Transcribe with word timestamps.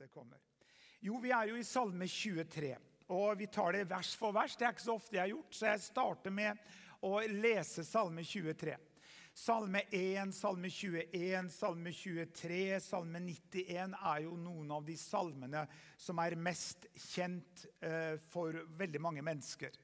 det 0.00 0.08
kommer. 0.08 0.38
Jo, 1.00 1.18
vi 1.20 1.32
er 1.32 1.50
jo 1.50 1.56
i 1.60 1.64
Salme 1.64 2.06
23, 2.08 2.74
og 3.12 3.38
vi 3.40 3.48
tar 3.52 3.76
det 3.76 3.88
vers 3.88 4.14
for 4.16 4.32
vers. 4.32 4.56
Det 4.56 4.66
er 4.66 4.74
ikke 4.74 4.84
så 4.84 4.96
ofte 4.96 5.16
jeg 5.16 5.22
har 5.26 5.32
gjort, 5.34 5.56
så 5.56 5.66
jeg 5.68 5.82
starter 5.84 6.34
med 6.34 6.70
å 7.04 7.18
lese 7.32 7.84
Salme 7.84 8.24
23. 8.24 8.76
Salme 9.40 9.82
1, 9.94 10.32
Salme 10.36 10.70
21, 10.72 11.50
Salme 11.54 11.92
23, 11.92 12.80
Salme 12.82 13.20
91 13.22 13.94
er 13.94 14.24
jo 14.24 14.34
noen 14.36 14.72
av 14.74 14.84
de 14.88 14.96
salmene 15.00 15.62
som 16.00 16.18
er 16.20 16.36
mest 16.36 16.88
kjent 17.12 17.64
eh, 17.84 18.16
for 18.32 18.56
veldig 18.80 19.00
mange 19.00 19.24
mennesker. 19.24 19.76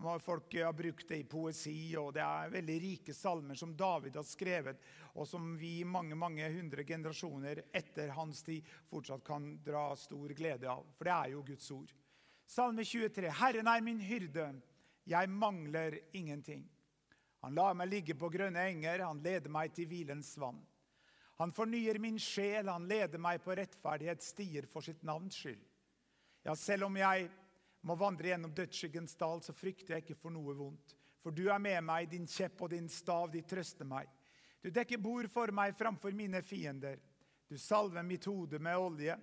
Folk 0.00 0.54
har 0.54 0.72
brukt 0.72 1.08
det 1.08 1.16
i 1.20 1.24
poesi, 1.28 1.92
og 1.98 2.14
det 2.16 2.22
er 2.24 2.52
veldig 2.54 2.76
rike 2.80 3.14
salmer 3.14 3.58
som 3.58 3.74
David 3.76 4.14
har 4.16 4.24
skrevet, 4.24 4.80
og 5.12 5.28
som 5.28 5.50
vi 5.60 5.82
mange 5.84 6.16
mange 6.16 6.46
hundre 6.54 6.86
generasjoner 6.88 7.60
etter 7.76 8.14
hans 8.16 8.40
tid 8.46 8.64
fortsatt 8.88 9.24
kan 9.26 9.50
dra 9.64 9.90
stor 10.00 10.32
glede 10.36 10.70
av. 10.72 10.86
For 10.96 11.04
det 11.08 11.16
er 11.16 11.34
jo 11.34 11.44
Guds 11.50 11.68
ord. 11.76 11.92
Salme 12.48 12.86
23. 12.86 13.28
Herren 13.42 13.68
er 13.68 13.84
min 13.84 14.00
hyrde, 14.00 14.48
jeg 15.04 15.30
mangler 15.30 15.98
ingenting. 16.16 16.64
Han 17.44 17.54
lar 17.56 17.76
meg 17.76 17.92
ligge 17.92 18.16
på 18.16 18.28
grønne 18.32 18.64
enger, 18.72 19.04
han 19.04 19.20
leder 19.24 19.52
meg 19.52 19.74
til 19.76 19.88
hvilens 19.90 20.32
vann. 20.40 20.60
Han 21.40 21.52
fornyer 21.56 21.96
min 22.00 22.18
sjel, 22.20 22.68
han 22.68 22.88
leder 22.88 23.20
meg 23.20 23.40
på 23.44 23.54
rettferdighetsstier 23.56 24.66
for 24.68 24.84
sitt 24.84 25.04
navns 25.08 25.38
skyld. 25.40 25.62
Ja, 26.44 26.56
selv 26.56 26.88
om 26.88 26.96
jeg 26.96 27.28
må 27.86 27.96
vandre 27.96 28.28
gjennom 28.30 28.52
dødsskyggens 28.54 29.16
dal, 29.20 29.42
så 29.42 29.54
frykter 29.56 29.96
jeg 29.96 30.04
ikke 30.04 30.18
for 30.20 30.34
noe 30.34 30.54
vondt. 30.56 30.96
For 31.20 31.34
du 31.36 31.46
er 31.52 31.60
med 31.60 31.80
meg, 31.84 32.08
din 32.12 32.28
kjepp 32.28 32.64
og 32.64 32.72
din 32.72 32.88
stav, 32.92 33.30
de 33.32 33.42
trøster 33.44 33.88
meg. 33.88 34.08
Du 34.60 34.68
dekker 34.72 35.00
bord 35.00 35.28
for 35.32 35.52
meg 35.56 35.76
framfor 35.76 36.12
mine 36.16 36.42
fiender. 36.44 37.00
Du 37.48 37.56
salver 37.58 38.04
mitt 38.04 38.28
hode 38.28 38.60
med 38.62 38.76
olje. 38.76 39.16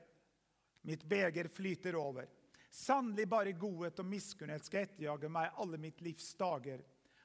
Mitt 0.90 1.06
beger 1.10 1.50
flyter 1.54 1.98
over. 1.98 2.28
Sannelig 2.74 3.28
bare 3.30 3.54
godhet 3.58 4.00
og 4.02 4.10
miskunnhet 4.10 4.66
skal 4.66 4.86
etterjage 4.86 5.30
meg 5.32 5.54
alle 5.62 5.80
mitt 5.82 6.02
livs 6.06 6.32
dager. 6.38 6.82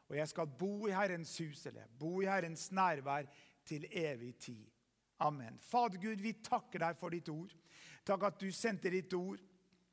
Og 0.08 0.16
jeg 0.18 0.28
skal 0.28 0.52
bo 0.60 0.88
i 0.88 0.94
Herrens 0.94 1.32
hus, 1.40 1.64
eller 1.70 1.88
bo 1.98 2.20
i 2.22 2.28
Herrens 2.28 2.68
nærvær, 2.72 3.28
til 3.64 3.86
evig 3.86 4.34
tid. 4.42 4.64
Amen. 5.22 5.58
Fader 5.62 6.00
Gud, 6.02 6.20
vi 6.20 6.32
takker 6.42 6.82
deg 6.82 6.98
for 6.98 7.14
ditt 7.14 7.28
ord. 7.30 7.52
Takk 8.04 8.24
at 8.26 8.40
du 8.42 8.48
sendte 8.52 8.90
ditt 8.90 9.12
ord 9.14 9.38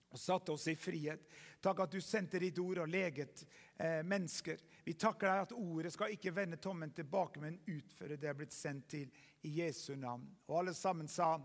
og 0.10 0.20
satte 0.20 0.52
oss 0.52 0.68
i 0.68 0.76
frihet. 0.76 1.28
Takk 1.62 1.84
at 1.84 1.94
du 1.94 2.02
sendte 2.02 2.40
ditt 2.42 2.60
ord 2.60 2.82
og 2.84 2.90
leget 2.90 3.44
eh, 3.78 4.02
mennesker. 4.04 4.62
Vi 4.84 4.96
takker 4.98 5.28
deg 5.28 5.44
at 5.44 5.56
ordet 5.56 5.94
skal 5.94 6.14
ikke 6.16 6.34
vende 6.34 6.58
tommen 6.62 6.94
tilbake, 6.96 7.42
men 7.44 7.60
utføre 7.68 8.18
det 8.18 8.32
er 8.32 8.38
blitt 8.38 8.56
sendt 8.56 8.90
til 8.96 9.10
i 9.46 9.60
Jesu 9.62 9.94
navn. 9.96 10.26
Og 10.48 10.62
alle 10.62 10.74
sammen 10.74 11.08
sa 11.08 11.36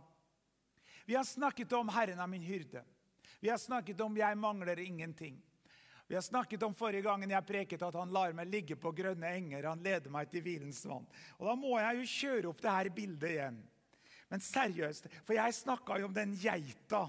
Vi 1.05 1.15
har 1.15 1.25
snakket 1.25 1.73
om 1.73 1.91
Herren 1.92 2.20
er 2.20 2.31
min 2.31 2.47
hyrde. 2.47 2.85
Vi 3.41 3.51
har 3.51 3.59
snakket 3.59 4.01
om 4.01 4.17
jeg 4.17 4.39
mangler 4.39 4.79
ingenting. 4.81 5.42
Vi 6.07 6.15
har 6.15 6.23
snakket 6.23 6.62
om 6.62 6.75
forrige 6.77 7.05
gangen 7.05 7.31
jeg 7.33 7.47
preket 7.48 7.83
at 7.83 7.97
han 7.97 8.12
lar 8.12 8.33
meg 8.37 8.48
ligge 8.48 8.77
på 8.77 8.92
grønne 8.92 9.29
enger. 9.37 9.69
Han 9.69 9.85
leder 9.85 10.12
meg 10.12 10.31
til 10.33 10.45
hvilens 10.45 10.83
vann. 10.89 11.07
Og 11.39 11.47
Da 11.48 11.55
må 11.57 11.79
jeg 11.81 12.01
jo 12.01 12.11
kjøre 12.15 12.51
opp 12.51 12.62
det 12.62 12.75
her 12.77 12.91
bildet 12.97 13.31
igjen. 13.31 13.61
Men 14.29 14.41
seriøst, 14.41 15.09
for 15.25 15.37
jeg 15.37 15.57
snakka 15.57 15.98
jo 16.01 16.09
om 16.09 16.17
den 16.17 16.33
geita 16.41 17.07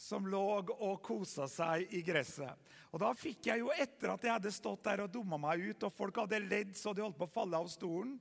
som 0.00 0.24
lå 0.26 0.42
og 0.64 1.02
kosa 1.04 1.44
seg 1.50 1.90
i 1.92 2.00
gresset. 2.04 2.68
Og 2.90 3.02
Da 3.02 3.10
fikk 3.14 3.50
jeg 3.50 3.60
jo, 3.60 3.68
etter 3.70 4.14
at 4.14 4.24
jeg 4.24 4.32
hadde 4.32 4.52
stått 4.54 4.86
der 4.86 5.04
og 5.04 5.12
dumma 5.12 5.36
meg 5.38 5.60
ut, 5.60 5.84
og 5.84 5.92
folk 5.92 6.22
hadde 6.22 6.40
ledd 6.40 6.72
så 6.78 6.94
de 6.96 7.04
holdt 7.04 7.18
på 7.20 7.28
å 7.28 7.34
falle 7.34 7.60
av 7.60 7.68
stolen 7.70 8.16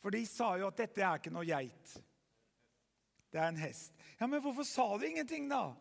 For 0.00 0.14
de 0.14 0.22
sa 0.24 0.54
jo 0.56 0.70
at 0.70 0.78
dette 0.78 1.02
er 1.04 1.18
ikke 1.18 1.32
noe 1.34 1.44
geit. 1.44 1.96
Det 3.30 3.40
er 3.40 3.50
en 3.50 3.58
hest. 3.60 3.92
Ja, 4.18 4.26
Men 4.26 4.40
hvorfor 4.40 4.64
sa 4.64 4.86
du 4.96 5.04
ingenting, 5.04 5.48
da? 5.50 5.74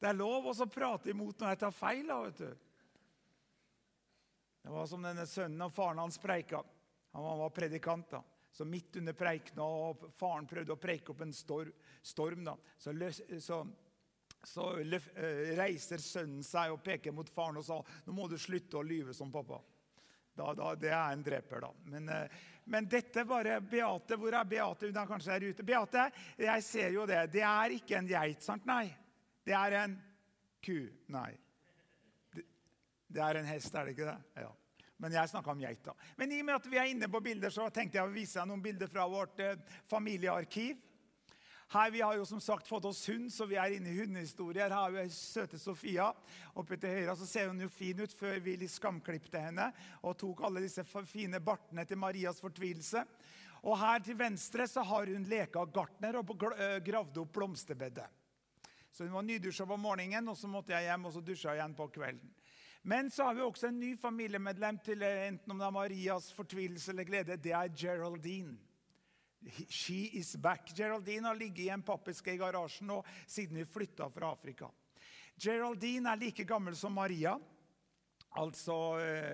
Det 0.00 0.08
er 0.08 0.18
lov 0.18 0.48
å 0.50 0.66
prate 0.66 1.12
imot 1.12 1.38
når 1.38 1.52
jeg 1.52 1.60
tar 1.62 1.76
feil. 1.76 2.06
da, 2.08 2.18
vet 2.24 2.42
du. 2.42 2.50
Det 4.62 4.72
var 4.72 4.90
som 4.90 5.04
denne 5.04 5.26
sønnen 5.26 5.62
og 5.68 5.72
faren 5.72 6.00
hans 6.02 6.18
preika. 6.18 6.64
Han 7.12 7.38
var 7.38 7.54
predikant. 7.54 8.10
da. 8.10 8.22
Så 8.52 8.64
midt 8.64 8.96
under 8.96 9.14
preikene, 9.14 9.62
og 9.62 10.08
faren 10.18 10.48
prøvde 10.48 10.74
å 10.74 10.80
preike 10.80 11.12
opp 11.12 11.20
en 11.22 11.34
storm, 11.36 11.72
storm 12.02 12.46
da, 12.46 12.56
så, 12.80 12.94
løs, 12.96 13.20
så, 13.44 13.60
så 14.42 14.68
uh, 14.80 15.10
reiser 15.58 16.02
sønnen 16.02 16.42
seg 16.46 16.74
og 16.74 16.82
peker 16.82 17.14
mot 17.14 17.28
faren 17.30 17.60
og 17.60 17.66
sa 17.66 17.78
nå 18.06 18.16
må 18.16 18.26
du 18.30 18.38
slutte 18.40 18.80
å 18.80 18.86
lyve 18.86 19.14
som 19.14 19.30
pappa. 19.32 19.60
Da, 20.38 20.52
da, 20.54 20.72
det 20.78 20.90
er 20.94 21.12
en 21.12 21.22
dreper, 21.26 21.64
da. 21.66 21.72
Men, 21.92 22.08
uh, 22.08 22.40
men 22.68 22.88
dette 22.90 23.24
bare 23.28 23.60
Beate, 23.64 24.18
hvor 24.20 24.34
er 24.36 24.48
Beate? 24.48 24.88
Hun 24.90 25.00
er 25.00 25.08
kanskje 25.08 25.34
der 25.34 25.52
ute. 25.52 25.64
Beate, 25.66 26.10
jeg 26.38 26.64
ser 26.66 26.92
jo 26.94 27.06
det. 27.08 27.24
Det 27.32 27.44
er 27.46 27.74
ikke 27.78 27.96
en 27.98 28.10
geit, 28.10 28.44
sant? 28.44 28.66
Nei. 28.68 28.86
Det 29.46 29.54
er 29.56 29.76
en 29.84 29.94
ku. 30.64 30.76
Nei. 31.14 31.30
Det, 32.34 32.44
det 33.08 33.22
er 33.24 33.40
en 33.40 33.48
hest, 33.48 33.72
er 33.74 33.88
det 33.88 33.96
ikke 33.96 34.10
det? 34.10 34.18
Ja. 34.44 34.52
Men 34.98 35.14
jeg 35.14 35.30
snakka 35.30 35.54
om 35.54 35.62
geita. 35.62 35.94
Men 36.18 36.32
i 36.34 36.40
og 36.42 36.48
med 36.48 36.58
at 36.58 36.66
vi 36.66 36.78
er 36.80 36.90
inne 36.90 37.08
på 37.10 37.22
bilder, 37.22 37.54
så 37.54 37.68
tenkte 37.70 38.00
jeg 38.00 38.08
å 38.08 38.14
vise 38.14 38.40
deg 38.40 38.50
noen 38.50 38.62
bilder 38.62 38.90
fra 38.90 39.06
vårt 39.10 39.40
eh, 39.44 39.58
familiearkiv. 39.90 40.84
Her 41.68 41.90
Vi 41.90 42.00
har 42.00 42.16
jo 42.16 42.24
som 42.24 42.40
sagt 42.40 42.68
fått 42.68 42.86
oss 42.88 43.02
hund, 43.10 43.28
så 43.32 43.44
vi 43.46 43.58
er 43.60 43.74
inne 43.76 43.90
i 43.92 43.98
hundehistorier. 43.98 44.70
Her 44.72 44.88
har 44.88 44.94
vi 44.94 45.04
søte 45.12 45.58
Sofia. 45.60 46.08
Oppe 46.56 46.78
til 46.80 46.94
høyre 46.96 47.16
så 47.20 47.28
ser 47.28 47.50
hun 47.50 47.60
jo 47.60 47.68
fin 47.68 48.00
ut 48.00 48.14
før 48.16 48.40
vi 48.40 48.56
litt 48.56 48.72
skamklipte 48.72 49.42
henne 49.42 49.66
og 50.00 50.16
tok 50.16 50.46
alle 50.48 50.64
disse 50.64 50.86
fine 50.88 51.42
bartene 51.44 51.84
til 51.84 52.00
Marias 52.00 52.40
fortvilelse. 52.40 53.04
Og 53.68 53.76
her 53.76 54.00
til 54.00 54.16
venstre 54.16 54.64
så 54.70 54.80
har 54.86 55.12
hun 55.12 55.28
leka 55.28 55.66
gartner 55.74 56.16
og 56.22 56.32
eh, 56.56 56.78
gravd 56.84 57.20
opp 57.20 57.36
blomsterbedet. 57.36 58.08
Så 58.90 59.04
hun 59.04 59.18
var 59.18 59.28
nydusja 59.28 59.66
på 59.68 59.76
morgenen, 59.76 60.32
og 60.32 60.40
så 60.40 60.48
måtte 60.48 60.72
jeg 60.72 60.88
hjem 60.88 61.04
og 61.04 61.12
så 61.14 61.20
dusja 61.22 61.52
igjen 61.54 61.76
på 61.76 61.90
kvelden. 61.92 62.32
Men 62.82 63.10
så 63.10 63.24
har 63.24 63.34
vi 63.34 63.42
også 63.42 63.68
en 63.68 63.80
ny 63.80 63.96
familiemedlem 63.98 64.78
til 64.84 65.02
eh, 65.02 65.26
enten 65.28 65.52
om 65.52 65.58
det 65.58 65.66
er 65.66 65.74
Marias 65.74 66.30
fortvilelse 66.32 66.92
eller 66.92 67.08
glede. 67.08 67.36
Det 67.36 67.52
er 67.52 67.72
Geraldine. 67.74 68.56
She 69.68 70.08
is 70.18 70.36
back. 70.36 70.70
Geraldine 70.76 71.28
har 71.28 71.34
ligget 71.38 71.66
i 71.66 71.70
en 71.70 71.82
pappeske 71.82 72.34
i 72.34 72.38
garasjen 72.40 72.88
nå 72.90 73.02
siden 73.26 73.60
vi 73.60 73.66
flytta 73.66 74.08
fra 74.10 74.32
Afrika. 74.34 74.70
Geraldine 75.38 76.10
er 76.10 76.18
like 76.18 76.44
gammel 76.44 76.74
som 76.76 76.92
Maria, 76.92 77.36
altså 78.34 78.76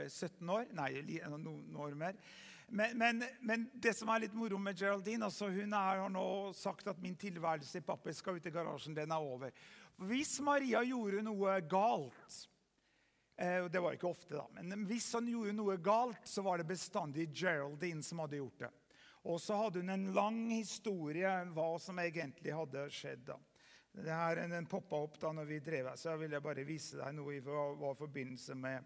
17 0.09 0.49
eh, 0.49 0.55
år. 0.55 0.67
Nei, 0.77 1.21
noen 1.37 1.79
år 1.81 1.95
mer. 1.97 2.19
Men, 2.69 2.97
men, 2.99 3.23
men, 3.45 3.69
det 3.75 3.93
som 3.97 4.09
er 4.09 4.25
litt 4.25 4.35
moro 4.37 4.57
med 4.59 4.77
Geraldine 4.77 5.27
altså 5.29 5.51
Hun 5.53 5.73
har 5.77 6.01
nå 6.09 6.53
sagt 6.57 6.89
at 6.89 7.01
min 7.01 7.17
tilværelse 7.17 7.79
i 7.79 7.85
pappeska 7.85 8.33
ute 8.33 8.49
i 8.49 8.55
garasjen 8.55 8.97
den 8.97 9.13
er 9.13 9.21
over. 9.21 9.53
Hvis 10.09 10.39
Maria 10.43 10.81
gjorde 10.89 11.23
noe 11.23 11.59
galt 11.71 12.25
Eh, 12.25 12.54
det 13.37 13.81
var 13.83 13.97
ikke 13.97 14.13
ofte, 14.13 14.37
da. 14.37 14.47
Men 14.63 14.85
hvis 14.87 15.09
han 15.17 15.27
gjorde 15.27 15.57
noe 15.57 15.77
galt, 15.83 16.27
så 16.29 16.45
var 16.47 16.61
det 16.61 16.69
bestandig 16.69 17.27
Geraldine 17.35 18.03
som 18.03 18.23
hadde 18.23 18.39
gjort 18.39 18.67
det. 18.67 18.71
Og 19.25 19.41
så 19.41 19.57
hadde 19.57 19.81
hun 19.81 19.91
en 19.91 20.11
lang 20.15 20.39
historie 20.53 21.31
hva 21.57 21.69
som 21.81 21.99
egentlig 21.99 22.55
hadde 22.55 22.85
skjedd. 22.93 23.25
da. 23.33 23.39
Det 23.95 24.11
her, 24.11 24.49
Den 24.49 24.67
poppa 24.67 24.97
opp 24.97 25.19
da 25.21 25.33
når 25.33 25.49
vi 25.49 25.61
drev 25.65 25.89
her, 25.89 25.97
så 25.97 26.11
jeg 26.13 26.25
ville 26.27 26.41
bare 26.45 26.67
vise 26.67 26.99
deg 26.99 27.15
noe 27.15 27.37
i 27.37 27.43
forbindelse 27.43 28.55
med 28.55 28.85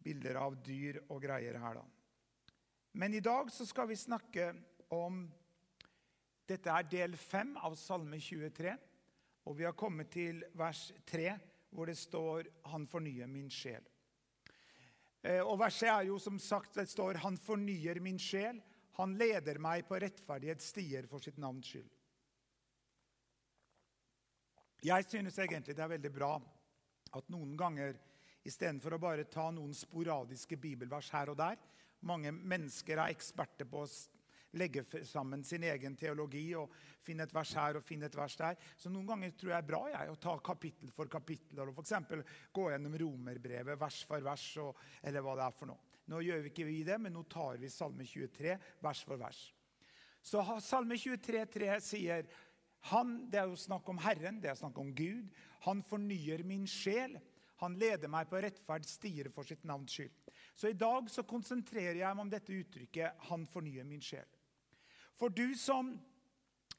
bilder 0.00 0.38
av 0.40 0.56
dyr 0.64 1.02
og 1.08 1.20
greier 1.22 1.58
her. 1.60 1.74
da. 1.74 1.84
Men 2.92 3.14
i 3.14 3.20
dag 3.20 3.50
så 3.50 3.66
skal 3.66 3.88
vi 3.88 3.96
snakke 3.96 4.54
om 4.90 5.28
Dette 6.50 6.66
er 6.66 6.82
del 6.82 7.12
fem 7.14 7.52
av 7.62 7.76
Salme 7.78 8.18
23, 8.18 8.72
og 9.46 9.54
vi 9.54 9.62
har 9.62 9.76
kommet 9.78 10.08
til 10.10 10.40
vers 10.58 10.88
3 11.06 11.36
hvor 11.70 11.86
det 11.86 11.98
står 11.98 12.44
'Han 12.64 12.86
fornyer 12.86 13.26
min 13.26 13.48
sjel'. 13.48 13.86
Eh, 15.22 15.40
og 15.40 15.58
Verset 15.58 15.88
er 15.88 16.02
jo 16.02 16.18
som 16.18 16.38
sagt, 16.38 16.74
det 16.74 16.88
står 16.88 17.14
'Han 17.14 17.36
fornyer 17.36 18.00
min 18.00 18.18
sjel'. 18.18 18.62
Han 18.92 19.14
leder 19.18 19.58
meg 19.58 19.88
på 19.88 19.98
rettferdighetsstier 20.00 21.06
for 21.06 21.18
sitt 21.18 21.38
navns 21.38 21.66
skyld. 21.66 21.90
Jeg 24.82 25.04
synes 25.04 25.38
egentlig 25.38 25.76
det 25.76 25.82
er 25.84 25.88
veldig 25.88 26.12
bra 26.12 26.42
at 27.12 27.28
noen 27.28 27.56
ganger 27.56 27.98
istedenfor 28.44 28.96
å 28.96 28.98
bare 28.98 29.24
ta 29.24 29.50
noen 29.50 29.74
sporadiske 29.74 30.56
bibelvers 30.56 31.10
her 31.10 31.28
og 31.28 31.36
der 31.36 31.56
Mange 32.00 32.32
mennesker 32.32 32.96
er 32.96 33.12
eksperter 33.12 33.68
på 33.68 33.82
legge 34.58 34.84
sammen 35.06 35.44
sin 35.44 35.64
egen 35.64 35.94
teologi 35.96 36.48
og 36.58 36.72
finne 37.04 37.26
et 37.26 37.34
vers 37.34 37.52
her 37.58 37.78
og 37.78 37.86
finne 37.86 38.08
et 38.08 38.16
vers 38.16 38.36
der. 38.40 38.58
Så 38.76 38.90
noen 38.90 39.06
ganger 39.06 39.36
tror 39.36 39.52
jeg 39.52 39.62
det 39.62 39.62
er 39.62 39.70
bra 39.70 39.82
jeg, 39.92 40.10
å 40.10 40.18
ta 40.20 40.34
kapittel 40.44 40.90
for 40.94 41.10
kapittel. 41.12 41.62
og 41.62 41.72
F.eks. 41.74 41.94
gå 42.52 42.66
gjennom 42.72 42.98
romerbrevet 43.04 43.80
vers 43.80 44.02
for 44.08 44.26
vers, 44.26 44.48
og, 44.64 44.82
eller 45.02 45.24
hva 45.24 45.38
det 45.38 45.46
er 45.46 45.56
for 45.56 45.70
noe. 45.70 45.86
Nå 46.10 46.20
gjør 46.26 46.42
vi 46.42 46.50
ikke 46.50 46.66
vi 46.66 46.82
det, 46.86 46.98
men 46.98 47.14
nå 47.14 47.22
tar 47.30 47.60
vi 47.62 47.70
Salme 47.70 48.06
23 48.06 48.56
vers 48.82 49.02
for 49.06 49.20
vers. 49.20 49.40
Så 50.22 50.42
Salme 50.60 50.98
23, 50.98 51.44
3 51.54 51.76
sier 51.84 52.26
han, 52.90 53.28
Det 53.30 53.38
er 53.38 53.48
jo 53.50 53.58
snakk 53.60 53.88
om 53.92 54.00
Herren, 54.00 54.40
det 54.40 54.50
er 54.50 54.58
snakk 54.58 54.78
om 54.80 54.94
Gud. 54.96 55.28
Han 55.66 55.82
fornyer 55.84 56.42
min 56.48 56.66
sjel. 56.66 57.18
Han 57.60 57.76
leder 57.76 58.08
meg 58.08 58.28
på 58.30 58.40
rettferd 58.40 58.86
stier 58.88 59.28
for 59.34 59.44
sitt 59.44 59.66
navns 59.68 59.92
skyld. 59.92 60.14
Så 60.56 60.70
i 60.72 60.76
dag 60.76 61.10
så 61.12 61.26
konsentrerer 61.28 62.00
jeg 62.00 62.16
meg 62.16 62.24
om 62.24 62.30
dette 62.32 62.56
uttrykket 62.56 63.26
'Han 63.28 63.46
fornyer 63.46 63.84
min 63.84 64.00
sjel'. 64.00 64.39
For 65.20 65.28
du 65.28 65.52
som 65.58 65.92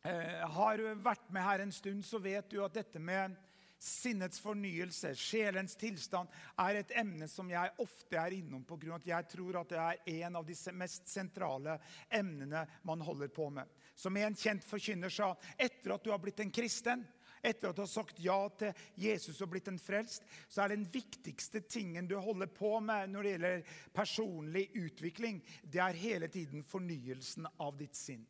eh, 0.02 0.42
har 0.50 0.82
vært 1.06 1.30
med 1.30 1.46
her 1.46 1.62
en 1.62 1.74
stund, 1.74 2.02
så 2.02 2.18
vet 2.18 2.50
du 2.50 2.64
at 2.66 2.74
dette 2.74 2.98
med 2.98 3.36
sinnets 3.82 4.42
fornyelse, 4.42 5.12
sjelens 5.18 5.76
tilstand, 5.78 6.30
er 6.62 6.80
et 6.80 6.94
emne 7.02 7.28
som 7.30 7.50
jeg 7.50 7.74
ofte 7.82 8.18
er 8.18 8.34
innom 8.38 8.64
på 8.66 8.78
grunn 8.82 8.96
av 8.96 9.02
at 9.02 9.08
jeg 9.10 9.30
tror 9.36 9.60
at 9.62 9.72
det 9.74 9.80
er 9.82 10.26
en 10.26 10.38
av 10.38 10.46
de 10.46 10.58
mest 10.78 11.10
sentrale 11.10 11.78
emnene 12.10 12.66
man 12.86 13.06
holder 13.06 13.30
på 13.34 13.50
med. 13.54 13.70
Som 13.98 14.18
en 14.18 14.38
kjent 14.38 14.66
forkynner 14.66 15.14
sa, 15.14 15.32
etter 15.58 15.96
at 15.96 16.06
du 16.06 16.12
har 16.14 16.22
blitt 16.22 16.42
en 16.42 16.54
kristen, 16.54 17.06
etter 17.44 17.70
at 17.70 17.78
du 17.78 17.82
har 17.84 17.90
sagt 17.90 18.20
ja 18.22 18.38
til 18.58 18.74
Jesus 19.02 19.42
og 19.42 19.52
blitt 19.54 19.70
en 19.72 19.80
frelst, 19.82 20.26
så 20.50 20.64
er 20.64 20.76
den 20.76 20.86
viktigste 20.94 21.64
tingen 21.66 22.08
du 22.10 22.18
holder 22.22 22.50
på 22.52 22.78
med 22.84 23.12
når 23.12 23.24
det 23.24 23.34
gjelder 23.36 23.66
personlig 23.94 24.68
utvikling, 24.78 25.42
det 25.64 25.82
er 25.82 26.02
hele 26.02 26.30
tiden 26.32 26.64
fornyelsen 26.64 27.50
av 27.58 27.78
ditt 27.80 27.98
sinn. 27.98 28.24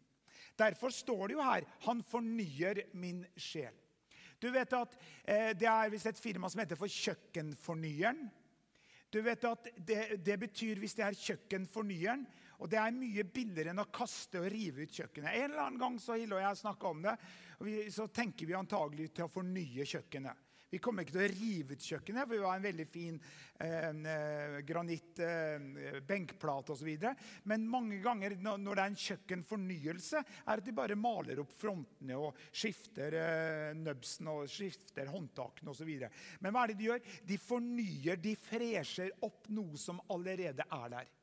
Derfor 0.59 0.93
står 0.93 1.27
det 1.27 1.33
jo 1.37 1.43
her 1.43 1.65
'Han 1.85 2.03
fornyer 2.03 2.83
min 2.93 3.25
sjel'. 3.37 3.77
Du 4.41 4.49
vet 4.51 4.73
at 4.73 4.97
eh, 5.25 5.53
Det 5.53 5.67
er 5.67 5.89
visst 5.89 6.05
et 6.05 6.19
firma 6.19 6.49
som 6.49 6.59
heter 6.59 6.75
for 6.75 6.87
Kjøkkenfornyeren. 6.87 8.29
Du 9.11 9.21
vet 9.21 9.43
at 9.43 9.67
det, 9.75 10.25
det, 10.25 10.39
betyr 10.39 10.79
hvis 10.79 10.93
det 10.93 11.05
er 11.05 11.17
Kjøkkenfornyeren 11.19 12.25
og 12.61 12.69
Det 12.69 12.77
er 12.77 12.93
mye 12.93 13.25
billigere 13.25 13.73
enn 13.73 13.81
å 13.81 13.89
kaste 13.89 14.37
og 14.37 14.51
rive 14.53 14.85
ut 14.85 15.01
kjøkkenet. 15.01 15.33
En 15.33 15.49
eller 15.49 15.63
annen 15.65 15.81
gang 15.81 15.97
så 16.01 16.19
Hille 16.19 16.37
og 16.37 16.43
jeg 16.43 16.61
snakka 16.61 16.93
om 16.93 17.01
det, 17.07 17.17
og 17.57 17.65
vi, 17.65 17.75
så 17.93 18.05
tenker 18.13 18.49
vi 18.49 18.57
antagelig 18.57 19.09
til 19.17 19.25
å 19.25 19.33
fornye 19.33 19.87
kjøkkenet. 19.89 20.47
Vi 20.71 20.79
kommer 20.79 21.03
ikke 21.03 21.17
til 21.17 21.25
å 21.25 21.31
rive 21.33 21.75
ut 21.75 21.83
kjøkkenet, 21.83 22.23
for 22.23 22.37
vi 22.37 22.45
har 22.45 22.55
en 22.55 22.63
veldig 22.63 22.85
fin 22.87 23.17
eh, 23.59 23.89
eh 23.91 24.53
granitt, 24.63 25.19
eh, 25.19 25.97
benkplate 26.07 26.71
osv. 26.71 26.91
Men 27.51 27.65
mange 27.67 27.97
ganger 27.99 28.37
når 28.39 28.69
det 28.69 28.85
er 28.85 28.91
en 28.93 29.01
kjøkkenfornyelse, 29.03 30.23
er 30.45 30.61
at 30.61 30.63
de 30.63 30.75
bare 30.77 30.95
maler 30.95 31.43
opp 31.43 31.51
frontene 31.51 32.15
og 32.15 32.39
skifter 32.47 33.17
eh, 33.19 33.73
nøbsen 33.81 34.31
og 34.31 34.47
skifter 34.47 35.11
håndtakene 35.11 35.75
osv. 35.75 35.91
Men 36.39 36.55
hva 36.55 36.63
er 36.63 36.71
det 36.71 36.79
de 36.79 36.87
gjør? 36.87 37.03
De 37.33 37.41
fornyer, 37.51 38.21
de 38.23 38.37
fresher 38.39 39.11
opp 39.27 39.51
noe 39.51 39.81
som 39.81 39.99
allerede 40.07 40.69
er 40.71 40.95
der. 40.95 41.17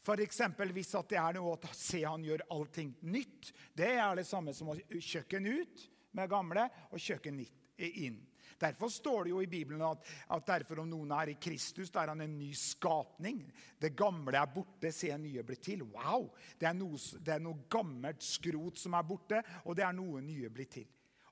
F.eks. 0.00 0.40
hvis 0.72 0.94
det 1.10 1.18
er 1.20 1.36
noe 1.36 1.54
å 1.56 1.72
se 1.76 2.02
han 2.06 2.24
gjør 2.24 2.46
allting 2.56 2.94
nytt. 3.04 3.52
Det 3.76 3.92
er 3.98 4.16
det 4.16 4.26
samme 4.28 4.54
som 4.56 4.72
å 4.72 4.78
kjøkken 4.96 5.46
ut 5.46 5.86
med 6.16 6.30
gamle 6.30 6.66
og 6.90 7.00
kjøkken 7.00 7.42
inn. 7.76 8.18
Derfor 8.60 8.90
står 8.92 9.24
det 9.24 9.30
jo 9.32 9.40
i 9.40 9.48
Bibelen 9.48 9.82
at, 9.86 10.04
at 10.28 10.48
derfor 10.48 10.82
om 10.82 10.88
noen 10.90 11.12
er 11.16 11.32
i 11.32 11.38
Kristus, 11.40 11.88
da 11.92 12.02
er 12.02 12.12
han 12.12 12.20
en 12.20 12.36
ny 12.36 12.50
skapning. 12.56 13.46
Det 13.80 13.94
gamle 13.96 14.36
er 14.36 14.52
borte, 14.52 14.92
se 14.92 15.12
nye 15.16 15.44
blir 15.46 15.60
til. 15.64 15.86
Wow! 15.94 16.28
Det 16.60 16.68
er, 16.68 16.76
noe, 16.76 17.00
det 17.24 17.36
er 17.36 17.44
noe 17.44 17.64
gammelt 17.72 18.24
skrot 18.24 18.80
som 18.82 18.96
er 18.98 19.06
borte, 19.08 19.40
og 19.64 19.78
det 19.78 19.86
er 19.86 19.96
noe 19.96 20.20
nye 20.24 20.52
blir 20.52 20.68
til. 20.68 20.88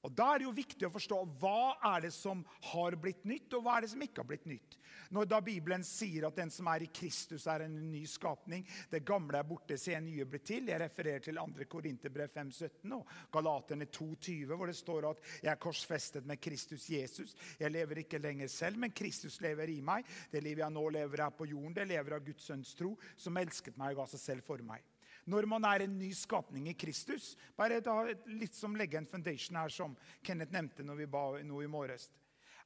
Og 0.06 0.12
Da 0.14 0.28
er 0.30 0.38
det 0.38 0.46
jo 0.46 0.54
viktig 0.54 0.86
å 0.86 0.92
forstå 0.94 1.16
hva 1.42 1.74
er 1.94 2.04
det 2.06 2.12
som 2.14 2.44
har 2.70 2.94
blitt 3.02 3.24
nytt, 3.26 3.50
og 3.56 3.64
hva 3.64 3.76
er 3.76 3.84
det 3.84 3.90
som 3.90 4.02
ikke 4.04 4.22
har 4.22 4.28
blitt 4.30 4.46
nytt. 4.46 4.76
Når 5.14 5.26
da 5.26 5.40
Bibelen 5.42 5.82
sier 5.86 6.28
at 6.28 6.36
den 6.38 6.52
som 6.54 6.68
er 6.70 6.84
i 6.84 6.90
Kristus, 6.94 7.46
er 7.50 7.64
en 7.64 7.74
ny 7.90 8.04
skapning, 8.06 8.62
det 8.92 9.02
gamle 9.08 9.40
er 9.40 9.48
borte, 9.48 9.78
se 9.80 9.96
nye 10.04 10.26
blir 10.28 10.42
til. 10.46 10.68
Jeg 10.70 10.82
refererer 10.84 11.24
til 11.24 11.40
2. 11.40 11.66
Korinterbrev 11.72 12.30
5,17 12.34 12.94
og 12.94 13.14
Galaterne 13.34 13.88
2,20, 13.90 14.52
hvor 14.52 14.70
det 14.70 14.76
står 14.78 15.08
at 15.10 15.24
jeg 15.42 15.52
er 15.54 15.62
korsfestet 15.62 16.28
med 16.28 16.42
Kristus 16.44 16.86
Jesus. 16.92 17.34
Jeg 17.58 17.74
lever 17.74 18.04
ikke 18.04 18.22
lenger 18.22 18.52
selv, 18.52 18.78
men 18.78 18.94
Kristus 18.94 19.40
lever 19.42 19.74
i 19.74 19.80
meg. 19.82 20.06
Det 20.30 20.44
livet 20.44 20.62
jeg 20.62 20.76
nå 20.76 20.84
lever 20.94 21.24
her 21.24 21.34
på 21.34 21.48
jorden, 21.50 21.74
det 21.74 21.88
lever 21.90 22.18
av 22.18 22.22
Guds 22.28 22.46
sønns 22.52 22.76
tro, 22.78 22.94
som 23.18 23.40
elsket 23.40 23.80
meg 23.80 23.96
og 23.96 24.04
ga 24.04 24.12
seg 24.14 24.24
selv 24.28 24.46
for 24.46 24.62
meg 24.62 24.86
når 25.28 25.48
man 25.50 25.66
er 25.68 25.84
en 25.84 25.98
ny 25.98 26.10
skapning 26.16 26.68
i 26.70 26.76
Kristus. 26.78 27.34
Bare 27.56 27.82
da, 27.84 28.00
litt 28.32 28.56
som 28.56 28.76
legge 28.76 29.00
en 29.00 29.08
foundation 29.08 29.58
her, 29.60 29.72
som 29.72 29.96
Kenneth 30.24 30.54
nevnte 30.54 30.86
når 30.86 31.02
vi 31.02 31.10
ba 31.12 31.24
nå 31.44 31.62
i 31.62 31.70
morges. 31.70 32.08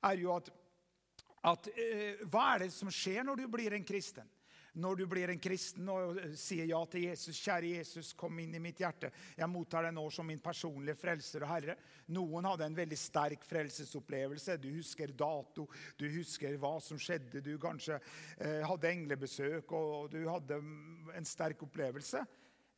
er 0.02 0.18
jo 0.18 0.34
at, 0.36 0.52
at 1.42 1.72
eh, 1.76 2.22
Hva 2.26 2.54
er 2.54 2.64
det 2.64 2.72
som 2.74 2.90
skjer 2.90 3.24
når 3.26 3.42
du 3.42 3.48
blir 3.50 3.74
en 3.74 3.84
kristen? 3.84 4.28
Når 4.72 4.96
du 4.96 5.04
blir 5.04 5.28
en 5.28 5.40
kristen 5.42 5.88
og 5.92 6.16
sier 6.40 6.64
ja 6.64 6.78
til 6.88 7.04
Jesus, 7.10 7.36
kjære 7.44 7.74
Jesus, 7.74 8.14
kom 8.16 8.38
inn 8.40 8.54
i 8.56 8.60
mitt 8.62 8.78
hjerte. 8.80 9.10
Jeg 9.36 9.50
mottar 9.52 9.84
deg 9.84 9.92
nå 9.92 10.06
som 10.08 10.24
min 10.24 10.40
personlige 10.40 10.96
frelser 10.96 11.44
og 11.44 11.50
herre. 11.50 11.74
Noen 12.16 12.48
hadde 12.48 12.70
en 12.70 12.78
veldig 12.78 12.96
sterk 12.96 13.44
frelsesopplevelse. 13.44 14.56
Du 14.62 14.70
husker 14.72 15.12
dato, 15.12 15.66
du 16.00 16.06
husker 16.14 16.56
hva 16.56 16.78
som 16.80 16.96
skjedde. 16.96 17.44
Du 17.44 17.58
kanskje 17.60 17.98
eh, 18.38 18.62
hadde 18.64 18.94
englebesøk, 18.94 19.76
og 19.76 20.08
du 20.14 20.22
hadde 20.30 20.62
en 21.18 21.28
sterk 21.28 21.66
opplevelse. 21.68 22.24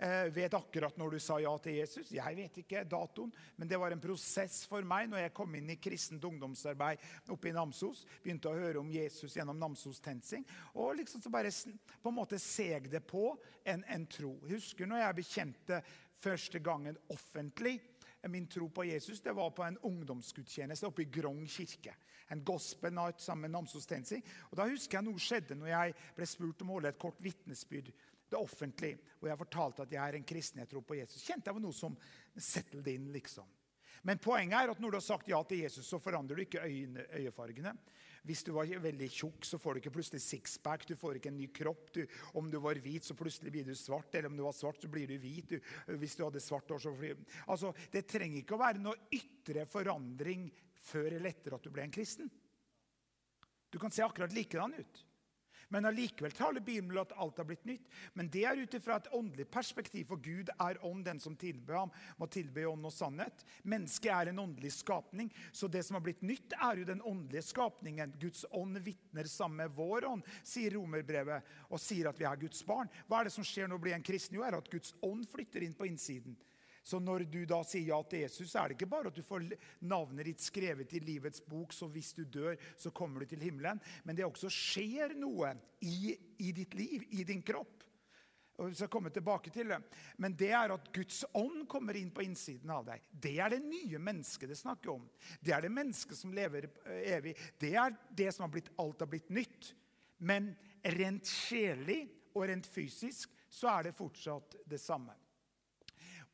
Eh, 0.05 0.25
vet 0.25 0.55
akkurat 0.55 0.97
når 0.97 1.11
du 1.11 1.21
sa 1.23 1.39
ja 1.41 1.53
til 1.65 1.79
Jesus. 1.79 2.11
Jeg 2.13 2.37
vet 2.37 2.59
ikke 2.61 2.83
datoen, 2.85 3.31
men 3.57 3.69
det 3.71 3.79
var 3.81 3.95
en 3.95 4.03
prosess 4.03 4.59
for 4.69 4.85
meg 4.85 5.09
når 5.09 5.23
jeg 5.23 5.33
kom 5.39 5.55
inn 5.57 5.71
i 5.73 5.79
kristent 5.81 6.27
ungdomsarbeid 6.29 7.01
oppe 7.33 7.49
i 7.49 7.55
Namsos. 7.57 8.03
Begynte 8.21 8.51
å 8.51 8.59
høre 8.59 8.83
om 8.83 8.91
Jesus 8.93 9.39
gjennom 9.39 9.57
Namsos 9.57 10.03
TenSing. 10.05 10.45
Og 10.77 10.99
liksom 10.99 11.25
så 11.25 11.33
bare 11.33 11.55
på 12.03 12.13
en 12.13 12.19
måte 12.19 12.41
seg 12.43 12.91
det 12.93 13.01
på 13.09 13.31
en, 13.65 13.87
en 13.89 14.05
tro. 14.05 14.35
Jeg 14.45 14.59
husker 14.59 14.91
når 14.91 15.07
jeg 15.07 15.21
bekjente 15.23 15.83
første 16.21 16.61
gangen 16.61 17.01
offentlig 17.15 17.79
min 18.29 18.49
tro 18.49 18.69
på 18.73 18.85
Jesus, 18.89 19.25
det 19.25 19.33
var 19.37 19.51
på 19.57 19.65
en 19.65 19.81
ungdomsgudstjeneste 19.85 20.89
oppe 20.89 21.05
i 21.05 21.11
Grong 21.13 21.47
kirke. 21.49 21.97
En 22.33 22.45
gospel 22.45 22.93
night 22.93 23.21
sammen 23.21 23.49
med 23.49 23.57
Namsos 23.57 23.89
TenSing. 23.89 24.25
Og 24.51 24.57
da 24.61 24.69
husker 24.69 25.01
jeg 25.01 25.09
noe 25.09 25.21
skjedde 25.21 25.57
når 25.61 25.73
jeg 25.73 25.97
ble 26.17 26.29
spurt 26.29 26.65
om 26.65 26.73
å 26.73 26.79
holde 26.79 26.93
et 26.93 27.01
kort 27.01 27.21
vitnesbyrd 27.25 27.93
det 28.31 28.41
offentlig, 28.41 28.95
og 29.21 29.29
jeg 29.29 29.41
fortalte 29.41 29.85
at 29.85 29.93
jeg 29.93 30.03
er 30.03 30.19
en 30.19 30.27
kristen, 30.27 30.63
jeg 30.63 30.71
tror 30.71 30.87
på 30.87 30.97
Jesus, 30.99 31.25
kjente 31.27 31.51
jeg 31.51 31.59
var 31.59 31.65
noe 31.65 31.77
som 31.77 31.99
settled 32.35 32.89
inn. 32.91 33.11
liksom. 33.15 33.49
Men 34.05 34.21
poenget 34.21 34.59
er 34.59 34.73
at 34.73 34.81
når 34.83 34.93
du 34.93 34.99
har 34.99 35.05
sagt 35.05 35.29
ja 35.31 35.39
til 35.49 35.63
Jesus, 35.63 35.87
så 35.89 36.01
forandrer 36.03 36.37
du 36.37 36.43
ikke 36.45 36.65
øyne, 36.65 37.07
øyefargene. 37.17 37.73
Hvis 38.25 38.43
du 38.45 38.51
var 38.57 38.69
veldig 38.69 39.07
tjukk, 39.13 39.45
så 39.49 39.57
får 39.61 39.77
du 39.77 39.81
ikke 39.81 39.93
plutselig 39.97 40.21
sixpack. 40.25 40.85
Du 40.89 40.93
får 40.97 41.19
ikke 41.19 41.31
en 41.33 41.39
ny 41.41 41.47
kropp. 41.53 41.91
Du, 41.93 42.03
om 42.37 42.51
du 42.53 42.59
var 42.61 42.81
hvit, 42.85 43.05
så 43.05 43.17
plutselig 43.17 43.53
blir 43.53 43.65
du 43.69 43.73
svart. 43.77 44.13
Eller 44.13 44.29
om 44.29 44.37
du 44.37 44.45
var 44.45 44.57
svart, 44.57 44.81
så 44.81 44.91
blir 44.93 45.09
du 45.09 45.17
hvit. 45.21 45.55
Du, 45.55 45.97
hvis 46.01 46.17
du 46.17 46.25
hadde 46.25 46.41
svart 46.45 46.73
år, 46.73 46.81
så 46.85 46.93
blir 46.97 47.21
Altså, 47.47 47.73
Det 47.93 48.07
trenger 48.09 48.43
ikke 48.43 48.57
å 48.57 48.61
være 48.65 48.81
noe 48.85 49.09
ytre 49.13 49.65
forandring 49.69 50.51
før 50.85 51.17
eller 51.17 51.33
etter 51.33 51.57
at 51.57 51.65
du 51.65 51.73
ble 51.73 51.85
en 51.85 51.93
kristen. 51.93 52.29
Du 53.73 53.81
kan 53.81 53.93
se 53.93 54.05
akkurat 54.05 54.33
likedan 54.37 54.77
ut. 54.77 55.05
Men 55.75 55.89
allikevel 55.91 56.31
taler 56.31 56.63
Bibelen 56.63 57.01
at 57.03 57.13
alt 57.19 57.41
har 57.41 57.49
blitt 57.49 57.65
nytt. 57.67 57.89
Men 58.15 58.29
det 58.31 58.45
er 58.47 58.61
ut 58.63 58.77
ifra 58.79 59.01
et 59.01 59.09
åndelig 59.17 59.49
perspektiv, 59.51 60.07
for 60.07 60.23
Gud 60.23 60.53
er 60.55 60.79
ånd. 60.87 61.03
Den 61.05 61.19
som 61.21 61.35
tilber 61.37 61.81
ham, 61.81 61.91
må 62.17 62.29
tilbe 62.31 62.63
ånd 62.71 62.87
og 62.87 62.95
sannhet. 62.95 63.43
Mennesket 63.67 64.13
er 64.15 64.31
en 64.31 64.39
åndelig 64.45 64.71
skapning, 64.77 65.33
så 65.53 65.67
det 65.67 65.83
som 65.83 65.99
har 65.99 66.05
blitt 66.07 66.23
nytt, 66.23 66.55
er 66.63 66.79
jo 66.79 66.87
den 66.93 67.03
åndelige 67.03 67.43
skapningen. 67.49 68.15
Guds 68.23 68.47
ånd 68.55 68.79
vitner 68.87 69.27
sammen 69.27 69.65
med 69.65 69.75
vår 69.75 70.07
ånd, 70.13 70.31
sier 70.47 70.79
romerbrevet, 70.79 71.53
og 71.69 71.83
sier 71.83 72.07
at 72.13 72.23
vi 72.23 72.31
er 72.31 72.39
Guds 72.47 72.63
barn. 72.67 72.93
Hva 73.09 73.21
er 73.21 73.29
det 73.29 73.35
som 73.35 73.47
skjer 73.47 73.67
når 73.67 73.83
du 73.83 73.87
blir 73.89 73.99
en 73.99 74.07
kristen? 74.07 74.39
Jo, 74.39 74.47
er 74.47 74.61
at 74.61 74.71
Guds 74.71 74.95
ånd 75.03 75.27
flytter 75.35 75.67
inn 75.67 75.75
på 75.75 75.91
innsiden. 75.91 76.39
Så 76.85 77.01
når 77.01 77.25
du 77.33 77.41
da 77.49 77.63
sier 77.65 77.95
ja 77.95 77.99
til 78.05 78.27
Jesus, 78.27 78.51
så 78.53 78.61
er 78.61 78.71
det 78.71 78.77
ikke 78.77 78.91
bare 78.93 79.09
at 79.09 79.17
du 79.17 79.25
får 79.25 79.47
navnet 79.89 80.29
ditt 80.29 80.43
skrevet 80.45 80.93
i 80.93 81.01
livets 81.01 81.41
bok, 81.49 81.73
så 81.73 81.89
hvis 81.89 82.13
du 82.13 82.27
dør, 82.29 82.59
så 82.77 82.93
kommer 82.93 83.25
du 83.25 83.31
til 83.31 83.41
himmelen. 83.47 83.81
Men 84.05 84.19
det 84.19 84.27
også 84.27 84.51
skjer 84.53 85.17
noe 85.17 85.55
i, 85.81 86.13
i 86.45 86.53
ditt 86.53 86.77
liv, 86.77 87.07
i 87.17 87.25
din 87.25 87.41
kropp. 87.47 87.81
Og 88.61 88.69
vi 88.69 88.77
skal 88.79 88.91
komme 88.93 89.11
tilbake 89.11 89.51
til 89.51 89.73
det. 89.73 89.81
Men 90.23 90.37
det 90.39 90.53
er 90.55 90.77
at 90.77 90.93
Guds 90.95 91.25
ånd 91.35 91.65
kommer 91.71 91.97
inn 91.99 92.13
på 92.15 92.23
innsiden 92.23 92.71
av 92.71 92.85
deg. 92.87 93.03
Det 93.11 93.35
er 93.43 93.57
det 93.57 93.65
nye 93.65 93.99
mennesket 93.99 94.53
det 94.53 94.61
snakker 94.61 94.93
om. 94.95 95.09
Det 95.41 95.57
er 95.57 95.65
det 95.65 95.73
mennesket 95.75 96.21
som 96.21 96.37
lever 96.37 96.69
eh, 96.85 97.01
evig. 97.17 97.35
Det 97.59 97.73
er 97.81 97.97
det 98.15 98.29
som 98.35 98.47
har 98.47 98.53
blitt, 98.55 98.71
alt 98.79 99.03
har 99.03 99.11
blitt 99.11 99.33
nytt. 99.35 99.73
Men 100.23 100.53
rent 101.01 101.27
sjelig 101.27 102.05
og 102.35 102.47
rent 102.53 102.69
fysisk 102.69 103.33
så 103.51 103.73
er 103.73 103.89
det 103.89 103.99
fortsatt 103.99 104.61
det 104.69 104.79
samme. 104.83 105.17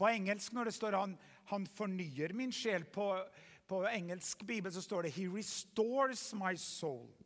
På 0.00 0.08
engelsk 0.08 0.54
når 0.56 0.70
det 0.70 0.76
står 0.78 0.96
han, 0.96 1.16
han 1.52 1.66
fornyer 1.68 2.32
min 2.36 2.52
sjel, 2.54 2.86
på, 2.88 3.12
på 3.68 3.82
engelsk 3.90 4.46
bibel 4.48 4.72
så 4.72 4.82
står 4.82 5.02
det 5.08 5.12
'He 5.12 5.28
restores 5.28 6.30
my 6.34 6.54
soul'. 6.56 7.19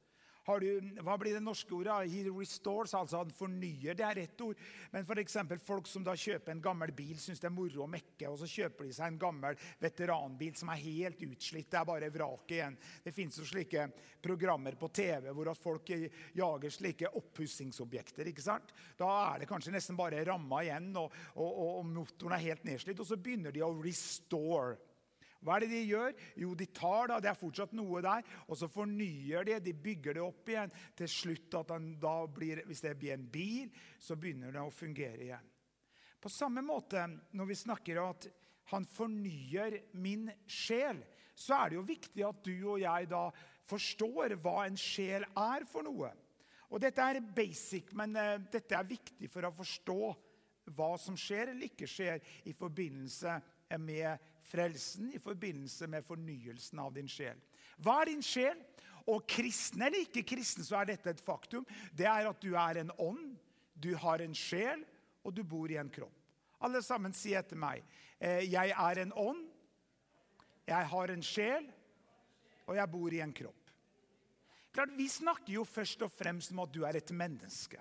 Du, 0.45 0.91
hva 1.01 1.15
blir 1.17 1.33
det 1.33 1.41
norske 1.41 1.73
ordet? 1.73 2.11
He 2.13 2.25
restores, 2.29 2.93
altså 2.97 3.23
han 3.23 3.31
fornyer. 3.33 3.97
Det 3.97 4.05
er 4.05 4.19
rett 4.21 4.43
ord. 4.45 4.59
Men 4.93 5.07
f.eks. 5.07 5.39
folk 5.65 5.89
som 5.89 6.05
da 6.05 6.13
kjøper 6.21 6.53
en 6.53 6.61
gammel 6.65 6.93
bil, 6.93 7.17
syns 7.21 7.41
det 7.41 7.49
er 7.49 7.55
moro 7.55 7.87
å 7.87 7.89
mekke. 7.89 8.29
Og 8.29 8.37
så 8.43 8.49
kjøper 8.51 8.85
de 8.85 8.93
seg 8.93 9.09
en 9.09 9.21
gammel 9.23 9.57
veteranbil 9.81 10.53
som 10.61 10.73
er 10.75 10.83
helt 10.85 11.25
utslitt. 11.25 11.71
Det 11.73 11.81
er 11.81 11.89
bare 11.89 12.13
vraket 12.13 12.57
igjen. 12.59 12.79
Det 13.07 13.15
fins 13.17 13.41
jo 13.41 13.49
slike 13.49 13.89
programmer 14.25 14.77
på 14.81 14.93
TV 14.93 15.31
hvor 15.33 15.49
at 15.49 15.65
folk 15.65 15.95
jager 16.37 16.77
slike 16.77 17.15
oppussingsobjekter. 17.23 18.29
ikke 18.29 18.45
sant? 18.45 18.77
Da 19.01 19.11
er 19.31 19.43
det 19.43 19.49
kanskje 19.49 19.73
nesten 19.73 19.97
bare 19.97 20.27
ramma 20.29 20.61
igjen, 20.65 20.93
og, 21.01 21.13
og, 21.41 21.63
og 21.81 21.87
motoren 21.89 22.37
er 22.37 22.51
helt 22.51 22.69
nedslitt. 22.69 23.01
Og 23.01 23.09
så 23.09 23.17
begynner 23.17 23.55
de 23.55 23.65
å 23.65 23.73
restore. 23.81 24.77
Hva 25.45 25.59
er 25.59 25.65
det 25.65 25.75
de 25.75 25.83
gjør? 25.85 26.15
Jo, 26.41 26.53
de 26.57 26.67
tar 26.73 27.11
da, 27.13 27.19
det 27.21 27.31
er 27.31 27.39
fortsatt 27.39 27.75
noe 27.77 28.01
der, 28.05 28.25
og 28.49 28.57
så 28.59 28.69
fornyer 28.73 29.45
de, 29.45 29.59
de 29.61 29.75
bygger 29.77 30.17
det 30.17 30.25
opp 30.25 30.49
igjen. 30.49 30.73
Til 30.97 31.11
slutt 31.11 31.59
at 31.61 31.75
den 31.75 31.91
da 32.01 32.15
blir, 32.27 32.65
Hvis 32.69 32.81
det 32.85 32.97
blir 32.99 33.17
en 33.17 33.29
bil, 33.29 33.69
så 34.01 34.17
begynner 34.17 34.55
det 34.55 34.65
å 34.65 34.73
fungere 34.73 35.21
igjen. 35.29 35.51
På 36.25 36.33
samme 36.33 36.65
måte 36.65 37.05
når 37.37 37.51
vi 37.51 37.61
snakker 37.61 38.01
om 38.01 38.15
at 38.15 38.31
han 38.73 38.87
fornyer 38.89 39.77
min 40.01 40.31
sjel, 40.49 41.03
så 41.37 41.59
er 41.59 41.71
det 41.71 41.77
jo 41.77 41.89
viktig 41.89 42.25
at 42.25 42.45
du 42.47 42.55
og 42.73 42.81
jeg 42.81 43.09
da 43.11 43.27
forstår 43.69 44.39
hva 44.41 44.63
en 44.65 44.79
sjel 44.81 45.27
er 45.29 45.67
for 45.69 45.85
noe. 45.85 46.09
Og 46.73 46.81
Dette 46.81 47.05
er 47.05 47.21
basic, 47.37 47.93
men 47.95 48.17
uh, 48.17 48.39
dette 48.51 48.75
er 48.75 48.89
viktig 48.89 49.29
for 49.31 49.47
å 49.47 49.53
forstå 49.55 49.99
hva 50.73 50.95
som 50.97 51.17
skjer 51.19 51.53
eller 51.53 51.69
ikke 51.69 51.89
skjer 51.91 52.23
i 52.49 52.55
forbindelse 52.57 53.37
med 53.85 54.31
frelsen, 54.45 55.11
i 55.15 55.21
forbindelse 55.23 55.89
med 55.91 56.05
fornyelsen 56.07 56.81
av 56.83 56.95
din 56.95 57.09
sjel. 57.11 57.41
Hva 57.83 58.01
er 58.03 58.13
din 58.13 58.25
sjel? 58.25 58.61
Og 59.11 59.27
kristen 59.29 59.83
eller 59.85 60.07
ikke 60.07 60.25
kristen, 60.25 60.65
så 60.65 60.79
er 60.81 60.95
dette 60.95 61.13
et 61.13 61.25
faktum. 61.25 61.67
Det 61.93 62.07
er 62.09 62.29
at 62.31 62.41
du 62.41 62.55
er 62.57 62.81
en 62.81 62.93
ånd, 62.99 63.35
du 63.75 63.93
har 64.01 64.23
en 64.25 64.37
sjel, 64.37 64.85
og 65.25 65.35
du 65.37 65.43
bor 65.45 65.71
i 65.73 65.77
en 65.81 65.91
kropp. 65.93 66.15
Alle 66.65 66.81
sammen 66.85 67.13
si 67.13 67.35
etter 67.37 67.59
meg. 67.61 67.85
Eh, 68.17 68.47
jeg 68.49 68.73
er 68.73 69.03
en 69.03 69.13
ånd, 69.21 69.43
jeg 70.65 70.89
har 70.89 71.13
en 71.13 71.25
sjel, 71.25 71.67
og 72.65 72.79
jeg 72.79 72.93
bor 72.93 73.13
i 73.13 73.21
en 73.21 73.35
kropp. 73.37 73.61
Klart, 74.75 74.95
Vi 74.97 75.09
snakker 75.09 75.53
jo 75.53 75.65
først 75.65 76.03
og 76.03 76.13
fremst 76.13 76.51
om 76.51 76.65
at 76.65 76.73
du 76.73 76.83
er 76.85 76.97
et 76.97 77.11
menneske. 77.13 77.79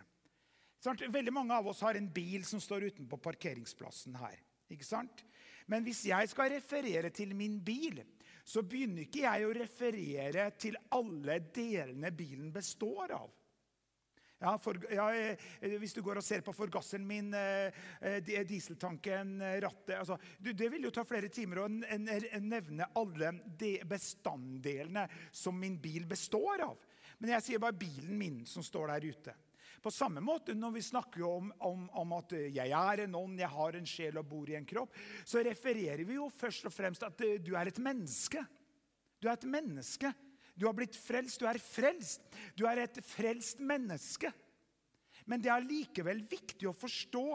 Veldig 0.83 1.33
mange 1.33 1.55
av 1.55 1.67
oss 1.67 1.81
har 1.81 1.95
en 1.95 2.09
bil 2.11 2.43
som 2.45 2.59
står 2.59 2.89
utenpå 2.91 3.17
parkeringsplassen 3.17 4.17
her. 4.19 4.35
Ikke 4.75 4.87
sant? 4.87 5.23
Men 5.71 5.85
hvis 5.85 6.03
jeg 6.09 6.29
skal 6.31 6.51
referere 6.55 7.11
til 7.15 7.35
min 7.37 7.59
bil, 7.63 8.01
så 8.43 8.63
begynner 8.67 9.05
ikke 9.05 9.23
jeg 9.23 9.47
å 9.47 9.55
referere 9.55 10.49
til 10.59 10.75
alle 10.91 11.39
delene 11.55 12.11
bilen 12.11 12.51
består 12.53 13.15
av. 13.15 13.31
Ja, 14.43 14.57
for, 14.59 14.75
ja, 14.91 15.05
eh, 15.15 15.77
hvis 15.79 15.93
du 15.95 16.01
går 16.03 16.19
og 16.19 16.25
ser 16.25 16.41
på 16.43 16.51
forgasseren 16.51 17.05
min, 17.07 17.29
eh, 17.33 17.71
eh, 18.01 18.43
dieseltanken, 18.43 19.37
rattet 19.63 19.95
altså, 19.95 20.17
Det 20.41 20.67
vil 20.71 20.83
jo 20.83 20.91
ta 20.91 21.05
flere 21.07 21.29
timer 21.31 21.61
å 21.63 21.69
nevne 21.69 22.89
alle 22.99 23.31
de 23.47 23.77
bestanddelene 23.87 25.07
som 25.31 25.55
min 25.55 25.77
bil 25.79 26.03
består 26.05 26.65
av. 26.67 26.75
Men 27.19 27.37
jeg 27.37 27.45
sier 27.45 27.63
bare 27.63 27.79
bilen 27.79 28.17
min 28.19 28.43
som 28.45 28.63
står 28.63 28.91
der 28.91 29.07
ute. 29.07 29.35
På 29.83 29.91
samme 29.91 30.23
måte 30.23 30.55
når 30.55 30.77
vi 30.77 30.81
snakker 30.85 31.25
om, 31.27 31.49
om, 31.59 31.87
om, 31.91 32.13
at 32.15 32.35
jeg 32.55 32.71
er 32.71 33.03
en 33.03 33.17
ånd, 33.19 33.39
jeg 33.41 33.51
har 33.51 33.75
en 33.75 33.89
sjel 33.89 34.19
og 34.21 34.29
bor 34.29 34.49
i 34.49 34.55
en 34.55 34.67
kropp, 34.67 34.95
så 35.27 35.43
refererer 35.43 36.05
vi 36.07 36.15
jo 36.15 36.29
først 36.31 36.69
og 36.69 36.75
fremst 36.75 37.03
at 37.03 37.25
du 37.43 37.51
er 37.59 37.67
et 37.67 37.81
menneske. 37.83 38.45
Du 39.19 39.27
er 39.27 39.35
et 39.35 39.47
menneske. 39.47 40.13
Du 40.55 40.67
har 40.69 40.77
blitt 40.77 40.95
frelst. 40.95 41.41
Du 41.41 41.49
er 41.49 41.59
frelst. 41.59 42.23
Du 42.55 42.65
er 42.69 42.85
et 42.85 42.99
frelst 43.03 43.59
menneske. 43.59 44.31
Men 45.29 45.43
det 45.43 45.51
er 45.51 45.63
likevel 45.63 46.23
viktig 46.27 46.67
å 46.67 46.75
forstå 46.75 47.25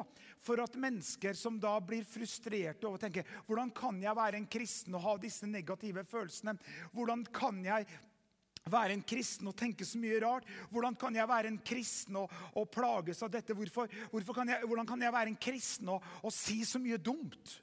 for 0.45 0.61
at 0.61 0.77
mennesker 0.81 1.37
som 1.37 1.57
da 1.61 1.75
blir 1.81 2.05
frustrerte 2.09 2.85
over 2.85 2.99
å 2.99 3.03
tenke 3.07 3.25
hvordan 3.47 3.73
kan 3.77 4.01
jeg 4.03 4.19
være 4.19 4.41
en 4.41 4.49
kristen 4.51 4.97
og 4.99 5.05
ha 5.07 5.15
disse 5.23 5.49
negative 5.49 6.05
følelsene? 6.09 6.57
Hvordan 6.93 7.25
kan 7.33 7.63
jeg 7.65 7.89
være 8.73 8.97
en 8.97 9.05
kristen 9.07 9.51
og 9.51 9.57
tenke 9.59 9.87
så 9.87 10.01
mye 10.01 10.19
rart? 10.25 10.49
Hvordan 10.73 10.97
kan 10.99 11.17
jeg 11.17 11.29
være 11.29 11.53
en 11.53 11.61
kristen 11.65 12.19
og, 12.21 12.35
og 12.59 12.69
plages 12.75 13.23
av 13.25 13.33
dette? 13.33 13.57
Hvorfor, 13.57 13.89
hvorfor 14.13 14.41
kan 14.41 14.53
jeg, 14.53 14.67
hvordan 14.67 14.89
kan 14.89 15.03
jeg 15.03 15.15
være 15.15 15.33
en 15.35 15.41
kristen 15.41 15.95
og, 15.95 16.05
og, 16.23 16.35
si 16.35 16.61
så 16.69 16.81
mye 16.83 17.01
dumt? 17.01 17.59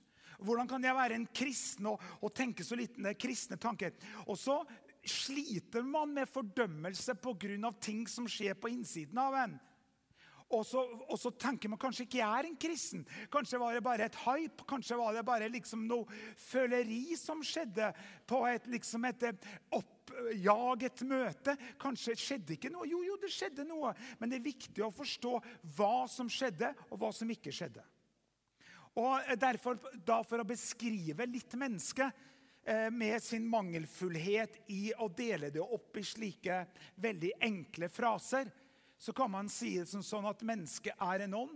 Hvordan 0.46 0.68
kan 0.68 0.84
jeg 0.84 0.96
være 0.96 1.16
en 1.16 1.30
kristen 1.32 1.88
og, 1.94 2.02
og 2.22 2.34
tenke 2.36 2.66
så 2.66 2.78
liten 2.78 3.08
kristne 3.20 3.58
tanker? 3.62 3.96
Og 4.28 4.38
så 4.40 4.60
sliter 5.06 5.86
man 5.86 6.14
med 6.14 6.30
fordømmelse 6.30 7.16
pga. 7.22 7.72
ting 7.80 8.08
som 8.10 8.28
skjer 8.28 8.58
på 8.58 8.74
innsiden 8.74 9.18
av 9.18 9.38
en. 9.46 9.60
Og 10.54 10.62
så, 10.68 10.82
og 11.10 11.18
så, 11.18 11.32
tenker 11.42 11.72
man 11.72 11.80
kanskje 11.82 12.06
ikke 12.06 12.20
jeg 12.20 12.40
er 12.40 12.48
en 12.48 12.58
kristen. 12.62 13.06
Kanskje 13.34 13.60
var 13.60 13.74
det 13.74 13.84
bare 13.86 14.06
et 14.06 14.18
hype. 14.25 14.66
Kanskje 14.70 14.98
var 15.00 15.16
det 15.16 15.25
bare 15.25 15.50
liksom 15.50 15.88
noe 15.90 16.06
føleri 16.38 17.18
som 17.18 17.42
skjedde 17.46 17.90
på 18.30 18.44
et, 18.52 18.68
liksom 18.70 19.08
et 19.10 19.25
oppjaget 19.74 21.02
møte. 21.10 21.56
Kanskje 21.82 22.18
skjedde 22.22 22.56
ikke 22.60 22.70
noe. 22.74 22.86
Jo, 22.90 23.02
jo, 23.08 23.18
det 23.22 23.34
skjedde 23.34 23.66
noe. 23.66 23.96
Men 24.20 24.30
det 24.30 24.40
er 24.40 24.48
viktig 24.52 24.86
å 24.86 24.94
forstå 24.94 25.34
hva 25.78 26.06
som 26.12 26.30
skjedde, 26.30 26.75
og 26.92 27.02
hva 27.02 27.10
som 27.16 27.32
ikke 27.34 27.54
skjedde. 27.56 27.84
Og 29.02 29.34
derfor, 29.42 29.80
da 30.06 30.22
For 30.24 30.40
å 30.40 30.48
beskrive 30.48 31.25
litt 31.28 31.58
menneske 31.60 32.06
eh, 32.64 32.88
med 32.94 33.18
sin 33.24 33.50
mangelfullhet 33.50 34.62
i 34.72 34.94
å 35.02 35.10
dele 35.10 35.50
det 35.52 35.64
opp 35.64 35.98
i 36.00 36.06
slike 36.06 36.62
veldig 37.04 37.34
enkle 37.50 37.90
fraser, 37.92 38.54
så 38.98 39.14
kan 39.14 39.32
man 39.32 39.50
si 39.52 39.75
det 39.80 39.88
som 39.90 40.04
sånn 40.04 40.28
at 40.30 40.44
mennesket 40.46 41.02
er 41.02 41.25
en 41.25 41.38
ånd, 41.38 41.56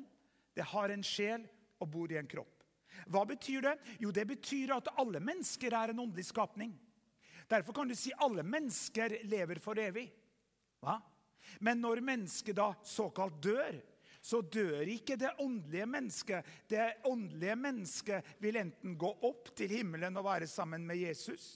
det 0.56 0.66
har 0.74 0.92
en 0.92 1.04
sjel 1.06 1.46
og 1.80 1.92
bor 1.92 2.12
i 2.12 2.20
en 2.20 2.28
kropp. 2.30 2.56
Hva 3.08 3.24
betyr 3.30 3.64
det? 3.64 3.76
Jo, 4.02 4.12
det 4.12 4.26
betyr 4.28 4.74
at 4.76 4.90
alle 5.00 5.22
mennesker 5.24 5.74
er 5.76 5.94
en 5.94 6.02
åndelig 6.04 6.28
skapning. 6.32 6.74
Derfor 7.50 7.74
kan 7.74 7.90
du 7.90 7.96
si 7.98 8.12
alle 8.18 8.44
mennesker 8.44 9.22
lever 9.30 9.62
for 9.64 9.80
evig. 9.80 10.10
Hva? 10.84 11.00
Men 11.64 11.82
når 11.82 12.04
mennesket 12.06 12.58
da 12.60 12.74
såkalt 12.86 13.40
dør, 13.42 13.80
så 14.22 14.42
dør 14.42 14.90
ikke 14.92 15.16
det 15.18 15.32
åndelige 15.40 15.88
mennesket. 15.90 16.46
Det 16.68 17.00
åndelige 17.08 17.56
mennesket 17.56 18.34
vil 18.44 18.60
enten 18.60 18.98
gå 19.00 19.12
opp 19.26 19.54
til 19.58 19.72
himmelen 19.80 20.18
og 20.20 20.28
være 20.28 20.50
sammen 20.50 20.86
med 20.86 21.00
Jesus, 21.00 21.56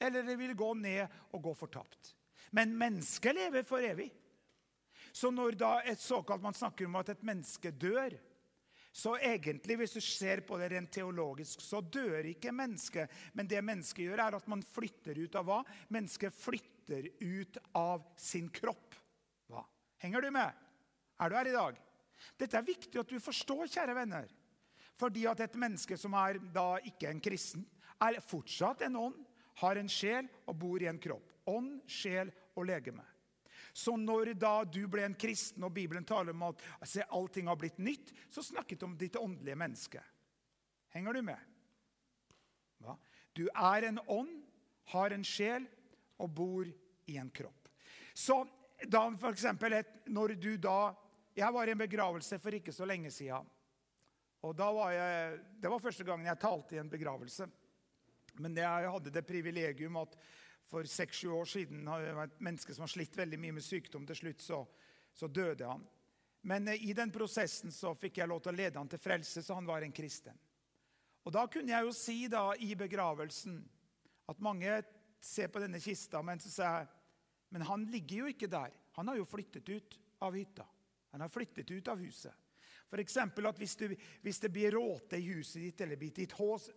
eller 0.00 0.26
det 0.26 0.36
vil 0.40 0.56
gå 0.58 0.72
ned 0.74 1.06
og 1.30 1.44
gå 1.44 1.54
fortapt. 1.54 2.16
Men 2.56 2.74
mennesket 2.76 3.36
lever 3.36 3.64
for 3.68 3.84
evig. 3.84 4.10
Så 5.12 5.30
når 5.34 5.58
da 5.58 5.72
et 5.88 6.00
såkalt 6.00 6.42
man 6.42 6.56
snakker 6.56 6.86
om 6.86 6.98
at 7.00 7.12
et 7.14 7.24
menneske 7.26 7.72
dør 7.74 8.16
så 8.92 9.14
egentlig, 9.22 9.76
hvis 9.78 9.92
du 9.94 10.00
ser 10.02 10.42
på 10.42 10.58
det 10.58 10.72
rent 10.72 10.90
teologisk, 10.90 11.62
så 11.62 11.78
dør 11.80 12.26
ikke 12.32 12.50
mennesket. 12.54 13.10
Men 13.38 13.46
det 13.46 13.62
mennesket 13.62 14.08
gjør, 14.08 14.22
er 14.24 14.36
at 14.40 14.48
man 14.50 14.64
flytter 14.66 15.20
ut 15.22 15.38
av 15.38 15.46
hva? 15.46 15.60
Mennesket 15.94 16.34
flytter 16.34 17.06
ut 17.22 17.60
av 17.78 18.02
sin 18.18 18.48
kropp. 18.50 18.98
Hva? 19.46 19.62
Henger 20.02 20.26
du 20.26 20.32
med? 20.34 20.66
Er 21.22 21.30
du 21.30 21.38
her 21.38 21.52
i 21.52 21.54
dag? 21.54 21.78
Dette 22.40 22.58
er 22.58 22.66
viktig 22.66 23.00
at 23.00 23.14
du 23.14 23.22
forstår, 23.22 23.68
kjære 23.70 23.94
venner. 23.94 24.26
Fordi 24.98 25.22
at 25.30 25.40
et 25.46 25.54
menneske 25.56 25.96
som 25.96 26.16
er 26.18 26.40
da 26.52 26.74
ikke 26.90 27.08
en 27.12 27.22
kristen, 27.22 27.62
er 28.02 28.18
fortsatt 28.24 28.82
en 28.88 28.98
ånd, 28.98 29.22
har 29.62 29.78
en 29.78 29.88
sjel 29.92 30.26
og 30.48 30.56
bor 30.58 30.82
i 30.82 30.88
en 30.90 30.98
kropp. 31.00 31.30
Ånd, 31.48 31.78
sjel 31.88 32.32
og 32.56 32.66
legeme. 32.66 33.04
Så 33.72 33.96
når 33.96 34.32
da 34.40 34.64
du 34.64 34.82
ble 34.90 35.04
en 35.06 35.16
kristen, 35.18 35.64
og 35.64 35.74
Bibelen 35.74 36.06
taler 36.06 36.34
om 36.34 36.48
at 36.50 36.62
se, 36.88 37.04
allting 37.06 37.50
har 37.50 37.58
blitt 37.60 37.78
nytt, 37.78 38.12
så 38.30 38.42
snakket 38.44 38.80
du 38.80 38.86
om 38.88 38.96
ditt 38.98 39.18
åndelige 39.20 39.58
menneske. 39.58 40.02
Henger 40.94 41.16
du 41.16 41.22
med? 41.22 41.50
Hva? 42.82 42.96
Du 43.36 43.46
er 43.48 43.86
en 43.88 44.00
ånd, 44.10 44.32
har 44.90 45.14
en 45.14 45.24
sjel 45.26 45.68
og 46.20 46.32
bor 46.34 46.66
i 47.06 47.16
en 47.20 47.30
kropp. 47.30 47.70
Så 48.14 48.42
da 48.90 49.04
for 49.20 49.30
eksempel, 49.30 49.80
når 50.06 50.34
du 50.40 50.56
da 50.56 50.96
Jeg 51.38 51.52
var 51.54 51.68
i 51.68 51.70
en 51.70 51.78
begravelse 51.78 52.40
for 52.42 52.52
ikke 52.52 52.72
så 52.74 52.84
lenge 52.84 53.10
siden. 53.14 53.46
Og 54.42 54.56
da 54.56 54.66
var 54.72 54.90
jeg, 54.90 55.38
Det 55.62 55.70
var 55.70 55.78
første 55.78 56.04
gangen 56.04 56.26
jeg 56.26 56.40
talte 56.42 56.74
i 56.74 56.80
en 56.82 56.90
begravelse. 56.90 57.46
Men 58.40 58.56
jeg 58.56 58.90
hadde 58.90 59.12
det 59.12 59.26
privilegium 59.26 59.96
at 59.96 60.16
for 60.70 60.86
seks-sju 60.86 61.32
år 61.34 61.48
siden 61.50 61.88
har 61.90 62.04
jeg 62.04 62.18
vært 62.18 62.36
et 62.36 62.44
menneske 62.46 62.74
som 62.76 62.86
har 62.86 62.92
slitt 62.92 63.16
veldig 63.18 63.40
mye 63.42 63.56
med 63.56 63.66
sykdom. 63.66 64.06
Til 64.06 64.20
slutt 64.20 64.44
så, 64.44 64.60
så 65.12 65.26
døde 65.26 65.66
han. 65.66 65.82
Men 66.46 66.70
eh, 66.70 66.86
i 66.88 66.94
den 66.96 67.10
prosessen 67.12 67.74
så 67.74 67.92
fikk 67.98 68.22
jeg 68.22 68.30
lov 68.30 68.44
til 68.44 68.54
å 68.54 68.60
lede 68.60 68.78
han 68.78 68.88
til 68.90 69.02
frelse, 69.02 69.42
så 69.42 69.58
han 69.58 69.68
var 69.68 69.84
en 69.84 69.96
kristen. 69.96 70.38
Og 71.26 71.34
Da 71.34 71.44
kunne 71.52 71.74
jeg 71.74 71.84
jo 71.84 71.92
si 71.92 72.22
da 72.32 72.46
i 72.56 72.72
begravelsen 72.78 73.58
at 74.30 74.40
mange 74.40 74.78
ser 75.20 75.50
på 75.52 75.60
denne 75.60 75.82
kista, 75.82 76.22
men 76.24 76.40
så 76.40 76.52
sier 76.54 76.78
jeg 76.78 76.88
men 77.50 77.66
han 77.66 77.84
ligger 77.90 78.22
jo 78.22 78.30
ikke 78.30 78.46
der. 78.50 78.74
Han 78.94 79.10
har 79.10 79.18
jo 79.18 79.26
flyttet 79.26 79.68
ut 79.68 79.96
av 80.22 80.36
hytta. 80.38 80.66
Han 81.10 81.24
har 81.24 81.32
flyttet 81.32 81.70
ut 81.70 81.88
av 81.90 81.98
huset. 81.98 82.34
F.eks. 82.90 83.16
at 83.16 83.58
hvis, 83.58 83.76
du, 83.76 83.92
hvis, 84.22 84.40
det 84.42 84.50
blir 84.52 84.74
råte 84.74 85.18
i 85.18 85.28
huset 85.30 85.62
ditt, 85.62 85.80
eller 85.84 85.96
ditt 86.00 86.34
hus, 86.38 86.70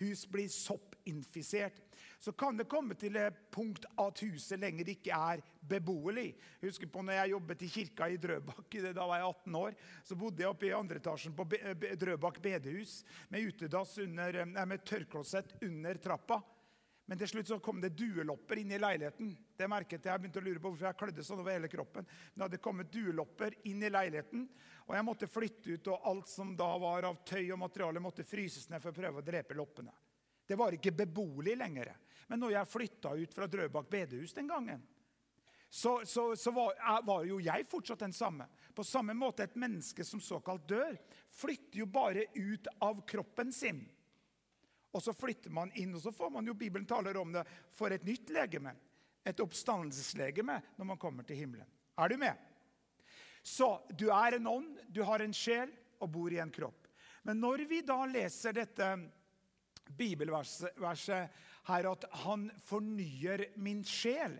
hus 0.00 0.24
blir 0.32 0.48
soppinfisert, 0.48 1.82
så 2.18 2.32
kan 2.32 2.56
det 2.56 2.68
komme 2.70 2.96
til 2.96 3.18
et 3.20 3.36
punkt 3.52 3.84
at 4.00 4.22
huset 4.24 4.60
lenger 4.62 4.88
ikke 4.94 5.12
er 5.12 5.42
beboelig. 5.68 6.30
Husker 6.62 6.88
på 6.88 7.04
når 7.04 7.18
jeg 7.18 7.34
jobbet 7.34 7.66
i 7.66 7.68
kirka 7.74 8.08
i 8.08 8.16
Drøbak, 8.20 8.78
da 8.96 9.04
var 9.04 9.20
jeg 9.20 9.28
18 9.28 9.60
år, 9.60 9.76
så 10.08 10.16
bodde 10.16 10.44
jeg 10.44 10.54
oppe 10.54 10.70
i 10.70 10.74
andre 10.76 11.02
etasjen 11.02 11.36
på 11.36 11.46
Drøbak 12.00 12.40
bedehus 12.44 13.02
med 13.28 13.52
utedass 13.52 13.98
med 14.08 14.80
tørrklosett 14.88 15.58
under 15.68 16.00
trappa. 16.00 16.40
Men 17.04 17.20
til 17.20 17.28
slutt 17.28 17.50
så 17.50 17.58
kom 17.60 17.82
det 17.82 17.92
duelopper 17.98 18.62
inn 18.62 18.72
i 18.72 18.78
leiligheten. 18.80 19.34
Det 19.56 19.68
merket 19.68 20.06
Jeg 20.06 20.12
jeg 20.12 20.22
begynte 20.22 20.40
å 20.40 20.44
lure 20.46 20.62
på 20.62 20.70
hvorfor 20.70 20.88
jeg 20.88 20.98
klødde 21.02 21.24
sånn 21.26 21.42
over 21.42 21.52
hele 21.52 21.68
kroppen. 21.68 22.06
Men 22.06 22.38
det 22.38 22.46
hadde 22.46 22.62
kommet 22.64 22.92
duelopper 22.92 23.58
inn 23.68 23.82
i 23.84 23.90
leiligheten, 23.92 24.46
og 24.86 24.96
jeg 24.96 25.04
måtte 25.04 25.28
flytte 25.28 25.76
ut. 25.76 25.90
Og 25.92 26.08
alt 26.10 26.32
som 26.32 26.54
da 26.56 26.70
var 26.80 27.10
av 27.10 27.20
tøy 27.28 27.44
og 27.52 27.60
materiale, 27.60 28.00
måtte 28.00 28.24
fryses 28.24 28.70
ned 28.72 28.80
for 28.80 28.94
å 28.94 28.96
prøve 28.96 29.20
å 29.20 29.26
drepe 29.26 29.56
loppene. 29.58 29.92
Det 30.46 30.56
var 30.56 30.76
ikke 30.76 30.94
beboelig 30.96 31.58
lenger. 31.60 31.92
Men 32.28 32.40
når 32.40 32.56
jeg 32.58 32.72
flytta 32.72 33.14
ut 33.20 33.36
fra 33.36 33.48
Drøbak 33.52 33.88
bedehus 33.92 34.32
den 34.36 34.48
gangen, 34.48 34.80
så, 35.74 36.00
så, 36.06 36.36
så 36.36 36.52
var, 36.54 36.76
var, 37.02 37.24
jo 37.26 37.40
jeg 37.42 37.66
fortsatt 37.66 38.04
den 38.04 38.12
samme. 38.14 38.46
På 38.74 38.84
samme 38.86 39.12
måte 39.18 39.42
et 39.42 39.56
menneske 39.58 40.04
som 40.06 40.20
såkalt 40.22 40.68
dør, 40.70 40.94
flytter 41.34 41.80
jo 41.80 41.88
bare 41.90 42.28
ut 42.36 42.68
av 42.78 43.00
kroppen 43.08 43.50
sin. 43.52 43.82
Og 44.94 45.02
så 45.02 45.12
flytter 45.12 45.50
man 45.50 45.72
inn. 45.74 45.94
Og 45.94 46.02
så 46.02 46.12
får 46.14 46.30
man 46.30 46.46
jo 46.46 46.54
Bibelen 46.54 46.86
taler 46.86 47.16
om 47.18 47.32
det 47.34 47.42
for 47.74 47.92
et 47.92 48.04
nytt 48.06 48.30
legeme. 48.34 48.74
Et 49.24 49.40
oppstandelseslegeme 49.40 50.60
når 50.78 50.90
man 50.92 51.00
kommer 51.00 51.26
til 51.26 51.42
himmelen. 51.42 51.66
Er 51.98 52.08
du 52.08 52.16
med? 52.20 52.38
Så 53.42 53.68
du 53.90 54.08
er 54.14 54.38
en 54.38 54.46
ånd, 54.48 54.78
du 54.88 55.02
har 55.04 55.20
en 55.20 55.34
sjel 55.36 55.72
og 56.00 56.10
bor 56.14 56.32
i 56.32 56.40
en 56.40 56.52
kropp. 56.52 56.88
Men 57.24 57.40
når 57.40 57.66
vi 57.68 57.82
da 57.84 58.04
leser 58.08 58.52
dette 58.56 58.88
bibelverset 59.96 61.30
her 61.68 61.90
at 61.90 62.04
'han 62.24 62.50
fornyer 62.64 63.46
min 63.56 63.84
sjel', 63.84 64.38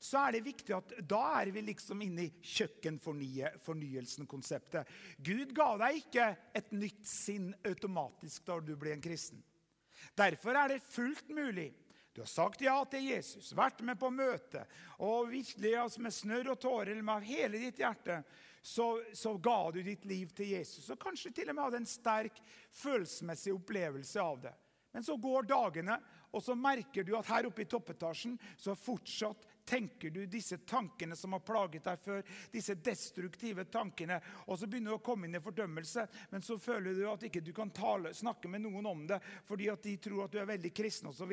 så 0.00 0.18
er 0.24 0.32
det 0.32 0.46
viktig 0.46 0.74
at 0.74 0.92
da 1.08 1.40
er 1.42 1.50
vi 1.52 1.60
liksom 1.60 2.02
inne 2.02 2.22
i 2.24 2.32
kjøkkenfornyelsen-konseptet. 2.40 4.86
Gud 5.18 5.54
ga 5.54 5.76
deg 5.82 5.96
ikke 6.00 6.36
et 6.56 6.72
nytt 6.72 7.06
sinn 7.06 7.54
automatisk 7.68 8.46
da 8.46 8.60
du 8.64 8.76
ble 8.80 8.92
en 8.96 9.02
kristen. 9.04 9.42
Derfor 10.18 10.56
er 10.56 10.74
det 10.74 10.84
fullt 10.84 11.28
mulig. 11.34 11.70
Du 12.12 12.22
har 12.22 12.30
sagt 12.30 12.62
ja 12.64 12.74
til 12.90 13.06
Jesus, 13.12 13.52
vært 13.56 13.84
med 13.86 13.98
på 14.00 14.10
møte, 14.10 14.64
og 14.98 15.30
virkelig 15.30 15.76
altså 15.78 16.02
med 16.02 16.14
snørr 16.14 16.50
og 16.52 16.58
tårer 16.60 16.90
eller 16.92 17.06
med 17.06 17.28
hele 17.28 17.60
ditt 17.62 17.78
hjerte 17.78 18.18
så, 18.62 19.02
så, 19.12 19.34
ga 19.38 19.70
du 19.72 19.80
ditt 19.82 20.04
liv 20.04 20.32
til 20.36 20.50
Jesus. 20.52 20.90
Og 20.92 21.00
kanskje 21.00 21.32
til 21.32 21.48
og 21.48 21.56
med 21.56 21.64
hadde 21.64 21.80
en 21.80 21.88
sterk 21.88 22.40
følelsesmessig 22.82 23.54
opplevelse 23.56 24.20
av 24.20 24.42
det. 24.42 24.52
Men 24.92 25.06
så 25.06 25.16
går 25.16 25.48
dagene, 25.48 25.96
og 26.34 26.42
så 26.44 26.56
merker 26.58 27.06
du 27.06 27.14
at 27.16 27.30
her 27.30 27.48
oppe 27.48 27.64
i 27.64 27.70
toppetasjen 27.70 28.36
så 28.58 28.74
fortsatt 28.78 29.46
tenker 29.70 30.10
du 30.10 30.24
disse 30.26 30.58
tankene 30.66 31.16
som 31.16 31.36
har 31.36 31.44
plaget 31.46 31.86
deg 31.86 32.02
før, 32.02 32.24
disse 32.50 32.74
destruktive 32.74 33.64
tankene, 33.70 34.18
og 34.48 34.58
så 34.58 34.66
begynner 34.66 34.96
du 34.96 34.98
å 34.98 35.04
komme 35.04 35.28
inn 35.28 35.38
i 35.38 35.42
fordømmelse, 35.42 36.06
men 36.32 36.42
så 36.42 36.58
føler 36.58 36.98
du 36.98 37.04
at 37.10 37.28
ikke 37.28 37.44
du 37.44 37.52
kan 37.54 37.70
tale, 37.74 38.14
snakke 38.16 38.50
med 38.50 38.64
noen 38.66 38.90
om 38.90 39.06
det 39.06 39.20
fordi 39.46 39.70
at 39.70 39.84
de 39.86 39.94
tror 40.02 40.24
at 40.26 40.34
du 40.34 40.40
er 40.42 40.50
veldig 40.50 40.72
kristen 40.74 41.12
osv. 41.12 41.32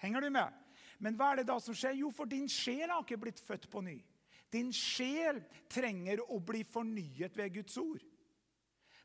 Henger 0.00 0.24
du 0.24 0.30
med? 0.32 0.64
Men 1.04 1.18
hva 1.18 1.32
er 1.32 1.42
det 1.42 1.50
da 1.50 1.58
som 1.60 1.76
skjer? 1.76 1.98
Jo, 2.00 2.10
for 2.14 2.30
din 2.30 2.48
sjel 2.48 2.88
har 2.88 3.04
ikke 3.04 3.20
blitt 3.20 3.42
født 3.44 3.68
på 3.70 3.82
ny. 3.84 3.98
Din 4.54 4.70
sjel 4.72 5.42
trenger 5.68 6.22
å 6.30 6.38
bli 6.40 6.62
fornyet 6.64 7.36
ved 7.36 7.56
Guds 7.58 7.76
ord. 7.82 8.02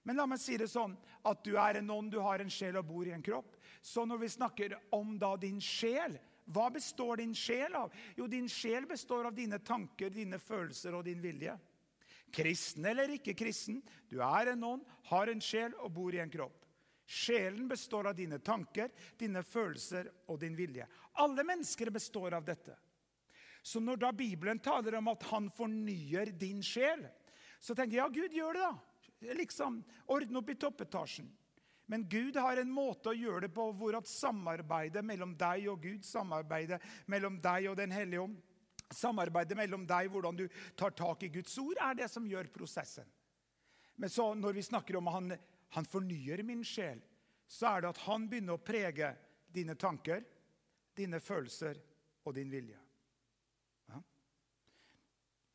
Men 0.08 0.18
la 0.18 0.26
meg 0.30 0.40
si 0.42 0.56
det 0.58 0.70
sånn 0.72 0.96
at 1.28 1.42
du 1.44 1.56
er 1.60 1.82
en 1.82 1.92
ånd, 1.92 2.14
du 2.14 2.22
har 2.24 2.40
en 2.40 2.52
sjel 2.54 2.78
og 2.80 2.88
bor 2.88 3.08
i 3.08 3.14
en 3.14 3.26
kropp. 3.26 3.58
Så 3.82 4.06
når 4.08 4.24
vi 4.24 4.32
snakker 4.32 4.78
om 4.96 5.18
da 5.20 5.34
din 5.38 5.60
sjel, 5.62 6.16
hva 6.50 6.70
består 6.74 7.22
din 7.22 7.36
sjel 7.38 7.76
av? 7.78 7.94
Jo, 8.18 8.28
din 8.28 8.50
sjel 8.50 8.88
består 8.90 9.30
av 9.30 9.36
dine 9.38 9.60
tanker, 9.60 10.10
dine 10.10 10.40
følelser 10.42 10.98
og 10.98 11.06
din 11.06 11.22
vilje. 11.22 11.54
Kristen 12.34 12.86
eller 12.86 13.14
ikke 13.14 13.36
kristen, 13.38 13.82
du 14.10 14.20
er 14.22 14.52
en 14.54 14.66
ånd, 14.66 14.86
har 15.10 15.30
en 15.30 15.42
sjel 15.42 15.74
og 15.82 15.94
bor 15.94 16.16
i 16.16 16.22
en 16.22 16.32
kropp. 16.34 16.66
Sjelen 17.10 17.68
består 17.70 18.12
av 18.12 18.18
dine 18.18 18.38
tanker, 18.46 18.92
dine 19.18 19.42
følelser 19.42 20.12
og 20.30 20.38
din 20.42 20.58
vilje. 20.58 20.86
Alle 21.22 21.46
mennesker 21.46 21.90
består 21.94 22.36
av 22.38 22.46
dette. 22.46 22.76
Så 23.62 23.82
når 23.82 23.98
da 24.04 24.12
Bibelen 24.14 24.62
taler 24.62 25.00
om 25.00 25.10
at 25.12 25.26
han 25.32 25.50
fornyer 25.54 26.32
din 26.38 26.62
sjel, 26.66 27.02
så 27.60 27.76
tenker 27.76 27.98
jeg 27.98 28.04
ja, 28.04 28.14
Gud 28.14 28.38
gjør 28.38 28.58
det, 28.58 28.68
da. 28.70 29.34
Liksom, 29.36 29.82
Ordne 30.14 30.40
opp 30.40 30.54
i 30.54 30.58
toppetasjen. 30.58 31.28
Men 31.90 32.06
Gud 32.10 32.36
har 32.38 32.60
en 32.62 32.70
måte 32.70 33.10
å 33.10 33.18
gjøre 33.18 33.48
det 33.48 33.54
på 33.56 33.64
hvor 33.74 33.96
at 33.98 34.06
samarbeidet 34.06 35.02
mellom 35.02 35.32
deg 35.38 35.66
og 35.72 35.82
Gud, 35.82 36.04
samarbeidet 36.06 36.78
mellom 37.10 37.40
deg 37.42 37.66
og 37.72 37.80
Den 37.80 37.96
hellige 37.96 38.28
ånd, 38.28 38.36
samarbeidet 38.94 39.58
mellom 39.58 39.88
deg, 39.90 40.12
hvordan 40.14 40.38
du 40.38 40.46
tar 40.78 40.94
tak 40.94 41.26
i 41.26 41.32
Guds 41.34 41.58
ord, 41.58 41.82
er 41.82 41.98
det 41.98 42.12
som 42.14 42.28
gjør 42.30 42.52
prosessen. 42.54 43.10
Men 43.98 44.14
så 44.14 44.28
når 44.38 44.60
vi 44.60 44.68
snakker 44.70 45.00
om 45.00 45.10
han, 45.10 45.34
han 45.74 45.90
fornyer 45.90 46.46
min 46.46 46.62
sjel, 46.62 47.02
så 47.50 47.72
er 47.74 47.82
det 47.82 47.92
at 47.96 48.04
han 48.06 48.30
begynner 48.30 48.60
å 48.60 48.62
prege 48.62 49.10
dine 49.50 49.74
tanker, 49.74 50.22
dine 50.94 51.18
følelser 51.18 51.82
og 52.22 52.38
din 52.38 52.54
vilje. 52.54 52.78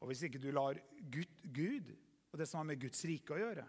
Og 0.02 0.10
Hvis 0.10 0.26
ikke 0.26 0.42
du 0.42 0.50
lar 0.50 0.76
Gud 1.08 1.94
og 2.34 2.40
det 2.42 2.50
som 2.50 2.58
har 2.58 2.72
med 2.74 2.82
Guds 2.82 3.06
rike 3.06 3.32
å 3.32 3.38
gjøre, 3.38 3.62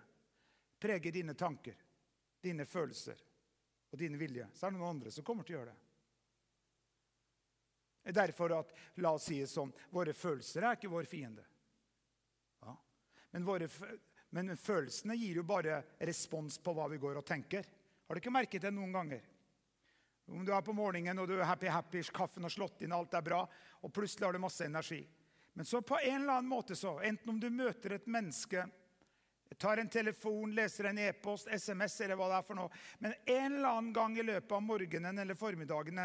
prege 0.82 1.14
dine 1.14 1.38
tanker, 1.38 1.78
dine 2.46 2.66
følelser 2.70 3.20
og 3.92 4.00
din 4.00 4.18
vilje, 4.20 4.48
så 4.54 4.68
er 4.68 4.74
det 4.74 4.80
noen 4.80 4.96
andre 4.96 5.14
som 5.14 5.26
kommer 5.26 5.48
til 5.48 5.56
å 5.56 5.60
gjøre 5.60 5.74
det. 5.74 5.82
Er 8.06 8.14
derfor 8.14 8.54
at, 8.60 8.74
la 9.02 9.16
oss 9.18 9.26
si 9.32 9.40
det 9.42 9.50
sånn, 9.50 9.72
våre 9.90 10.14
følelser 10.14 10.66
er 10.66 10.78
ikke 10.78 10.92
vår 10.94 11.08
fiende. 11.10 11.46
Ja. 12.62 12.76
Men, 13.34 13.48
våre, 13.48 13.70
men 14.36 14.54
følelsene 14.62 15.18
gir 15.18 15.42
jo 15.42 15.46
bare 15.48 15.80
respons 16.06 16.60
på 16.62 16.76
hva 16.78 16.86
vi 16.92 17.02
går 17.02 17.18
og 17.18 17.26
tenker. 17.26 17.66
Har 18.06 18.14
du 18.14 18.22
ikke 18.22 18.36
merket 18.36 18.68
det 18.68 18.74
noen 18.76 18.94
ganger? 18.94 19.26
Om 20.30 20.46
du 20.46 20.54
er 20.54 20.62
på 20.66 20.74
morgenen 20.74 21.22
og 21.22 21.30
du 21.30 21.36
er 21.38 21.50
happy-happy, 21.50 22.04
kaffen 22.14 22.46
har 22.46 22.54
slått 22.54 22.84
inn, 22.86 22.94
alt 22.94 23.14
er 23.14 23.26
bra, 23.26 23.42
og 23.82 23.94
plutselig 23.94 24.28
har 24.28 24.38
du 24.38 24.42
masse 24.42 24.66
energi. 24.66 25.02
Men 25.54 25.66
så 25.66 25.82
på 25.82 25.98
en 25.98 26.22
eller 26.22 26.34
annen 26.40 26.50
måte, 26.50 26.76
så, 26.76 26.98
enten 27.00 27.30
om 27.30 27.40
du 27.40 27.50
møter 27.50 27.96
et 27.96 28.10
menneske 28.12 28.66
jeg 29.50 29.60
tar 29.62 29.78
en 29.78 29.90
telefon, 29.90 30.56
leser 30.56 30.90
en 30.90 30.98
e-post, 31.06 31.48
SMS 31.48 32.00
eller 32.02 32.18
hva 32.20 32.32
det 32.32 32.40
er 32.40 32.48
for 32.48 32.58
noe. 32.58 32.86
Men 33.00 33.14
en 33.24 33.52
eller 33.54 33.70
annen 33.70 33.94
gang 33.96 34.18
i 34.18 34.26
løpet 34.26 34.56
av 34.58 34.64
morgenen 34.66 35.22
eller 35.22 35.38
formiddagen 35.40 36.00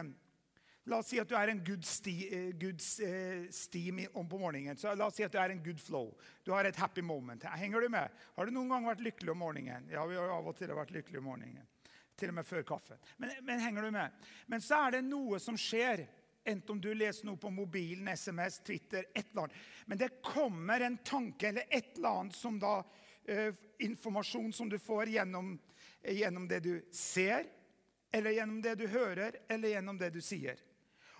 La 0.88 0.98
oss 0.98 1.10
si 1.12 1.18
at 1.20 1.28
du 1.28 1.34
er 1.36 1.52
en 1.52 1.60
good, 1.64 1.84
sti, 1.84 2.12
eh, 2.32 2.46
good 2.58 2.80
uh, 3.04 3.48
steam 3.52 4.00
om 4.16 4.28
på 4.28 4.38
morgenen. 4.40 4.78
Så 4.80 4.94
la 4.96 5.06
oss 5.06 5.18
si 5.20 5.26
at 5.26 5.32
du 5.32 5.38
er 5.38 5.52
en 5.52 5.60
good 5.62 5.80
flow. 5.80 6.14
Du 6.42 6.54
har 6.54 6.64
et 6.64 6.76
happy 6.76 7.02
moment. 7.04 7.44
Henger 7.44 7.84
du 7.84 7.88
med? 7.92 8.22
Har 8.36 8.48
du 8.48 8.54
noen 8.54 8.72
gang 8.72 8.88
vært 8.88 9.04
lykkelig 9.04 9.34
om 9.34 9.42
morgenen? 9.44 9.90
Ja, 9.92 10.06
vi 10.08 10.16
har 10.16 10.32
av 10.32 10.48
og 10.48 10.56
til 10.56 10.72
vært 10.74 10.94
lykkelige 10.96 11.20
om 11.20 11.28
morgenen. 11.28 11.68
Til 12.16 12.32
og 12.32 12.38
med 12.40 12.48
før 12.48 12.64
kaffen. 12.72 12.98
Men, 13.20 13.36
men 13.44 13.60
henger 13.60 13.86
du 13.86 13.92
med? 13.94 14.24
Men 14.50 14.64
så 14.64 14.80
er 14.86 14.96
det 14.96 15.04
noe 15.04 15.38
som 15.42 15.58
skjer. 15.60 16.06
Enten 16.48 16.72
om 16.72 16.80
du 16.80 16.88
leser 16.96 17.28
noe 17.28 17.36
på 17.38 17.52
mobilen, 17.52 18.08
SMS, 18.08 18.62
Twitter, 18.64 19.04
et 19.12 19.28
eller 19.28 19.44
annet. 19.44 19.62
Men 19.86 20.00
det 20.00 20.14
kommer 20.24 20.80
en 20.80 20.96
tanke 21.04 21.52
eller 21.52 21.68
et 21.68 21.92
eller 21.98 22.22
annet 22.22 22.40
som 22.40 22.56
da 22.58 22.78
Eh, 23.24 23.54
informasjon 23.78 24.52
som 24.52 24.68
du 24.68 24.78
får 24.78 25.08
gjennom, 25.08 25.58
eh, 26.02 26.18
gjennom 26.18 26.48
det 26.48 26.60
du 26.60 26.86
ser, 26.92 27.46
eller 28.12 28.30
gjennom 28.30 28.62
det 28.62 28.74
du 28.74 28.86
hører, 28.86 29.36
eller 29.48 29.68
gjennom 29.68 29.98
det 29.98 30.10
du 30.10 30.20
sier. 30.20 30.56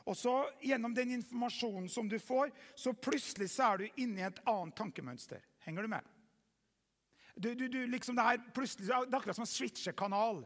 Og 0.06 0.16
så 0.16 0.50
Gjennom 0.62 0.94
den 0.94 1.10
informasjonen 1.10 1.88
som 1.88 2.08
du 2.08 2.18
får, 2.18 2.50
så 2.74 2.92
plutselig 2.92 3.50
så 3.50 3.72
er 3.72 3.78
du 3.78 4.02
inne 4.02 4.20
i 4.20 4.26
et 4.26 4.40
annet 4.46 4.76
tankemønster. 4.76 5.40
Henger 5.60 5.82
du 5.82 5.88
med? 5.88 6.04
Du, 7.36 7.54
du, 7.54 7.68
du, 7.68 7.86
liksom 7.86 8.16
det, 8.16 8.24
er 8.24 8.42
plutselig, 8.52 8.88
det 8.88 8.94
er 8.96 9.16
akkurat 9.16 9.36
som 9.36 9.46
å 9.46 9.48
switche 9.48 9.92
kanal. 9.96 10.42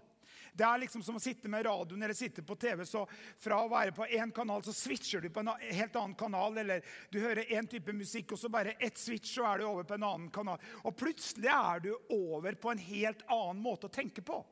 Det 0.54 0.62
er 0.62 0.78
liksom 0.84 1.02
som 1.02 1.16
å 1.18 1.22
sitte 1.22 1.50
med 1.50 1.64
radioen 1.66 2.02
eller 2.06 2.14
sitte 2.14 2.42
på 2.46 2.54
TV. 2.54 2.84
så 2.86 3.02
Fra 3.42 3.58
å 3.64 3.70
være 3.70 3.92
på 3.92 4.06
én 4.06 4.30
kanal, 4.32 4.62
så 4.62 4.72
switcher 4.72 5.20
du 5.20 5.30
på 5.34 5.42
en 5.42 5.50
helt 5.58 5.96
annen 5.96 6.14
kanal. 6.14 6.58
Eller 6.62 6.84
du 7.10 7.18
hører 7.18 7.50
én 7.58 7.66
type 7.66 7.92
musikk, 7.92 8.32
og 8.32 8.38
så 8.38 8.48
bare 8.48 8.76
ett 8.78 8.98
switch, 8.98 9.34
så 9.34 9.48
er 9.50 9.58
du 9.58 9.64
over 9.66 9.82
på 9.88 9.96
en 9.98 10.06
annen 10.06 10.28
kanal. 10.30 10.62
Og 10.84 10.94
plutselig 10.96 11.50
er 11.50 11.82
du 11.82 11.90
over 12.14 12.54
på 12.54 12.70
en 12.70 12.84
helt 12.86 13.24
annen 13.26 13.62
måte 13.64 13.90
å 13.90 13.94
tenke 13.94 14.22
på. 14.22 14.44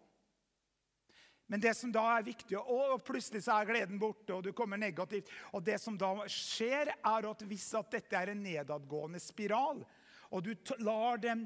Men 1.47 1.63
det 1.63 1.75
som 1.79 1.93
da 1.95 2.03
er 2.17 2.27
viktig, 2.27 2.57
og 2.59 3.03
plutselig 3.07 3.45
så 3.45 3.61
er 3.61 3.69
gleden 3.69 4.01
borte, 4.01 4.33
og 4.35 4.43
du 4.43 4.55
kommer 4.57 4.81
negativt. 4.81 5.31
Og 5.53 5.63
det 5.63 5.79
som 5.79 5.99
da 6.01 6.15
skjer, 6.27 6.91
er 6.99 7.29
at 7.29 7.45
hvis 7.47 7.69
at 7.79 7.93
dette 7.95 8.19
er 8.19 8.33
en 8.33 8.43
nedadgående 8.43 9.21
spiral, 9.23 9.85
og 10.33 10.43
du 10.43 10.55
lar 10.83 11.21
den 11.23 11.45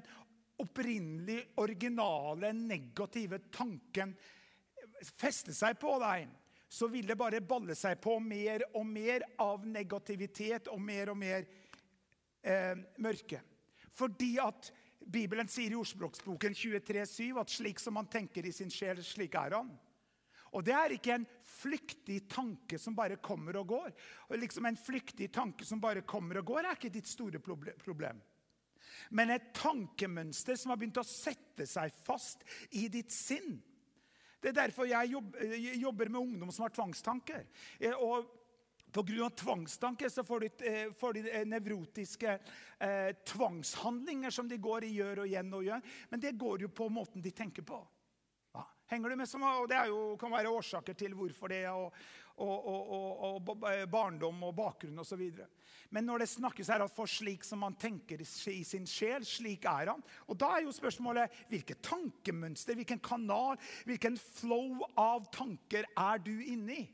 opprinnelig, 0.62 1.42
originale, 1.60 2.54
negative 2.56 3.42
tanken 3.52 4.14
feste 5.16 5.54
seg 5.54 5.78
på 5.80 5.96
deg, 6.02 6.28
så 6.68 6.88
vil 6.90 7.06
det 7.06 7.18
bare 7.18 7.40
balle 7.40 7.76
seg 7.78 8.00
på 8.02 8.18
mer 8.20 8.64
og 8.74 8.86
mer 8.88 9.24
av 9.42 9.66
negativitet 9.66 10.68
og 10.72 10.80
mer 10.82 11.12
og 11.12 11.18
mer 11.20 11.46
eh, 12.42 12.74
mørke. 12.98 13.40
Fordi 13.96 14.34
at 14.42 14.72
Bibelen 15.06 15.48
sier 15.48 15.72
i 15.72 15.78
ordspråksboken 15.78 16.56
23,7 16.56 17.40
at 17.40 17.52
slik 17.52 17.80
som 17.80 17.94
man 17.96 18.10
tenker 18.10 18.46
i 18.46 18.54
sin 18.54 18.72
sjel, 18.72 19.02
slik 19.06 19.36
er 19.38 19.60
han. 19.60 19.70
Og 20.56 20.64
Det 20.64 20.72
er 20.72 20.94
ikke 20.94 21.14
en 21.14 21.26
flyktig 21.44 22.22
tanke 22.32 22.78
som 22.80 22.94
bare 22.96 23.18
kommer 23.22 23.58
og 23.60 23.68
går. 23.68 23.92
Og 24.30 24.38
liksom 24.40 24.66
En 24.66 24.76
flyktig 24.76 25.30
tanke 25.32 25.64
som 25.64 25.80
bare 25.80 26.02
kommer 26.02 26.38
og 26.40 26.46
går, 26.46 26.64
er 26.64 26.78
ikke 26.78 26.92
ditt 26.92 27.08
store 27.08 27.38
problem. 27.38 28.22
Men 29.10 29.30
et 29.30 29.52
tankemønster 29.54 30.56
som 30.56 30.72
har 30.72 30.80
begynt 30.80 30.98
å 30.98 31.06
sette 31.06 31.66
seg 31.68 31.92
fast 32.06 32.42
i 32.72 32.88
ditt 32.88 33.12
sinn. 33.12 33.60
Det 34.46 34.52
er 34.52 34.68
derfor 34.68 34.86
jeg 34.86 35.10
jobber 35.82 36.06
med 36.06 36.20
ungdom 36.20 36.52
som 36.54 36.62
har 36.62 36.74
tvangstanker. 36.74 37.48
Eh, 37.82 37.94
og 37.98 38.28
Pga. 38.94 39.26
tvangstanker 39.30 40.08
så 40.08 40.22
får 40.24 40.40
de, 40.40 40.50
eh, 40.70 40.92
får 40.92 41.12
de 41.12 41.30
eh, 41.30 41.44
nevrotiske 41.44 42.38
eh, 42.78 43.10
tvangshandlinger 43.26 44.30
som 44.30 44.48
de 44.48 44.56
går 44.56 44.86
i 44.86 44.92
gjør 44.94 45.24
og 45.24 45.26
igjen 45.26 45.50
og 45.52 45.66
gjør. 45.66 45.82
Men 46.10 46.22
det 46.22 46.38
går 46.38 46.62
jo 46.62 46.68
på 46.68 46.86
måten 46.88 47.22
de 47.22 47.34
tenker 47.34 47.66
på. 47.66 47.80
Henger 48.86 49.10
du 49.10 49.16
med? 49.18 49.28
Som, 49.28 49.42
og 49.42 49.66
det 49.70 49.80
jo, 49.90 50.14
kan 50.20 50.30
være 50.30 50.52
årsaker 50.54 50.94
til 50.94 51.14
hvorfor 51.18 51.50
det, 51.50 51.64
og, 51.70 51.94
og, 52.38 52.66
og, 52.70 53.24
og 53.26 53.88
barndom 53.90 54.44
og 54.46 54.54
bakgrunn 54.54 55.02
osv. 55.02 55.24
Men 55.90 56.06
når 56.06 56.22
det 56.22 56.28
snakkes 56.30 56.70
her 56.70 56.84
at 56.84 56.94
for 56.94 57.10
slik 57.10 57.44
som 57.46 57.64
man 57.64 57.74
tenker 57.80 58.22
i 58.22 58.62
sin 58.66 58.86
sjel, 58.86 59.26
slik 59.26 59.66
er 59.70 59.90
han. 59.90 60.04
Og 60.30 60.38
da 60.38 60.52
er 60.54 60.66
jo 60.66 60.74
spørsmålet 60.74 61.34
hvilket 61.50 61.82
tankemønster, 61.86 62.78
hvilken 62.78 63.02
kanal, 63.02 63.58
hvilken 63.88 64.18
flow 64.18 64.86
av 64.94 65.26
tanker 65.34 65.88
er 65.90 66.22
du 66.22 66.34
inne 66.38 66.78
i? 66.78 66.86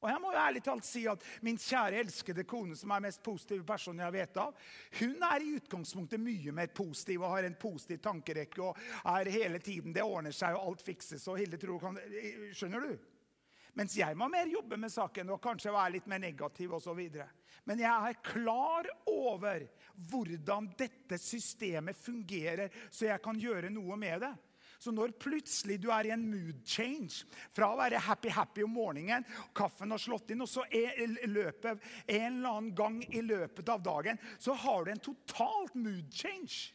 Og 0.00 0.08
jeg 0.08 0.20
må 0.22 0.32
jo 0.32 0.40
ærlig 0.40 0.62
talt 0.64 0.86
si 0.88 1.02
at 1.10 1.24
Min 1.44 1.58
kjære, 1.60 2.00
elskede 2.00 2.46
kone, 2.48 2.76
som 2.76 2.92
er 2.94 3.04
mest 3.04 3.22
positive 3.24 3.66
personen 3.68 4.04
jeg 4.06 4.16
vet 4.16 4.40
av, 4.40 4.56
hun 5.00 5.28
er 5.28 5.44
i 5.44 5.54
utgangspunktet 5.58 6.22
mye 6.22 6.54
mer 6.56 6.72
positiv 6.74 7.24
og 7.24 7.36
har 7.36 7.48
en 7.48 7.58
positiv 7.60 8.00
tankerekke. 8.04 8.62
og 8.62 8.76
er 9.04 9.30
hele 9.30 9.58
tiden, 9.58 9.92
Det 9.92 10.02
ordner 10.02 10.32
seg, 10.32 10.56
og 10.56 10.68
alt 10.68 10.82
fikses. 10.82 11.28
og 11.28 11.38
Hilde 11.38 11.58
tror 11.58 11.80
kan, 11.80 11.98
Skjønner 12.52 12.80
du? 12.80 12.98
Mens 13.74 13.94
jeg 13.96 14.16
må 14.18 14.26
mer 14.28 14.48
jobbe 14.50 14.76
med 14.76 14.90
saken 14.90 15.30
og 15.30 15.42
kanskje 15.42 15.72
være 15.72 15.94
litt 15.94 16.06
mer 16.10 16.18
negativ 16.18 16.72
osv. 16.74 17.00
Men 17.64 17.78
jeg 17.78 18.10
er 18.10 18.22
klar 18.24 18.88
over 19.06 19.66
hvordan 20.10 20.72
dette 20.78 21.18
systemet 21.18 21.96
fungerer, 21.96 22.70
så 22.90 23.06
jeg 23.06 23.22
kan 23.22 23.38
gjøre 23.38 23.70
noe 23.70 23.96
med 24.00 24.24
det. 24.24 24.32
Så 24.80 24.94
når 24.96 25.12
plutselig 25.20 25.76
du 25.82 25.90
er 25.92 26.08
i 26.08 26.12
en 26.14 26.22
mood 26.24 26.62
change 26.64 27.26
fra 27.52 27.68
å 27.68 27.76
være 27.76 28.00
happy-happy 28.00 28.64
om 28.64 28.78
morgenen, 28.78 29.26
kaffen 29.52 29.92
har 29.92 30.00
slått 30.00 30.32
inn, 30.32 30.40
og 30.40 30.48
så 30.48 30.64
er 30.72 30.96
løpet 31.28 31.82
en 32.06 32.38
eller 32.38 32.48
annen 32.48 32.70
gang 32.78 32.96
i 33.04 33.20
løpet 33.20 33.68
av 33.68 33.82
dagen, 33.84 34.20
så 34.40 34.56
har 34.56 34.86
du 34.86 34.92
en 34.94 35.02
totalt 35.04 35.76
mood 35.76 36.08
change. 36.08 36.72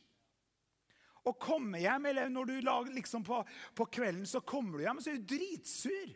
Å 1.26 1.34
komme 1.42 1.82
hjem, 1.82 2.06
eller 2.12 2.30
når 2.30 2.52
du 2.52 2.54
lager 2.62 2.94
liksom 2.94 3.26
på, 3.26 3.42
på 3.74 3.90
kvelden 3.98 4.30
så 4.30 4.44
kommer 4.46 4.78
du 4.78 4.86
hjem, 4.86 5.02
og 5.02 5.08
så 5.08 5.16
er 5.16 5.18
du 5.24 5.34
dritsur. 5.34 6.14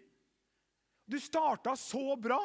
Du 1.10 1.18
starta 1.18 1.74
så 1.76 2.14
bra. 2.22 2.38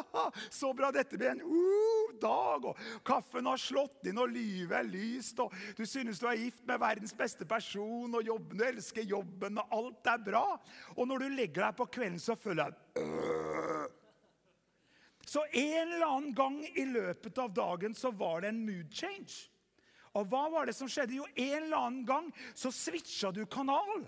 Så 0.50 0.72
bra. 0.72 0.88
Dette 0.88 1.18
blir 1.20 1.34
en 1.34 1.42
uh, 1.44 2.07
dag. 2.20 2.64
og 2.70 2.78
Kaffen 3.06 3.46
har 3.46 3.60
slått 3.60 4.08
inn, 4.08 4.18
og 4.18 4.32
livet 4.32 4.76
er 4.78 4.88
lyst. 4.88 5.40
og 5.40 5.54
Du 5.76 5.84
synes 5.86 6.20
du 6.20 6.26
er 6.26 6.40
gift 6.40 6.64
med 6.66 6.80
verdens 6.80 7.14
beste 7.16 7.46
person, 7.48 8.14
og 8.14 8.26
jobben, 8.26 8.58
du 8.58 8.64
elsker 8.64 9.02
jobben, 9.02 9.58
og 9.58 9.78
alt 9.78 10.12
er 10.14 10.24
bra. 10.30 10.46
Og 10.96 11.08
når 11.08 11.24
du 11.24 11.28
legger 11.28 11.68
deg 11.68 11.78
på 11.78 11.88
kvelden, 11.98 12.20
så 12.22 12.36
føler 12.38 12.68
jeg 12.68 13.04
øh. 13.04 13.86
Så 15.28 15.42
en 15.52 15.92
eller 15.92 16.06
annen 16.06 16.34
gang 16.34 16.62
i 16.72 16.86
løpet 16.88 17.38
av 17.38 17.52
dagen 17.52 17.94
så 17.94 18.10
var 18.16 18.40
det 18.40 18.48
en 18.48 18.62
mood 18.64 18.94
change. 18.96 19.50
Og 20.16 20.24
hva 20.30 20.46
var 20.48 20.68
det 20.68 20.74
som 20.76 20.88
skjedde? 20.88 21.18
Jo, 21.18 21.26
en 21.36 21.64
eller 21.66 21.76
annen 21.76 22.06
gang 22.08 22.30
så 22.56 22.72
switcha 22.72 23.30
du 23.36 23.42
kanal. 23.44 24.06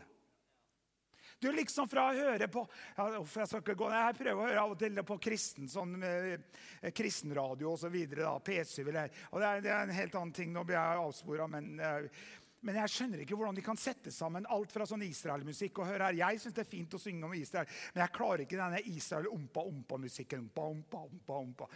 Du 1.41 1.49
liksom 1.57 1.89
fra 1.89 2.11
å 2.11 2.17
høre 2.17 2.51
på 2.53 2.67
ja, 2.97 3.07
Jeg 3.17 3.49
skal 3.49 3.63
ikke 3.63 3.79
gå, 3.81 3.89
jeg 3.95 4.19
prøver 4.19 4.43
å 4.43 4.49
høre 4.49 4.65
av 4.65 4.75
og 4.75 4.81
til 4.81 5.01
på 5.09 5.17
kristen, 5.25 5.71
sånn, 5.73 5.97
eh, 6.05 6.93
kristenradio 6.93 7.73
osv. 7.73 7.97
P7 8.45 8.83
eller 8.85 9.09
og 9.31 9.41
det 9.41 9.49
er, 9.49 9.65
det 9.65 9.73
er, 9.73 9.87
en 9.87 9.97
helt 9.97 10.21
annen 10.21 10.37
ting. 10.37 10.53
Nå 10.53 10.67
blir 10.69 10.77
jeg 10.77 11.07
avspora, 11.07 11.49
men 11.51 11.73
eh, 11.81 12.21
men 12.67 12.77
jeg 12.77 12.93
skjønner 12.93 13.23
ikke 13.23 13.37
hvordan 13.39 13.57
de 13.57 13.63
kan 13.65 13.79
sette 13.81 14.11
sammen 14.13 14.45
alt 14.53 14.73
fra 14.75 14.85
sånn 14.89 15.01
Israel-musikk. 15.07 15.79
og 15.81 15.89
hør 15.89 16.05
her, 16.05 16.19
Jeg 16.19 16.41
syns 16.43 16.57
det 16.59 16.67
er 16.67 16.69
fint 16.69 16.93
å 16.93 17.01
synge 17.01 17.25
om 17.25 17.33
Israel, 17.33 17.65
men 17.95 18.03
jeg 18.05 18.13
klarer 18.19 18.45
ikke 18.45 18.61
denne 18.61 18.83
Israel-ompa-ompa-musikken. 18.85 20.45
Ompa, 20.45 20.67
ompa, 20.69 21.01
ompa, 21.09 21.39
ompa. 21.41 21.71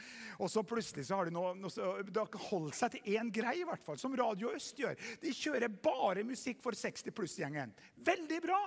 Og 0.44 0.50
så 0.52 0.60
plutselig 0.60 1.06
så 1.08 1.16
har 1.16 1.30
de 1.30 1.32
noe, 1.32 1.54
noe 1.56 2.44
holdt 2.50 2.76
seg 2.76 2.98
til 2.98 3.16
én 3.16 3.32
greie, 3.32 3.62
i 3.62 3.68
hvert 3.68 3.84
fall, 3.84 3.96
som 3.96 4.16
Radio 4.16 4.52
Øst 4.52 4.76
gjør. 4.84 5.00
De 5.24 5.32
kjører 5.32 5.72
bare 5.72 6.26
musikk 6.28 6.60
for 6.60 6.76
60 6.76 7.16
pluss-gjengen. 7.16 7.72
Veldig 8.04 8.44
bra! 8.44 8.60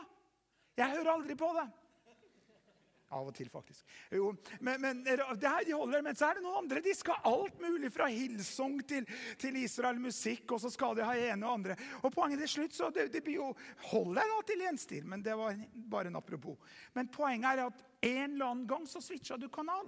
Jeg 0.78 0.94
hører 0.94 1.14
aldri 1.16 1.36
på 1.38 1.50
det. 1.58 1.68
Av 3.08 3.24
og 3.24 3.32
til, 3.32 3.48
faktisk. 3.48 3.86
Jo, 4.12 4.34
men, 4.60 4.82
men 4.84 4.98
det 5.06 5.16
her 5.48 5.64
de 5.64 5.76
holder, 5.78 6.02
men 6.04 6.18
så 6.18 6.28
er 6.28 6.38
det 6.38 6.44
noen 6.44 6.66
andre. 6.66 6.82
De 6.84 6.92
skal 6.96 7.22
alt 7.30 7.62
mulig 7.64 7.88
fra 7.96 8.10
Hillsong 8.12 8.82
til, 8.90 9.08
til 9.40 9.60
Israel 9.62 10.02
musikk, 10.04 10.52
og 10.52 10.60
så 10.60 10.72
skal 10.74 10.98
de 10.98 11.06
ha 11.08 11.14
ene 11.30 11.48
og 11.48 11.62
andre. 11.62 11.78
Og 12.02 12.12
poenget 12.12 12.44
til 12.44 12.52
slutt 12.52 12.76
så 12.76 12.90
det, 12.92 13.08
det 13.14 13.22
blir 13.24 13.40
jo, 13.40 13.54
holder 13.94 14.28
da 14.28 14.42
til 14.50 14.66
én 14.68 14.80
stil, 14.82 15.08
men 15.08 15.24
det 15.24 15.38
var 15.40 15.56
bare 15.88 16.12
en 16.12 16.20
apropos. 16.20 16.60
Men 16.98 17.08
poenget 17.14 17.54
er 17.54 17.64
at 17.70 17.86
en 18.10 18.36
eller 18.36 18.50
annen 18.50 18.68
gang 18.68 18.84
så 18.92 19.00
switcha 19.04 19.40
du 19.40 19.48
kanal. 19.56 19.88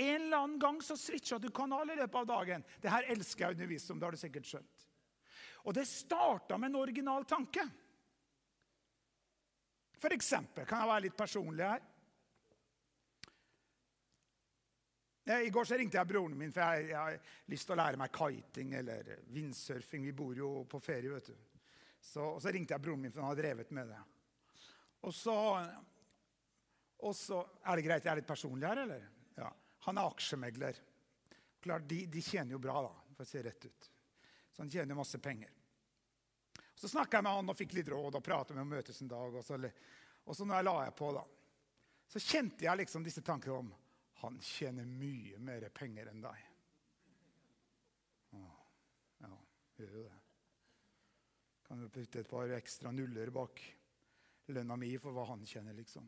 En 0.00 0.22
eller 0.22 0.38
annen 0.38 0.58
gang 0.62 0.80
så 0.86 0.96
switcha 0.96 1.36
du 1.38 1.50
kanal 1.52 1.92
i 1.92 1.98
løpet 2.00 2.22
av 2.22 2.30
dagen. 2.32 2.64
Det 2.80 2.94
her 2.96 3.12
elsker 3.12 3.44
jeg 3.44 3.52
å 3.52 3.58
undervise 3.58 3.92
om. 3.92 4.00
det 4.00 4.08
har 4.08 4.16
du 4.16 4.24
sikkert 4.24 4.48
skjønt. 4.48 4.88
Og 5.68 5.76
det 5.76 5.84
starta 5.84 6.56
med 6.56 6.72
en 6.72 6.80
original 6.80 7.28
tanke. 7.28 7.68
For 10.00 10.16
eksempel, 10.16 10.64
kan 10.68 10.80
jeg 10.80 10.90
være 10.90 11.04
litt 11.08 11.18
personlig 11.18 11.66
her? 11.66 11.86
I 15.30 15.50
går 15.52 15.68
så 15.68 15.76
ringte 15.78 15.98
jeg 16.00 16.08
broren 16.08 16.32
min, 16.34 16.50
for 16.50 16.64
jeg, 16.64 16.88
jeg 16.90 16.96
har 16.98 17.36
lyst 17.52 17.68
til 17.68 17.76
å 17.76 17.78
lære 17.78 18.00
meg 18.00 18.14
kiting 18.16 18.72
eller 18.80 19.10
windsurfing. 19.30 20.08
Vi 20.08 20.14
bor 20.16 20.34
jo 20.34 20.48
på 20.66 20.80
ferie, 20.82 21.12
vet 21.12 21.28
du. 21.30 21.36
Så, 22.00 22.24
og 22.24 22.40
så 22.42 22.50
ringte 22.50 22.74
jeg 22.74 22.82
broren 22.82 23.04
min, 23.04 23.12
for 23.12 23.22
han 23.22 23.30
har 23.34 23.38
drevet 23.38 23.70
med 23.76 23.92
det. 23.92 24.00
Og 25.06 25.14
så, 25.14 25.36
og 27.00 27.14
så 27.16 27.38
Er 27.64 27.76
det 27.78 27.84
greit 27.86 28.04
jeg 28.04 28.12
er 28.12 28.20
litt 28.22 28.28
personlig 28.28 28.68
her, 28.68 28.82
eller? 28.86 29.06
Ja. 29.36 29.52
Han 29.86 30.00
er 30.00 30.08
aksjemegler. 30.10 30.80
Klart, 31.60 31.86
de, 31.88 32.02
de, 32.08 32.24
tjener 32.24 32.56
jo 32.56 32.62
bra, 32.64 32.80
da, 32.88 33.14
for 33.14 33.28
å 33.28 33.28
se 33.28 33.44
rett 33.44 33.68
ut. 33.68 33.90
Så 34.50 34.64
han 34.64 34.72
tjener 34.72 34.98
masse 34.98 35.20
penger. 35.22 35.52
Så 36.80 36.88
snakka 36.88 37.18
jeg 37.18 37.26
med 37.26 37.36
han 37.36 37.52
og 37.52 37.56
fikk 37.58 37.74
litt 37.76 37.88
råd 37.92 38.14
og 38.16 38.22
pratet 38.24 38.56
med 38.56 38.64
om 38.64 38.70
møtes 38.72 39.02
en 39.04 39.10
dag. 39.10 39.34
Og 39.36 39.44
så, 39.44 39.58
og 40.24 40.36
så 40.36 40.46
når 40.48 40.56
jeg 40.56 40.64
la 40.64 40.74
jeg 40.86 40.94
på, 40.96 41.08
da, 41.12 41.24
så 42.08 42.20
kjente 42.24 42.64
jeg 42.64 42.80
liksom 42.80 43.02
disse 43.04 43.20
tankene 43.26 43.56
om 43.58 43.72
han 44.22 44.38
tjener 44.40 44.86
mye 44.88 45.36
mer 45.44 45.66
penger 45.76 46.08
enn 46.08 46.22
deg. 46.24 46.46
Åh, 48.38 48.54
ja, 49.26 49.30
gjør 49.76 49.92
jo 49.98 50.04
det. 50.06 50.20
Kan 51.68 51.84
jo 51.84 51.90
putte 51.92 52.22
et 52.22 52.30
par 52.30 52.54
ekstra 52.56 52.92
nuller 52.96 53.32
bak 53.34 53.60
lønna 54.56 54.78
mi 54.80 54.94
for 55.02 55.12
hva 55.14 55.26
han 55.34 55.44
tjener, 55.44 55.76
liksom. 55.76 56.06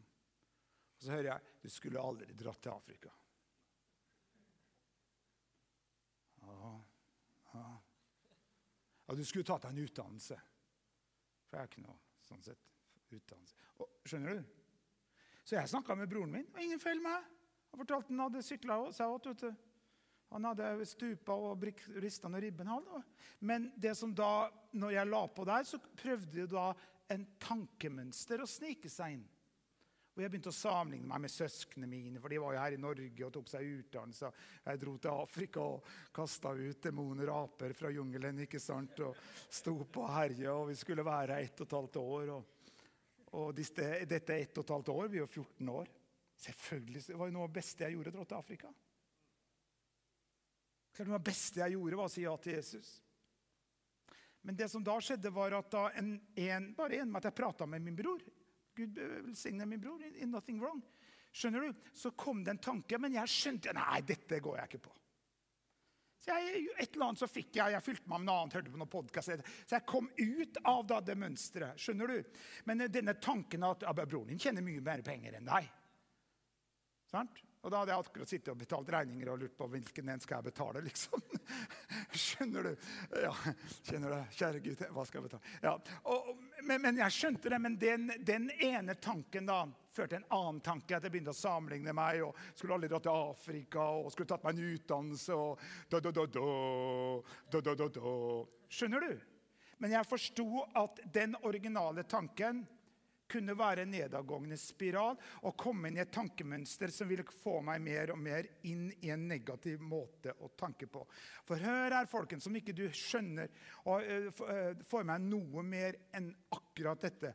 Og 0.96 1.04
så 1.04 1.12
hører 1.12 1.35
jeg 1.35 1.66
du 1.66 1.68
skulle 1.74 2.00
aldri 2.00 2.32
dratt 2.32 2.62
til 2.64 2.72
Afrika. 2.72 3.12
Ja, 6.40 6.72
ja. 7.52 7.66
ja 9.04 9.18
du 9.20 9.24
skulle 9.28 9.46
tatt 9.52 9.68
deg 9.68 9.76
en 9.76 9.85
utdannelse. 9.85 10.40
For 11.52 11.58
jeg 11.58 11.66
har 11.66 11.68
ikke 11.68 11.82
noe 11.84 11.98
sånn 12.24 12.44
sett 12.46 13.12
utdannelse. 13.12 13.56
Og, 13.84 13.90
skjønner 14.08 14.38
du? 14.38 14.46
Så 15.44 15.58
jeg 15.58 15.68
snakka 15.68 15.96
med 16.00 16.08
broren 16.08 16.32
min, 16.32 16.46
og 16.48 16.62
ingen 16.64 16.80
feil 16.80 17.02
meg. 17.04 17.26
Han 17.74 17.82
fortalte 17.82 18.08
han 18.08 18.22
hadde 18.24 18.40
sykla 18.46 18.78
seg 18.96 19.12
åt. 19.12 19.44
Han 20.32 20.48
hadde 20.48 20.86
stupa 20.88 21.36
og 21.36 21.66
rista 22.00 22.30
noen 22.32 22.40
ribben. 22.46 22.72
Men 23.44 23.68
det 23.76 23.92
som 23.98 24.14
da, 24.16 24.48
når 24.72 24.96
jeg 24.96 25.10
la 25.12 25.22
på 25.28 25.44
der, 25.44 25.68
så 25.68 25.80
prøvde 26.00 26.48
da 26.48 26.70
en 27.12 27.26
tankemønster 27.42 28.40
å 28.40 28.48
snike 28.48 28.88
seg 28.88 29.18
inn. 29.18 29.26
Og 30.12 30.20
Jeg 30.20 30.29
begynte 30.29 30.51
å 30.53 30.57
sammenligne 30.57 31.09
meg 31.09 31.22
med 31.25 31.33
søsknene 31.33 31.88
mine, 31.88 32.20
for 32.20 32.29
de 32.29 32.40
var 32.42 32.53
jo 32.53 32.61
her 32.61 32.75
i 32.77 32.81
Norge 32.81 33.25
og 33.25 33.31
tok 33.33 33.46
seg 33.48 33.68
utdannelse. 33.79 34.29
Jeg 34.66 34.81
dro 34.83 34.96
til 35.01 35.22
Afrika 35.22 35.62
og 35.64 35.87
kasta 36.12 36.53
ut 36.53 36.83
demoner 36.85 37.31
og 37.33 37.46
aper 37.46 37.72
fra 37.77 37.92
jungelen 37.94 38.42
ikke 38.44 38.61
sant? 38.61 39.01
og 39.01 39.16
sto 39.48 39.79
på 39.88 40.03
og 40.05 40.12
herja, 40.12 40.53
og 40.53 40.68
vi 40.68 40.77
skulle 40.77 41.07
være 41.07 41.38
her 41.38 41.48
ett 41.48 41.62
og 41.64 41.70
et 41.70 41.77
halvt 41.79 41.96
år. 42.03 42.33
Og, 42.35 42.75
og 43.40 43.55
dette, 43.57 43.88
dette 44.11 44.37
ett 44.37 44.61
og 44.61 44.66
et 44.66 44.75
halvt 44.77 44.92
år, 44.92 45.09
vi 45.09 45.22
er 45.22 45.25
jo 45.25 45.31
14 45.31 45.72
år. 45.79 45.88
Selvfølgelig, 46.42 47.07
Det 47.07 47.16
var 47.16 47.31
jo 47.31 47.37
noe 47.38 47.46
av 47.46 47.55
det 47.55 47.61
beste 47.62 47.87
jeg 47.87 47.96
gjorde, 47.96 48.12
å 48.12 48.16
dra 48.18 48.27
til 48.29 48.40
Afrika. 48.42 48.75
Noe 50.98 51.16
av 51.16 51.22
det 51.22 51.31
beste 51.31 51.64
jeg 51.64 51.79
gjorde, 51.79 51.96
var 52.03 52.11
å 52.11 52.12
si 52.12 52.27
ja 52.27 52.37
til 52.37 52.59
Jesus. 52.59 52.92
Men 54.44 54.61
det 54.61 54.68
som 54.68 54.85
da 54.85 54.98
skjedde, 55.01 55.33
var 55.33 55.57
at 55.57 55.72
da 55.72 55.88
en, 55.96 56.12
en, 56.37 56.70
bare 56.77 57.01
en 57.01 57.16
at 57.16 57.31
jeg 57.31 57.38
prata 57.40 57.64
med 57.64 57.81
min 57.81 57.96
bror 57.96 58.20
Gud 58.76 58.98
velsigne 58.98 59.66
min 59.68 59.80
bror. 59.82 60.02
In 60.14 60.32
nothing 60.32 60.61
wrong. 60.62 60.82
Skjønner 61.32 61.68
du? 61.68 61.85
Så 61.96 62.12
kom 62.18 62.42
det 62.44 62.56
en 62.56 62.64
tanke, 62.72 62.98
men 63.00 63.14
jeg 63.16 63.32
skjønte 63.32 63.72
nei, 63.76 64.02
dette 64.06 64.40
går 64.44 64.58
jeg 64.61 64.72
ikke 64.72 64.85
på. 64.88 64.96
Så 66.22 66.30
jeg, 66.30 66.66
et 66.78 66.92
eller 66.94 67.08
annet 67.08 67.18
så 67.18 67.26
fikk 67.26 67.56
jeg, 67.58 67.74
jeg 67.74 67.82
fylte 67.82 68.11
meg 68.11 68.20
med 68.20 68.28
noe 68.28 68.42
annet, 68.44 68.56
hørte 68.61 68.70
på 68.70 68.78
noen 68.78 68.90
podkast. 68.92 69.46
Så 69.64 69.74
jeg 69.74 69.87
kom 69.90 70.11
ut 70.18 70.61
av 70.70 70.82
da, 70.87 71.00
det 71.02 71.16
mønsteret. 71.18 71.80
Skjønner 71.82 72.12
du? 72.12 72.42
Men 72.68 72.85
denne 72.94 73.16
tanken 73.18 73.66
at 73.66 73.82
ja, 73.82 73.94
broren 74.02 74.30
din 74.30 74.42
tjener 74.42 74.62
mye 74.62 74.85
mer 74.85 75.02
penger 75.06 75.40
enn 75.40 75.48
deg. 75.48 75.66
Sant? 77.11 77.42
Og 77.62 77.70
da 77.70 77.80
hadde 77.82 77.92
jeg 77.94 78.02
akkurat 78.04 78.30
sittet 78.30 78.50
og 78.50 78.58
betalt 78.58 78.88
regninger 78.90 79.28
og 79.30 79.42
lurt 79.42 79.54
på 79.58 79.68
hvilken 79.70 80.08
en 80.14 80.22
skal 80.22 80.40
jeg 80.40 80.52
betale. 80.52 80.82
liksom. 80.88 81.22
Skjønner 82.22 82.70
du? 82.70 82.88
Ja, 83.22 83.35
kjenner 83.87 84.14
du? 84.14 84.37
Kjære 84.38 84.62
Gud, 84.64 84.87
hva 84.94 85.04
skal 85.06 85.20
jeg 85.20 85.28
betale? 85.28 85.58
Ja, 85.62 85.74
og, 86.11 86.32
men, 86.66 86.83
men, 86.83 86.98
jeg 87.03 87.14
skjønte 87.14 87.51
det. 87.53 87.59
Men 87.62 87.79
den, 87.81 88.12
den, 88.27 88.51
ene 88.62 88.94
tanken 88.94 89.48
da 89.48 89.62
førte 89.92 90.18
en 90.18 90.29
annen 90.33 90.61
tanke. 90.64 90.96
At 90.96 91.07
jeg 91.07 91.14
begynte 91.14 91.35
å 91.35 91.38
sammenligne 91.38 91.94
meg 91.96 92.22
og 92.27 92.38
skulle 92.55 92.79
aldri 92.79 92.90
dra 92.92 93.01
til 93.05 93.12
Afrika 93.33 93.88
og 93.98 94.12
skulle 94.14 94.31
tatt 94.33 94.46
meg 94.46 94.57
en 94.57 94.77
utdannelse. 94.77 95.37
og 95.37 95.61
da, 95.90 96.01
da, 96.01 96.12
da, 96.12 96.27
da, 96.37 97.61
da, 97.61 97.75
da, 97.75 97.88
da. 97.98 98.14
Skjønner 98.72 99.09
du? 99.09 99.12
Men 99.83 99.96
jeg 99.96 100.07
forsto 100.07 100.46
at 100.79 101.01
den 101.14 101.35
originale 101.42 102.05
tanken 102.07 102.62
kunne 103.32 103.56
være 103.56 103.86
en 103.86 103.92
nedadgående 103.94 104.56
spiral 104.60 105.16
og 105.42 105.56
komme 105.58 105.88
inn 105.88 105.96
i 105.96 106.02
et 106.04 106.12
tankemønster 106.12 106.92
som 106.92 107.08
ville 107.10 107.24
få 107.24 107.60
meg 107.64 107.80
mer 107.84 108.12
og 108.14 108.20
mer 108.20 108.48
inn 108.68 108.90
i 109.00 109.10
en 109.14 109.26
negativ 109.30 109.80
måte 109.80 110.34
å 110.38 110.52
tanke 110.58 110.86
på. 110.92 111.04
For 111.48 111.60
hør 111.62 111.96
her, 111.96 112.10
folkens, 112.10 112.44
som 112.46 112.56
ikke 112.58 112.76
du 112.76 112.84
skjønner 112.92 113.50
og 113.88 114.04
uh, 114.04 114.84
får 114.88 115.08
meg 115.08 115.24
noe 115.26 115.64
mer 115.66 115.98
enn 116.12 116.30
akkurat 116.52 117.08
dette. 117.08 117.32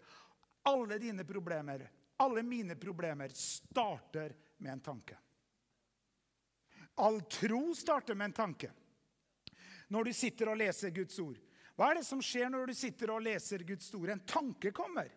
Alle 0.69 0.99
dine 1.01 1.25
problemer, 1.25 1.87
alle 2.23 2.43
mine 2.45 2.77
problemer, 2.79 3.33
starter 3.33 4.35
med 4.57 4.77
en 4.77 4.85
tanke. 4.91 5.17
All 7.03 7.21
tro 7.29 7.75
starter 7.77 8.15
med 8.15 8.31
en 8.31 8.39
tanke. 8.39 8.71
Når 9.93 10.09
du 10.09 10.13
sitter 10.13 10.49
og 10.51 10.57
leser 10.59 10.91
Guds 10.91 11.19
ord, 11.23 11.37
hva 11.77 11.91
er 11.91 11.99
det 11.99 12.07
som 12.07 12.21
skjer 12.25 12.49
når 12.49 12.71
du 12.71 12.75
sitter 12.75 13.11
og 13.13 13.21
leser 13.21 13.61
Guds 13.67 13.91
ord? 13.93 14.09
En 14.09 14.23
tanke 14.25 14.71
kommer. 14.73 15.11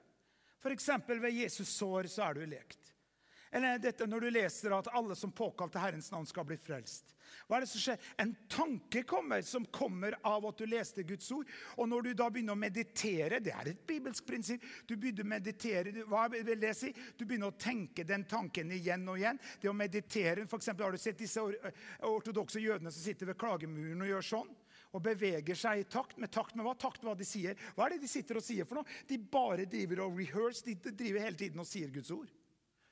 F.eks. 0.60 0.88
ved 1.08 1.32
Jesus 1.32 1.68
sår 1.68 2.10
så 2.12 2.28
er 2.28 2.34
du 2.40 2.46
lekt. 2.46 2.90
Eller 3.50 3.80
dette 3.82 4.06
når 4.06 4.20
du 4.20 4.30
leser 4.30 4.74
at 4.76 4.92
alle 4.94 5.16
som 5.18 5.32
påkalte 5.34 5.80
Herrens 5.82 6.10
navn, 6.12 6.26
skal 6.28 6.46
bli 6.46 6.58
frelst. 6.60 7.16
Hva 7.48 7.58
er 7.58 7.64
det 7.64 7.70
som 7.72 7.82
skjer? 7.82 8.04
En 8.22 8.30
tanke 8.50 9.02
kommer, 9.08 9.42
som 9.42 9.64
kommer 9.74 10.14
av 10.26 10.46
at 10.46 10.60
du 10.60 10.68
leste 10.70 11.02
Guds 11.06 11.26
ord. 11.34 11.50
Og 11.82 11.88
når 11.90 12.06
du 12.06 12.10
da 12.18 12.28
begynner 12.30 12.54
å 12.54 12.60
meditere 12.60 13.40
Det 13.42 13.54
er 13.54 13.72
et 13.72 13.82
bibelsk 13.86 14.26
prinsipp. 14.26 14.62
Du 14.86 14.94
begynner 14.94 15.26
å 15.26 15.32
meditere, 15.32 16.04
hva 16.06 16.28
vil 16.30 16.62
det 16.62 16.76
si? 16.78 16.92
Du 17.18 17.24
begynner 17.24 17.50
å 17.50 17.58
tenke 17.58 18.06
den 18.06 18.26
tanken 18.30 18.70
igjen 18.70 19.08
og 19.10 19.18
igjen. 19.18 19.40
Det 19.60 19.70
å 19.70 19.74
meditere, 19.74 20.46
for 20.46 20.62
eksempel, 20.62 20.86
Har 20.86 20.92
du 20.92 20.98
sett 20.98 21.18
disse 21.18 21.42
ortodokse 22.06 22.62
jødene 22.62 22.90
som 22.90 23.02
sitter 23.02 23.26
ved 23.26 23.38
klagemuren 23.38 24.02
og 24.02 24.14
gjør 24.14 24.28
sånn? 24.30 24.54
Og 24.90 25.02
beveger 25.04 25.58
seg 25.58 25.82
i 25.82 25.86
takt 25.90 26.18
med 26.18 26.32
takt 26.34 26.56
med 26.58 26.66
hva? 26.66 26.74
Takt 26.74 27.02
med 27.02 27.12
hva 27.12 27.18
de 27.18 27.26
sier. 27.28 27.58
Hva 27.76 27.86
er 27.86 27.94
det 27.94 28.04
de 28.04 28.10
sitter 28.10 28.40
og 28.40 28.44
sier 28.44 28.66
for 28.66 28.80
noe? 28.80 28.98
De 29.06 29.18
bare 29.22 29.68
driver 29.70 30.04
og 30.06 30.18
rehearse, 30.18 30.64
de 30.66 30.74
driver 30.90 31.26
hele 31.26 31.38
tiden 31.38 31.62
og 31.62 31.68
sier 31.68 31.92
Guds 31.94 32.10
ord. 32.14 32.30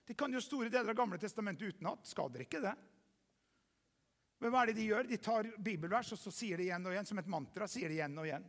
De 0.08 0.14
kan 0.16 0.32
jo 0.32 0.40
store 0.40 0.70
deler 0.72 0.94
av 0.94 0.96
Gamle 0.96 1.18
testamentet 1.20 1.74
utenat. 1.74 2.06
Skader 2.08 2.46
ikke 2.46 2.62
det. 2.64 2.74
Men 4.38 4.54
hva 4.54 4.62
er 4.62 4.70
det 4.70 4.78
de 4.78 4.86
gjør? 4.86 5.08
De 5.10 5.18
tar 5.20 5.50
bibelvers 5.58 6.14
og 6.14 6.20
så 6.20 6.32
sier 6.32 6.60
det 6.60 6.68
igjen 6.68 6.86
og 6.86 6.94
igjen. 6.94 7.08
Som 7.10 7.20
et 7.20 7.28
mantra 7.28 7.66
sier 7.68 7.90
de 7.90 7.98
igjen 7.98 8.16
og 8.16 8.28
igjen. 8.28 8.46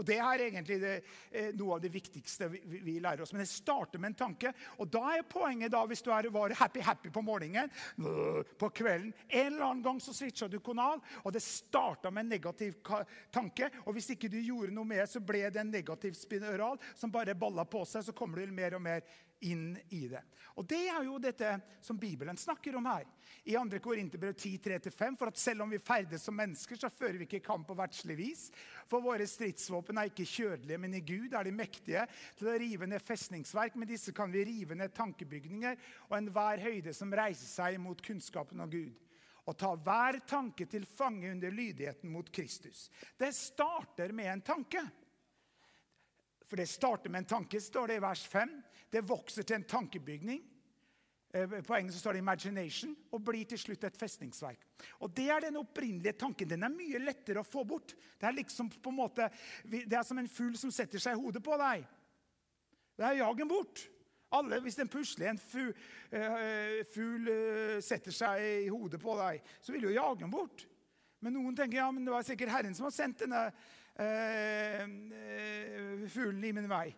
Og 0.00 0.06
Det 0.06 0.16
er 0.16 0.44
egentlig 0.46 0.78
det, 0.80 0.94
eh, 1.30 1.50
noe 1.58 1.76
av 1.76 1.82
det 1.84 1.92
viktigste 1.92 2.48
vi, 2.48 2.60
vi, 2.80 2.96
lærer 3.00 3.22
oss. 3.22 3.34
Men 3.34 3.44
det 3.44 3.50
starter 3.52 4.00
med 4.00 4.14
en 4.14 4.20
tanke. 4.22 4.52
Og 4.80 4.88
da 4.88 5.02
er 5.12 5.26
poenget, 5.28 5.72
da, 5.74 5.84
hvis 5.86 6.02
du 6.02 6.10
er, 6.14 6.30
var 6.32 6.54
happy-happy 6.56 7.12
på 7.12 7.22
morgenen, 7.24 7.68
på 8.58 8.70
kvelden 8.74 9.12
En 9.28 9.46
eller 9.46 9.64
annen 9.66 9.82
gang 9.84 10.00
så 10.00 10.14
switcha 10.16 10.48
du 10.48 10.58
kanal, 10.64 11.00
og 11.22 11.32
det 11.34 11.42
starta 11.44 12.10
med 12.10 12.24
en 12.24 12.32
negativ 12.34 12.78
tanke. 13.32 13.68
Og 13.84 13.94
hvis 13.96 14.10
ikke 14.14 14.30
du 14.32 14.38
gjorde 14.40 14.72
noe 14.74 14.88
med 14.88 15.02
det, 15.02 15.10
så 15.12 15.20
ble 15.20 15.44
det 15.50 15.60
en 15.60 15.72
negativ 15.72 16.16
spiral 16.18 16.80
som 16.94 17.12
bare 17.12 17.36
balla 17.38 17.66
på 17.68 17.84
seg. 17.84 18.06
Så 18.06 18.16
kommer 18.16 18.40
du 18.40 18.54
mer 18.54 18.78
og 18.78 18.84
mer 18.84 19.04
inn 19.40 19.78
i 19.88 20.06
det. 20.08 20.22
Og 20.60 20.66
Det 20.66 20.82
er 20.92 21.04
jo 21.06 21.18
dette 21.22 21.54
som 21.80 21.98
Bibelen 21.98 22.36
snakker 22.36 22.76
om 22.76 22.86
her. 22.90 23.06
I 23.48 23.54
2. 23.56 23.78
Korinterbrev 23.80 24.34
10.3-5. 24.34 25.16
For 25.18 25.30
at 25.30 25.38
selv 25.40 25.64
om 25.64 25.70
vi 25.72 25.78
ferdes 25.80 26.26
som 26.26 26.36
mennesker, 26.36 26.76
så 26.76 26.90
fører 26.92 27.16
vi 27.20 27.28
ikke 27.28 27.42
kamp 27.46 27.68
på 27.68 27.76
verdslig 27.78 28.16
vis. 28.18 28.42
For 28.90 29.00
våre 29.04 29.26
stridsvåpen 29.28 30.00
er 30.00 30.10
ikke 30.10 30.28
kjødelige, 30.28 30.80
men 30.82 30.98
i 30.98 31.04
Gud 31.06 31.32
er 31.32 31.48
de 31.48 31.54
mektige 31.54 32.04
til 32.38 32.50
å 32.50 32.56
rive 32.60 32.88
ned 32.90 33.04
festningsverk. 33.04 33.78
Med 33.80 33.88
disse 33.88 34.12
kan 34.16 34.32
vi 34.32 34.44
rive 34.44 34.76
ned 34.76 34.92
tankebygninger 34.96 35.78
og 36.10 36.18
enhver 36.18 36.64
høyde 36.66 36.94
som 36.96 37.14
reiser 37.14 37.48
seg 37.48 37.80
mot 37.80 38.02
kunnskapen 38.04 38.60
av 38.60 38.72
Gud. 38.74 38.98
Og 39.48 39.56
ta 39.58 39.72
hver 39.72 40.20
tanke 40.28 40.66
til 40.68 40.84
fange 40.86 41.30
under 41.32 41.50
lydigheten 41.54 42.12
mot 42.12 42.28
Kristus. 42.28 42.90
Det 43.16 43.32
starter 43.34 44.12
med 44.12 44.34
en 44.34 44.44
tanke. 44.44 44.84
For 46.50 46.58
det 46.58 46.66
starter 46.66 47.10
med 47.10 47.24
en 47.24 47.32
tanke, 47.38 47.60
står 47.62 47.88
det 47.88 47.96
i 48.00 48.02
vers 48.02 48.26
5. 48.26 48.52
Det 48.90 49.06
vokser 49.06 49.46
til 49.46 49.60
en 49.60 49.68
tankebygning. 49.70 50.42
Eh, 51.34 51.62
på 51.62 51.76
engelsk 51.76 51.98
står 51.98 52.12
det 52.12 52.22
'imagination' 52.22 52.96
og 53.12 53.24
blir 53.24 53.44
til 53.44 53.58
slutt 53.58 53.84
et 53.84 53.96
festningsverk. 53.96 54.58
Og 55.00 55.16
Det 55.16 55.30
er 55.30 55.40
den 55.40 55.56
opprinnelige 55.56 56.12
tanken. 56.12 56.50
Den 56.50 56.62
er 56.62 56.68
mye 56.68 56.98
lettere 56.98 57.40
å 57.40 57.46
få 57.46 57.64
bort. 57.64 57.94
Det 58.20 58.26
er 58.26 58.32
liksom 58.32 58.70
på 58.70 58.90
en 58.90 58.96
måte, 58.96 59.30
det 59.64 59.92
er 59.92 60.02
som 60.02 60.18
en 60.18 60.28
fugl 60.28 60.56
som 60.56 60.70
setter 60.70 60.98
seg 60.98 61.12
i 61.12 61.20
hodet 61.20 61.42
på 61.42 61.56
deg. 61.56 61.86
Det 62.96 63.06
er 63.06 63.12
jag 63.12 63.36
den 63.36 63.48
bort. 63.48 63.88
Alle, 64.32 64.60
Hvis 64.60 64.78
en 64.78 64.88
pusler 64.88 65.28
en 65.28 65.38
fugl, 65.38 65.74
uh, 66.12 66.84
fugl 66.94 67.28
setter 67.82 68.12
seg 68.12 68.64
i 68.64 68.68
hodet 68.68 69.00
på 69.00 69.16
deg, 69.16 69.42
så 69.60 69.72
vil 69.72 69.82
du 69.82 69.88
jage 69.88 70.20
den 70.20 70.30
bort. 70.30 70.66
Men 71.20 71.32
noen 71.32 71.56
tenker 71.56 71.78
ja, 71.78 71.90
men 71.90 72.04
det 72.04 72.12
var 72.12 72.22
sikkert 72.22 72.48
Herren 72.48 72.74
som 72.74 72.84
har 72.84 72.90
sendt 72.90 73.18
denne 73.18 73.52
uh, 73.98 76.08
fuglen 76.08 76.44
i 76.44 76.52
min 76.52 76.70
vei. 76.70 76.94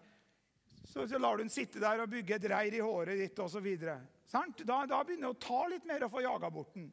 Så, 0.92 1.08
så, 1.08 1.18
lar 1.18 1.36
du 1.36 1.42
den 1.42 1.52
sitte 1.52 1.80
der 1.80 2.02
og 2.04 2.10
bygge 2.12 2.36
et 2.36 2.46
reir 2.52 2.74
i 2.76 2.82
håret 2.84 3.16
ditt 3.16 3.38
osv. 3.40 3.68
Da, 3.80 4.42
da 4.84 4.98
begynner 5.00 5.30
det 5.30 5.30
å 5.30 5.40
ta 5.40 5.60
litt 5.72 5.86
mer 5.88 6.04
å 6.04 6.10
få 6.12 6.20
jaga 6.20 6.50
bort 6.52 6.74
den. 6.76 6.90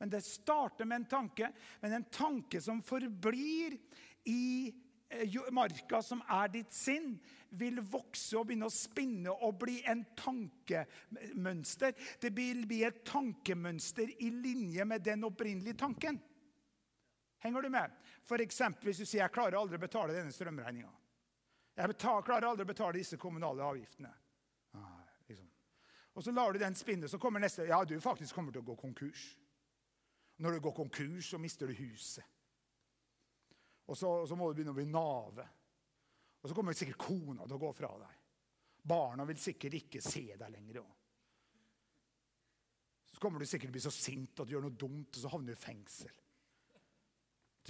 Men 0.00 0.10
det 0.10 0.24
starter 0.26 0.88
med 0.88 1.02
en 1.02 1.10
tanke, 1.12 1.50
men 1.82 1.94
en 1.94 2.06
tanke 2.10 2.58
som 2.64 2.80
forblir 2.82 3.76
i 4.26 4.72
eh, 5.12 5.36
marka 5.54 6.00
som 6.02 6.24
er 6.26 6.50
ditt 6.56 6.74
sinn, 6.74 7.12
vil 7.60 7.78
vokse 7.86 8.38
og 8.38 8.48
begynne 8.48 8.66
å 8.66 8.74
spinne 8.74 9.34
og 9.46 9.60
bli 9.62 9.76
en 9.90 10.02
tankemønster. 10.18 11.94
Det 12.18 12.32
vil 12.34 12.64
bli 12.70 12.82
et 12.88 13.02
tankemønster 13.06 14.10
i 14.24 14.30
linje 14.34 14.86
med 14.88 15.06
den 15.06 15.28
opprinnelige 15.28 15.78
tanken. 15.84 16.18
Henger 17.44 17.62
du 17.62 17.70
med? 17.76 17.94
Eksempel, 18.40 18.90
hvis 18.90 19.04
du 19.04 19.06
sier 19.06 19.22
'jeg 19.22 19.34
klarer 19.34 19.58
aldri 19.58 19.78
å 19.78 19.86
betale 19.86 20.14
denne 20.14 20.32
strømregninga'. 20.34 20.99
Jeg 21.80 21.88
betaler, 21.94 22.24
klarer 22.26 22.50
aldri 22.50 22.66
å 22.66 22.68
betale 22.68 22.98
disse 22.98 23.16
kommunale 23.16 23.64
avgiftene. 23.64 24.10
Ah, 24.76 24.98
liksom. 25.30 25.46
Og 26.12 26.24
så 26.26 26.34
lar 26.36 26.52
du 26.52 26.60
den 26.60 26.76
spinne, 26.76 27.08
så 27.08 27.18
kommer 27.18 27.40
neste 27.40 27.64
Ja, 27.70 27.78
du 27.84 27.94
faktisk 28.04 28.36
kommer 28.36 28.52
til 28.52 28.60
å 28.60 28.68
gå 28.68 28.76
konkurs. 28.76 29.30
Når 30.44 30.56
du 30.56 30.60
går 30.66 30.76
konkurs, 30.76 31.30
så 31.30 31.40
mister 31.40 31.70
du 31.70 31.78
huset. 31.78 32.24
Og 33.88 33.96
så, 33.96 34.12
så 34.28 34.36
må 34.36 34.50
du 34.50 34.58
begynne 34.58 34.74
å 34.74 34.76
bli 34.76 34.86
nave. 34.88 35.46
Og 36.40 36.48
så 36.48 36.56
kommer 36.56 36.76
sikkert 36.76 37.00
kona 37.00 37.46
til 37.46 37.56
å 37.56 37.62
gå 37.64 37.72
fra 37.76 37.90
deg. 38.00 38.18
Barna 38.90 39.24
vil 39.28 39.40
sikkert 39.40 39.76
ikke 39.80 40.04
se 40.04 40.24
deg 40.36 40.52
lenger. 40.52 40.84
Så 43.10 43.20
kommer 43.20 43.40
du 43.40 43.48
sikkert 43.48 43.68
til 43.68 43.74
å 43.74 43.78
bli 43.78 43.84
så 43.88 43.92
sint 43.92 44.40
at 44.40 44.48
du 44.48 44.54
gjør 44.54 44.68
noe 44.68 44.76
dumt, 44.80 45.16
og 45.16 45.20
så 45.20 45.32
havner 45.32 45.52
du 45.52 45.58
i 45.58 45.64
fengsel. 45.64 46.19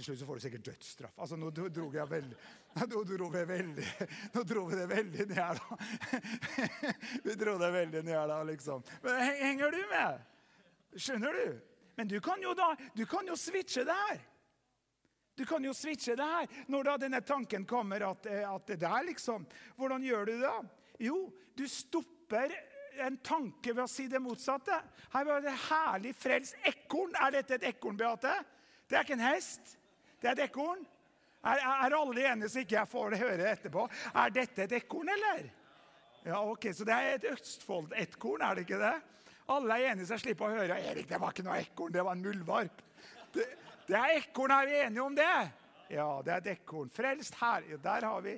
Til 0.01 0.07
slutt 0.07 0.19
så 0.19 0.25
får 0.25 0.39
du 0.39 0.41
sikkert 0.41 0.63
dødsstraff. 0.65 1.17
Altså, 1.21 1.37
Nå 1.37 1.51
dro 1.53 1.83
jeg 1.93 2.09
veldig 2.09 2.37
Nå 2.95 3.01
dro 3.05 3.27
vi 3.29 3.41
veldig 3.45 3.89
Nå 4.33 4.43
dro 4.49 4.63
vi 4.65 4.77
det 4.79 4.85
veldig 4.89 5.25
ned, 5.29 5.59
da. 5.59 5.75
Vi 7.27 7.35
dro 7.37 7.53
det 7.61 7.67
veldig 7.75 8.01
ned, 8.07 8.21
da, 8.31 8.37
liksom. 8.49 8.81
Men 9.03 9.19
henger 9.43 9.75
du 9.75 9.81
med? 9.91 10.23
Skjønner 10.97 11.37
du? 11.37 11.59
Men 11.99 12.09
du 12.09 12.17
kan 12.23 12.41
jo 12.41 12.55
da 12.57 12.71
Du 12.97 13.03
kan 13.05 13.29
jo 13.29 13.35
switche 13.37 13.83
det 13.85 13.97
her. 14.07 14.23
Du 15.37 15.43
kan 15.45 15.69
jo 15.69 15.73
switche 15.77 16.15
det 16.17 16.29
her. 16.31 16.49
Når 16.73 16.89
da 16.89 16.95
denne 17.03 17.19
tanken 17.21 17.67
kommer 17.69 18.07
at, 18.07 18.25
eh, 18.25 18.41
at 18.49 18.65
det 18.73 18.79
der, 18.81 19.05
liksom 19.11 19.45
Hvordan 19.77 20.07
gjør 20.07 20.25
du 20.25 20.31
det? 20.33 20.47
da? 20.47 20.63
Jo, 20.97 21.19
du 21.53 21.67
stopper 21.69 22.55
en 23.05 23.19
tanke 23.21 23.75
ved 23.75 23.83
å 23.85 23.91
si 23.91 24.07
det 24.09 24.23
motsatte. 24.23 24.81
Her 25.13 25.29
var 25.29 25.45
det 25.45 25.53
herlig 25.67 26.15
frelst 26.17 26.57
ekorn. 26.73 27.13
Er 27.21 27.37
dette 27.37 27.59
et 27.59 27.69
ekorn, 27.69 28.01
Beate? 28.01 28.33
Det 28.89 28.97
er 28.97 29.05
ikke 29.05 29.19
en 29.19 29.29
hest. 29.29 29.77
Det 30.21 30.29
er 30.29 30.37
et 30.37 30.43
ekorn. 30.49 30.83
Er, 31.41 31.57
er, 31.57 31.95
alle 31.97 32.25
enige 32.29 32.49
så 32.53 32.61
ikke 32.61 32.77
jeg 32.77 32.89
får 32.91 33.15
høre 33.17 33.47
etterpå? 33.49 33.87
Er 34.13 34.33
dette 34.33 34.67
et 34.67 34.75
ekorn, 34.77 35.09
eller? 35.09 35.47
Ja, 36.21 36.43
ok, 36.45 36.67
Så 36.77 36.85
det 36.85 36.93
er 36.93 37.15
et 37.15 37.25
Østfold-ekorn, 37.31 38.43
er 38.45 38.55
det 38.55 38.67
ikke 38.67 38.81
det? 38.81 38.93
Alle 39.51 39.77
er 39.77 39.91
enige 39.91 40.05
så 40.05 40.19
jeg 40.19 40.25
slipper 40.27 40.47
å 40.51 40.59
høre 40.59 40.77
Erik, 40.91 41.09
det 41.09 41.19
var 41.19 41.33
ikke 41.33 41.47
noe 41.47 41.57
ekorn, 41.63 41.95
det 41.95 42.05
var 42.05 42.15
en 42.15 42.21
muldvarp. 42.27 42.83
Det, 43.33 43.47
det 43.87 43.97
er 43.97 44.19
ekorn, 44.19 44.53
er 44.53 44.69
vi 44.69 44.77
enige 44.83 45.03
om 45.07 45.17
det? 45.17 45.33
Ja, 45.91 46.09
det 46.23 46.35
er 46.35 46.43
et 46.43 46.51
ekorn. 46.53 46.91
Frelst 46.93 47.35
her. 47.41 47.65
Der 47.81 48.07
har 48.07 48.21
vi 48.21 48.37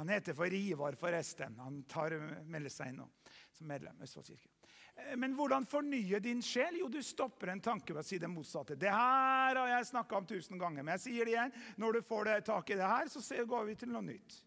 Han 0.00 0.08
heter 0.08 0.32
for 0.34 0.48
Ivar, 0.52 0.96
forresten. 0.96 1.58
Han 1.60 1.82
tar, 1.84 2.14
melder 2.48 2.72
seg 2.72 2.88
inn 2.88 3.02
nå 3.02 3.08
som 3.52 3.68
medlem 3.68 3.98
i 4.00 4.06
Østfoldkirken. 4.06 4.59
Eh, 5.08 5.16
men 5.16 5.34
hvordan 5.38 5.66
fornye 5.68 6.20
din 6.22 6.42
sjel? 6.42 6.80
Jo, 6.80 6.88
du 6.92 7.00
stopper 7.02 7.54
en 7.54 7.62
tanke 7.64 7.94
ved 7.94 8.04
å 8.04 8.06
si 8.06 8.18
det 8.20 8.30
motsatte. 8.30 8.76
Det 8.78 8.92
her 8.92 9.56
har 9.56 9.74
jeg 9.74 9.90
snakka 9.92 10.20
om 10.20 10.28
tusen 10.28 10.60
ganger, 10.60 10.84
men 10.84 10.96
jeg 10.98 11.06
sier 11.06 11.28
det 11.28 11.36
igjen. 11.36 11.58
Når 11.80 11.98
du 11.98 12.02
får 12.06 12.32
tak 12.46 12.70
i 12.70 12.78
det 12.80 12.88
her, 12.94 13.12
så 13.12 13.44
går 13.46 13.68
vi 13.70 13.76
til 13.80 13.92
noe 13.94 14.04
nytt. 14.06 14.40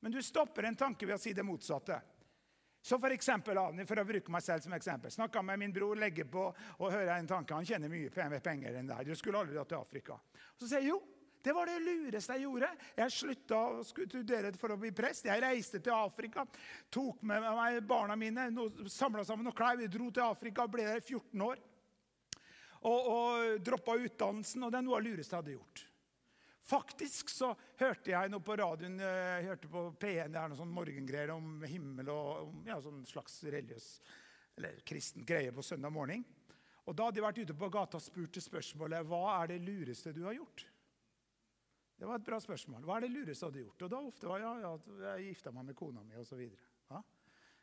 Men 0.00 0.12
du 0.12 0.22
stopper 0.24 0.64
en 0.64 0.76
tanke 0.76 1.06
ved 1.06 1.18
å 1.18 1.20
si 1.20 1.34
det 1.36 1.44
motsatte. 1.44 2.00
Så 2.82 2.96
for, 2.96 3.12
eksempel, 3.12 3.58
for 3.84 4.00
å 4.00 4.06
bruke 4.08 4.32
meg 4.32 4.42
selv 4.42 4.64
som 4.64 4.72
eksempel. 4.72 5.12
Snakka 5.12 5.42
med 5.44 5.60
min 5.60 5.72
bror, 5.72 5.98
legger 6.00 6.24
på 6.32 6.46
og 6.48 6.86
hører 6.88 7.18
en 7.18 7.28
tanke. 7.28 7.52
Han 7.52 7.66
kjenner 7.68 7.92
mye 7.92 8.08
penger 8.40 8.78
enn 8.80 8.88
deg. 8.88 9.10
Du 9.10 9.18
skulle 9.18 9.42
aldri 9.42 9.58
dratt 9.58 9.68
til 9.68 9.82
Afrika. 9.82 10.16
Så 10.56 10.64
sier 10.64 10.80
jeg 10.80 10.94
jo, 10.94 11.02
det 11.42 11.54
var 11.56 11.70
det 11.70 11.78
lureste 11.80 12.36
jeg 12.36 12.44
gjorde. 12.44 12.68
Jeg 12.98 13.14
slutta 13.14 13.58
å 13.58 13.84
studere 13.86 14.52
for 14.60 14.74
å 14.74 14.78
bli 14.80 14.92
prest. 14.96 15.28
Jeg 15.28 15.42
reiste 15.42 15.80
til 15.80 15.94
Afrika, 15.96 16.44
tok 16.92 17.22
med 17.26 17.44
meg 17.44 17.80
barna 17.88 18.16
mine, 18.18 18.48
samla 18.92 19.24
sammen 19.24 19.48
noen 19.48 19.56
klær. 19.56 19.78
Vi 19.80 19.88
dro 19.92 20.10
til 20.12 20.26
Afrika 20.26 20.66
og 20.66 20.74
ble 20.74 20.88
der 20.88 21.00
i 21.00 21.06
14 21.06 21.46
år. 21.46 21.62
Og, 22.80 23.08
og 23.12 23.62
droppa 23.64 23.96
utdannelsen. 24.00 24.66
Og 24.66 24.72
det 24.72 24.80
er 24.80 24.86
noe 24.88 24.98
av 24.98 25.04
det 25.04 25.14
lureste 25.14 25.36
jeg 25.36 25.42
hadde 25.42 25.56
gjort. 25.56 25.86
Faktisk 26.70 27.32
så 27.32 27.54
hørte 27.80 28.12
jeg 28.12 28.30
noe 28.30 28.44
på 28.44 28.54
radioen, 28.60 29.00
jeg 29.00 29.46
hørte 29.48 29.70
på 29.72 29.86
P1, 29.98 30.28
det 30.30 30.38
er 30.38 30.50
noe 30.52 30.58
sånn 30.58 30.70
morgengreier 30.70 31.32
om 31.34 31.64
himmel 31.66 32.12
og 32.12 32.28
om, 32.44 32.60
ja, 32.68 32.76
sånn 32.84 33.00
slags 33.08 33.40
religiøs 33.48 33.88
eller 34.60 34.82
kristen 34.86 35.24
greie 35.26 35.50
på 35.56 35.64
søndag 35.64 35.90
morgen. 35.94 36.22
Og 36.84 36.94
Da 36.96 37.08
hadde 37.08 37.18
de 37.18 37.24
vært 37.24 37.40
ute 37.40 37.56
på 37.56 37.70
gata 37.72 37.98
og 37.98 38.04
spurt 38.04 38.32
til 38.36 38.44
spørsmålet 38.44 39.08
hva 39.08 39.22
er 39.40 39.50
det 39.52 39.60
lureste 39.64 40.12
du 40.14 40.22
har 40.28 40.36
gjort. 40.36 40.66
Det 42.00 42.08
var 42.08 42.16
et 42.16 42.24
bra 42.24 42.38
spørsmål. 42.40 42.84
Hva 42.88 42.94
er 42.96 43.04
det 43.04 43.10
lureste 43.12 43.44
du 43.44 43.50
hadde 43.50 43.62
gjort? 43.66 43.82
Og 43.84 43.90
da 43.92 43.98
ofte 44.08 44.28
var 44.30 44.40
ja, 44.40 44.50
ja, 44.62 44.68
jeg 45.02 45.24
gifta 45.34 45.50
meg 45.52 45.66
med 45.68 45.76
kona 45.76 46.00
mi 46.00 46.16
osv. 46.16 46.38
Ja? 46.88 47.00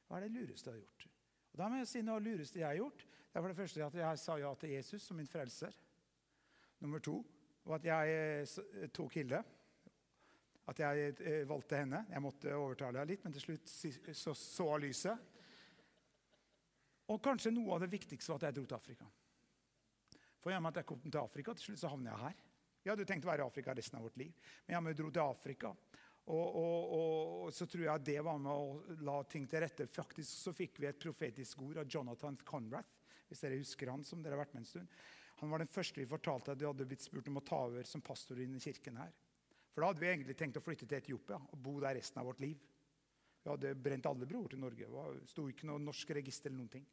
Hva 0.05 0.19
er 0.19 0.27
det 0.27 0.35
lureste 0.35 0.69
du 0.69 0.75
har 0.75 0.83
gjort? 0.83 1.05
Og 1.49 1.61
da 1.63 1.69
må 1.73 1.79
jeg 1.79 1.87
si 1.89 2.01
noe 2.05 2.21
lureste 2.21 2.61
jeg 2.61 2.67
har 2.67 2.77
gjort. 2.77 3.01
Det 3.01 3.39
er 3.39 3.41
for 3.41 3.49
det 3.49 3.57
første 3.57 3.87
at 3.87 3.97
jeg 3.97 4.19
sa 4.21 4.35
ja 4.37 4.51
til 4.61 4.73
Jesus 4.75 5.07
som 5.09 5.17
min 5.17 5.29
frelser. 5.31 5.73
Nummer 6.85 7.01
to 7.01 7.15
var 7.65 7.81
at 7.81 7.87
jeg 7.89 8.19
eh, 8.53 8.85
tok 8.93 9.17
Hilde. 9.17 9.41
At 10.69 10.83
jeg 10.83 11.15
eh, 11.17 11.41
valgte 11.49 11.81
henne. 11.81 12.03
Jeg 12.13 12.21
måtte 12.21 12.53
overtale 12.53 13.01
henne 13.01 13.09
litt, 13.09 13.25
men 13.25 13.33
til 13.33 13.45
slutt 13.47 13.73
så, 13.73 14.35
så 14.37 14.67
lyset. 14.83 15.33
Og 17.09 17.23
kanskje 17.25 17.55
noe 17.55 17.73
av 17.73 17.81
det 17.81 17.89
viktigste 17.89 18.35
var 18.35 18.43
at 18.43 18.51
jeg 18.51 18.59
dro 18.59 18.67
til 18.69 18.77
Afrika. 18.77 19.09
For 20.43 20.53
gjennom 20.53 20.69
at 20.69 20.77
jeg 20.83 20.89
kom 20.93 21.01
til 21.07 21.23
Afrika, 21.23 21.57
til 21.57 21.71
slutt 21.71 21.81
så 21.81 21.89
havner 21.89 22.13
jeg 22.13 22.27
her. 22.27 22.46
Jeg 22.87 22.95
hadde 22.95 23.05
tenkt 23.09 23.25
å 23.27 23.31
være 23.33 23.43
i 23.43 23.49
Afrika 23.51 23.73
resten 23.75 23.97
av 23.99 24.05
vårt 24.07 24.19
liv, 24.21 24.31
men 24.63 24.87
jeg 24.87 24.95
dro 24.95 25.09
til 25.11 25.23
Afrika. 25.25 25.73
Og, 26.27 26.55
og, 26.59 26.93
og, 26.95 27.49
så 27.55 27.67
tror 27.67 27.83
jeg 27.83 28.03
det 28.07 28.21
var 28.23 28.39
med 28.39 28.51
å 28.51 28.95
la 29.03 29.17
ting 29.27 29.43
til 29.47 29.59
rette. 29.63 29.89
Faktisk 29.91 30.31
så 30.31 30.53
fikk 30.55 30.79
vi 30.79 30.87
et 30.87 30.99
profetisk 30.99 31.65
ord 31.67 31.81
av 31.83 31.91
Jonathan 31.91 32.39
Conrath, 32.47 32.95
hvis 33.27 33.43
dere 33.43 33.59
husker 33.59 33.91
han, 33.91 34.07
som 34.07 34.23
dere 34.23 34.37
har 34.37 34.45
vært 34.45 34.55
med 34.55 34.63
en 34.63 34.69
stund. 34.71 34.97
Han 35.41 35.51
var 35.51 35.61
den 35.61 35.71
første 35.71 35.99
vi 35.99 36.07
fortalte 36.07 36.55
at 36.55 36.59
de 36.59 36.67
hadde 36.67 36.87
blitt 36.87 37.03
spurt 37.03 37.27
om 37.27 37.39
å 37.39 37.45
ta 37.45 37.59
over 37.67 37.87
som 37.87 38.03
pastor 38.03 38.39
i 38.39 38.47
kirken 38.63 38.99
her. 39.03 39.11
For 39.73 39.83
da 39.83 39.91
hadde 39.91 40.01
vi 40.01 40.09
egentlig 40.09 40.35
tenkt 40.39 40.59
å 40.59 40.63
flytte 40.63 40.87
til 40.87 40.97
Etiopia 40.97 41.37
og 41.37 41.59
bo 41.61 41.75
der 41.83 41.99
resten 41.99 42.23
av 42.23 42.31
vårt 42.31 42.39
liv. 42.41 42.63
Vi 43.43 43.51
hadde 43.51 43.75
brent 43.75 44.07
alle 44.09 44.27
broer 44.31 44.55
til 44.55 44.63
Norge. 44.63 44.87
Det 44.87 45.31
sto 45.31 45.45
ikke 45.51 45.67
noe 45.69 45.83
norsk 45.83 46.15
register 46.17 46.49
eller 46.49 46.63
noen 46.63 46.71
ting. 46.79 46.87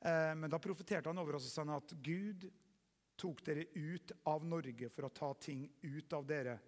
Eh, 0.00 0.34
men 0.36 0.52
da 0.52 0.60
profeterte 0.62 1.10
han 1.10 1.20
over 1.20 1.40
oss 1.40 1.48
og 1.50 1.56
sa 1.56 1.64
at 1.76 1.96
Gud 2.04 2.46
tok 3.20 3.44
dere 3.44 3.66
ut 3.74 4.12
av 4.32 4.44
Norge 4.48 4.88
for 4.88 5.08
å 5.08 5.14
ta 5.14 5.34
ting 5.34 5.66
ut 5.82 6.12
av 6.16 6.26
dere 6.28 6.58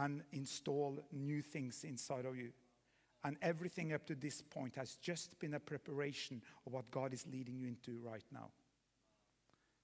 and 0.00 0.22
install 0.30 1.00
new 1.10 1.42
things 1.42 1.84
inside 1.84 2.26
of 2.26 2.36
you. 2.36 2.52
And 3.22 3.36
everything 3.42 3.92
up 3.92 4.06
to 4.06 4.14
this 4.14 4.42
point 4.42 4.76
has 4.76 4.96
just 5.02 5.38
been 5.38 5.54
a 5.54 5.60
preparation 5.60 6.40
of 6.66 6.72
what 6.72 6.90
God 6.90 7.12
is 7.12 7.26
leading 7.26 7.58
you 7.58 7.68
into 7.68 8.00
right 8.00 8.24
now. 8.32 8.50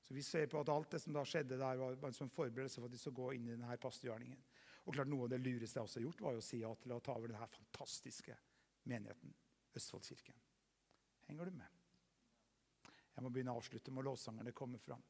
Så 0.08 0.14
vi 0.14 0.22
ser 0.22 0.46
på 0.46 0.60
at 0.60 0.68
alt 0.68 0.90
det 0.90 1.00
som 1.02 1.12
da 1.12 1.24
skjedde 1.26 1.58
der, 1.58 1.76
var 1.76 2.08
en 2.08 2.14
sånn 2.14 2.30
forberedelse 2.30 2.78
for 2.78 2.86
at 2.86 2.94
de 2.94 2.98
skulle 3.00 3.18
gå 3.18 3.32
inn 3.34 3.48
i 3.48 3.56
denne 3.56 3.76
pastorgjerningen. 3.82 4.38
Og 4.86 4.94
klart 4.94 5.10
Noe 5.10 5.26
av 5.26 5.32
det 5.32 5.40
lureste 5.42 5.80
jeg 5.80 5.88
også 5.88 5.98
har 5.98 6.04
gjort, 6.04 6.22
var 6.22 6.38
å 6.38 6.44
si 6.46 6.60
ja 6.60 6.70
til 6.78 6.94
å 6.94 7.00
ta 7.02 7.16
over 7.18 7.32
denne 7.32 7.48
fantastiske 7.50 8.36
menigheten, 8.86 9.34
Østfoldkirken. 9.76 10.38
Henger 11.26 11.50
du 11.50 11.58
med? 11.58 11.82
Jeg 13.16 13.24
må 13.24 13.32
begynne 13.34 13.56
å 13.56 13.58
avslutte 13.58 13.90
med 13.90 14.06
lovsangerne 14.06 14.54
kommer 14.54 14.78
fram. 14.78 15.02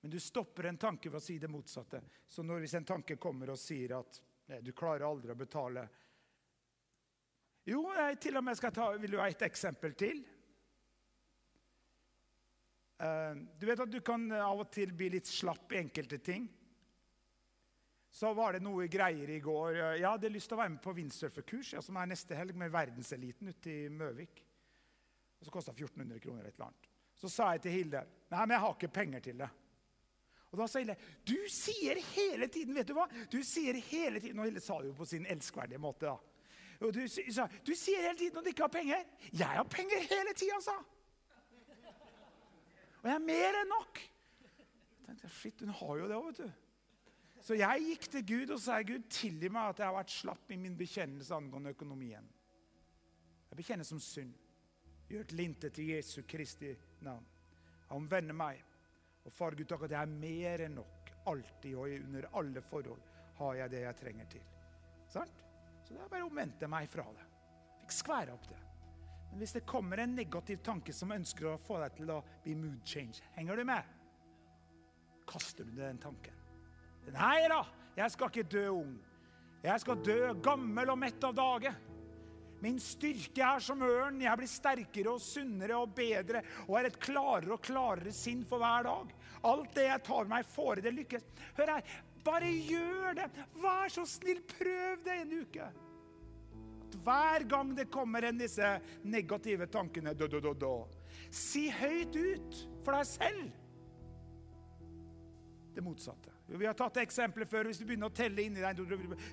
Men 0.00 0.12
du 0.12 0.18
stopper 0.20 0.68
en 0.68 0.78
tanke 0.78 1.10
ved 1.10 1.18
å 1.18 1.24
si 1.24 1.38
det 1.42 1.50
motsatte. 1.50 2.02
Så 2.28 2.44
når 2.46 2.62
hvis 2.62 2.76
en 2.78 2.88
tanke 2.88 3.16
kommer 3.20 3.50
og 3.52 3.60
sier 3.60 3.96
at 3.98 4.20
nei, 4.50 4.60
du 4.62 4.72
klarer 4.76 5.06
aldri 5.08 5.32
å 5.32 5.38
betale 5.38 5.86
Jo, 7.66 7.80
jeg 7.96 8.20
til 8.22 8.38
og 8.38 8.44
med 8.46 8.58
skal 8.58 8.74
ta, 8.74 8.92
vil 9.00 9.16
du 9.16 9.18
ha 9.18 9.26
et 9.26 9.42
eksempel 9.42 9.96
til? 9.98 10.20
Uh, 12.96 13.34
du 13.58 13.66
vet 13.68 13.82
at 13.82 13.90
du 13.92 13.98
kan 14.00 14.22
eh, 14.30 14.40
av 14.40 14.62
og 14.62 14.70
til 14.72 14.94
bli 14.96 15.10
litt 15.12 15.28
slapp 15.28 15.74
i 15.74 15.82
enkelte 15.82 16.16
ting. 16.24 16.46
Så 18.16 18.30
var 18.32 18.54
det 18.54 18.62
noe 18.64 18.86
greier 18.88 19.28
i 19.28 19.42
går. 19.44 19.76
Jeg 19.98 20.06
hadde 20.06 20.30
lyst 20.32 20.48
til 20.48 20.56
å 20.56 20.62
være 20.62 20.72
med 20.72 20.80
på 20.86 20.94
windsurferkurs, 20.96 21.74
ja, 21.74 21.82
som 21.84 21.98
er 22.00 22.08
neste 22.08 22.38
helg, 22.38 22.56
med 22.56 22.72
verdenseliten 22.72 23.50
ute 23.50 23.74
i 23.74 23.90
Møvik. 23.92 24.40
Og 25.36 25.44
Så 25.44 25.52
kosta 25.52 25.74
1400 25.74 26.22
kroner. 26.24 26.46
et 26.46 26.54
eller 26.54 26.70
annet. 26.70 26.88
Så 27.16 27.28
sa 27.28 27.50
jeg 27.52 27.66
til 27.66 27.74
Hilde 27.76 28.06
nei, 28.30 28.40
men 28.40 28.54
jeg 28.54 28.62
har 28.64 28.74
ikke 28.76 28.92
penger 28.92 29.20
til 29.20 29.42
det. 29.42 29.50
Og 30.56 30.64
da 30.64 30.70
sa 30.72 30.80
Hille 30.80 30.96
du 31.28 31.36
sier 31.52 32.00
hele 32.14 32.48
tiden 32.48 32.74
vet 32.74 32.88
du 32.88 32.94
hva? 32.96 33.04
Du 33.32 33.42
sier 33.44 33.76
hele 33.90 34.20
tiden, 34.22 34.40
Og 34.40 34.48
Hille 34.48 34.64
sa 34.64 34.80
det 34.80 34.90
jo 34.90 34.96
på 34.96 35.08
sin 35.08 35.28
elskverdige 35.28 35.78
måte. 35.78 36.08
da. 36.08 36.16
Og 36.80 36.92
du 36.92 37.02
sa 37.08 37.46
du 37.64 37.74
sier 37.76 38.02
hele 38.08 38.18
tiden 38.18 38.40
at 38.40 38.44
du 38.44 38.52
ikke 38.54 38.64
har 38.64 38.72
penger. 38.72 39.04
Jeg 39.32 39.56
har 39.60 39.68
penger 39.68 40.06
hele 40.08 40.32
tida, 40.34 40.60
sa 40.64 40.80
og 43.06 43.12
jeg 43.12 43.20
er 43.20 43.22
mer 43.22 43.56
enn 43.60 43.68
nok. 43.70 43.98
Jeg 44.42 45.04
tenkte, 45.06 45.28
shit, 45.30 45.60
Hun 45.60 45.68
har 45.78 45.98
jo 46.00 46.06
det 46.10 46.16
òg, 46.16 46.24
vet 46.26 46.40
du. 46.40 47.42
Så 47.46 47.54
jeg 47.54 47.84
gikk 47.84 48.08
til 48.10 48.24
Gud 48.26 48.50
og 48.56 48.58
sa 48.58 48.80
Gud, 48.82 49.04
tilgi 49.12 49.50
meg 49.52 49.68
at 49.70 49.78
jeg 49.78 49.86
har 49.86 49.94
vært 49.94 50.10
slapp 50.10 50.50
i 50.50 50.58
min 50.58 50.74
bekjennelse 50.74 51.36
angående 51.36 51.70
økonomien. 51.76 52.26
Jeg 53.46 53.60
bekjenner 53.60 53.86
som 53.86 54.00
synd. 54.02 54.32
Gjør 55.06 55.28
til 55.30 55.44
intet 55.44 55.78
i 55.78 55.92
Jesu 55.92 56.24
Kristi 56.26 56.72
navn. 57.06 57.22
Han 57.92 58.10
vender 58.10 58.34
meg. 58.34 58.64
Og 59.26 59.34
far 59.34 59.56
Gud, 59.58 59.66
takk 59.68 59.86
at 59.88 59.96
jeg 59.96 60.06
er 60.06 60.18
mer 60.20 60.62
enn 60.66 60.78
nok. 60.78 61.10
Alltid 61.26 61.74
og 61.74 61.90
under 61.90 62.28
alle 62.38 62.62
forhold 62.62 63.02
har 63.40 63.58
jeg 63.60 63.72
det 63.72 63.82
jeg 63.82 63.98
trenger 64.00 64.30
til. 64.36 64.44
Sant? 65.10 65.42
Så 65.82 65.94
det 65.94 66.02
er 66.02 66.10
bare 66.10 66.26
å 66.26 66.30
omvendte 66.30 66.68
meg 66.70 66.88
fra 66.90 67.04
det. 67.14 67.26
Fikk 67.82 67.94
skvære 67.94 68.34
opp 68.34 68.46
det. 68.50 68.60
Men 69.30 69.42
hvis 69.42 69.56
det 69.56 69.66
kommer 69.68 70.00
en 70.02 70.14
negativ 70.16 70.62
tanke 70.64 70.94
som 70.94 71.12
ønsker 71.14 71.50
å 71.50 71.58
få 71.60 71.80
deg 71.82 71.98
til 71.98 72.12
å 72.14 72.20
bli 72.44 72.54
mood 72.58 72.80
change, 72.86 73.22
henger 73.34 73.58
du 73.58 73.66
med? 73.68 73.90
Kaster 75.26 75.66
du 75.66 75.74
den 75.76 75.98
tanken? 76.02 76.34
Nei 77.14 77.46
da, 77.50 77.60
jeg 77.98 78.14
skal 78.14 78.30
ikke 78.30 78.46
dø 78.50 78.64
ung. 78.78 78.96
Jeg 79.66 79.82
skal 79.82 80.02
dø 80.06 80.18
gammel 80.42 80.94
og 80.94 80.98
mett 81.02 81.26
av 81.26 81.34
dage. 81.34 81.74
Min 82.66 82.82
styrke 82.82 83.44
er 83.46 83.62
som 83.62 83.84
ørn. 83.86 84.18
Jeg 84.24 84.40
blir 84.40 84.50
sterkere 84.50 85.14
og 85.14 85.22
sunnere 85.22 85.78
og 85.78 85.94
bedre 85.94 86.42
og 86.66 86.80
har 86.80 86.90
et 86.90 87.00
klarere 87.02 87.54
og 87.54 87.62
klarere 87.62 88.14
sinn 88.14 88.42
for 88.48 88.62
hver 88.62 88.90
dag. 88.90 89.16
Alt 89.46 89.74
det 89.78 89.86
jeg 89.86 90.06
tar 90.10 90.30
meg 90.30 90.46
fore, 90.50 90.82
det 90.82 90.96
lykkes. 90.96 91.26
Hør 91.60 91.76
her, 91.76 91.96
bare 92.26 92.50
gjør 92.50 93.20
det. 93.20 93.32
Vær 93.62 93.92
så 93.94 94.06
snill, 94.10 94.42
prøv 94.56 95.04
det 95.06 95.20
en 95.22 95.36
uke 95.40 95.72
hver 97.06 97.44
gang 97.48 97.74
det 97.76 97.90
kommer 97.92 98.24
en 98.26 98.38
disse 98.38 98.66
negative 99.04 99.66
tankene 99.70 100.14
do, 100.14 100.28
do, 100.28 100.54
do. 100.54 100.72
Si 101.30 101.66
høyt 101.70 102.16
ut 102.16 102.62
for 102.84 102.96
deg 102.96 103.08
selv 103.10 103.44
det 105.76 105.84
motsatte. 105.84 106.35
Vi 106.46 106.66
har 106.66 106.76
tatt 106.78 107.00
eksempler 107.02 107.48
før. 107.50 107.66
Hvis 107.66 107.80
du 107.80 107.86
begynner 107.88 108.10
å 108.10 108.14
telle 108.14 108.44
inni 108.46 108.62
deg, 108.62 108.82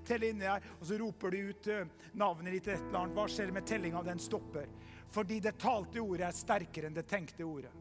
telle 0.08 0.32
deg 0.39 0.67
og 0.80 0.88
så 0.89 0.97
roper 0.97 1.34
du 1.36 1.52
ut 1.52 1.69
eh, 1.69 1.86
navnet 2.17 2.58
ditt, 2.58 2.71
et 2.73 2.82
eller 2.82 3.04
annet, 3.04 3.17
hva 3.17 3.28
skjer 3.30 3.54
med 3.54 3.67
tellinga? 3.69 4.02
Den 4.06 4.21
stopper. 4.21 4.69
Fordi 5.13 5.38
det 5.43 5.60
talte 5.62 6.02
ordet 6.02 6.26
er 6.28 6.38
sterkere 6.38 6.89
enn 6.89 6.97
det 6.97 7.06
tenkte 7.10 7.45
ordet. 7.45 7.73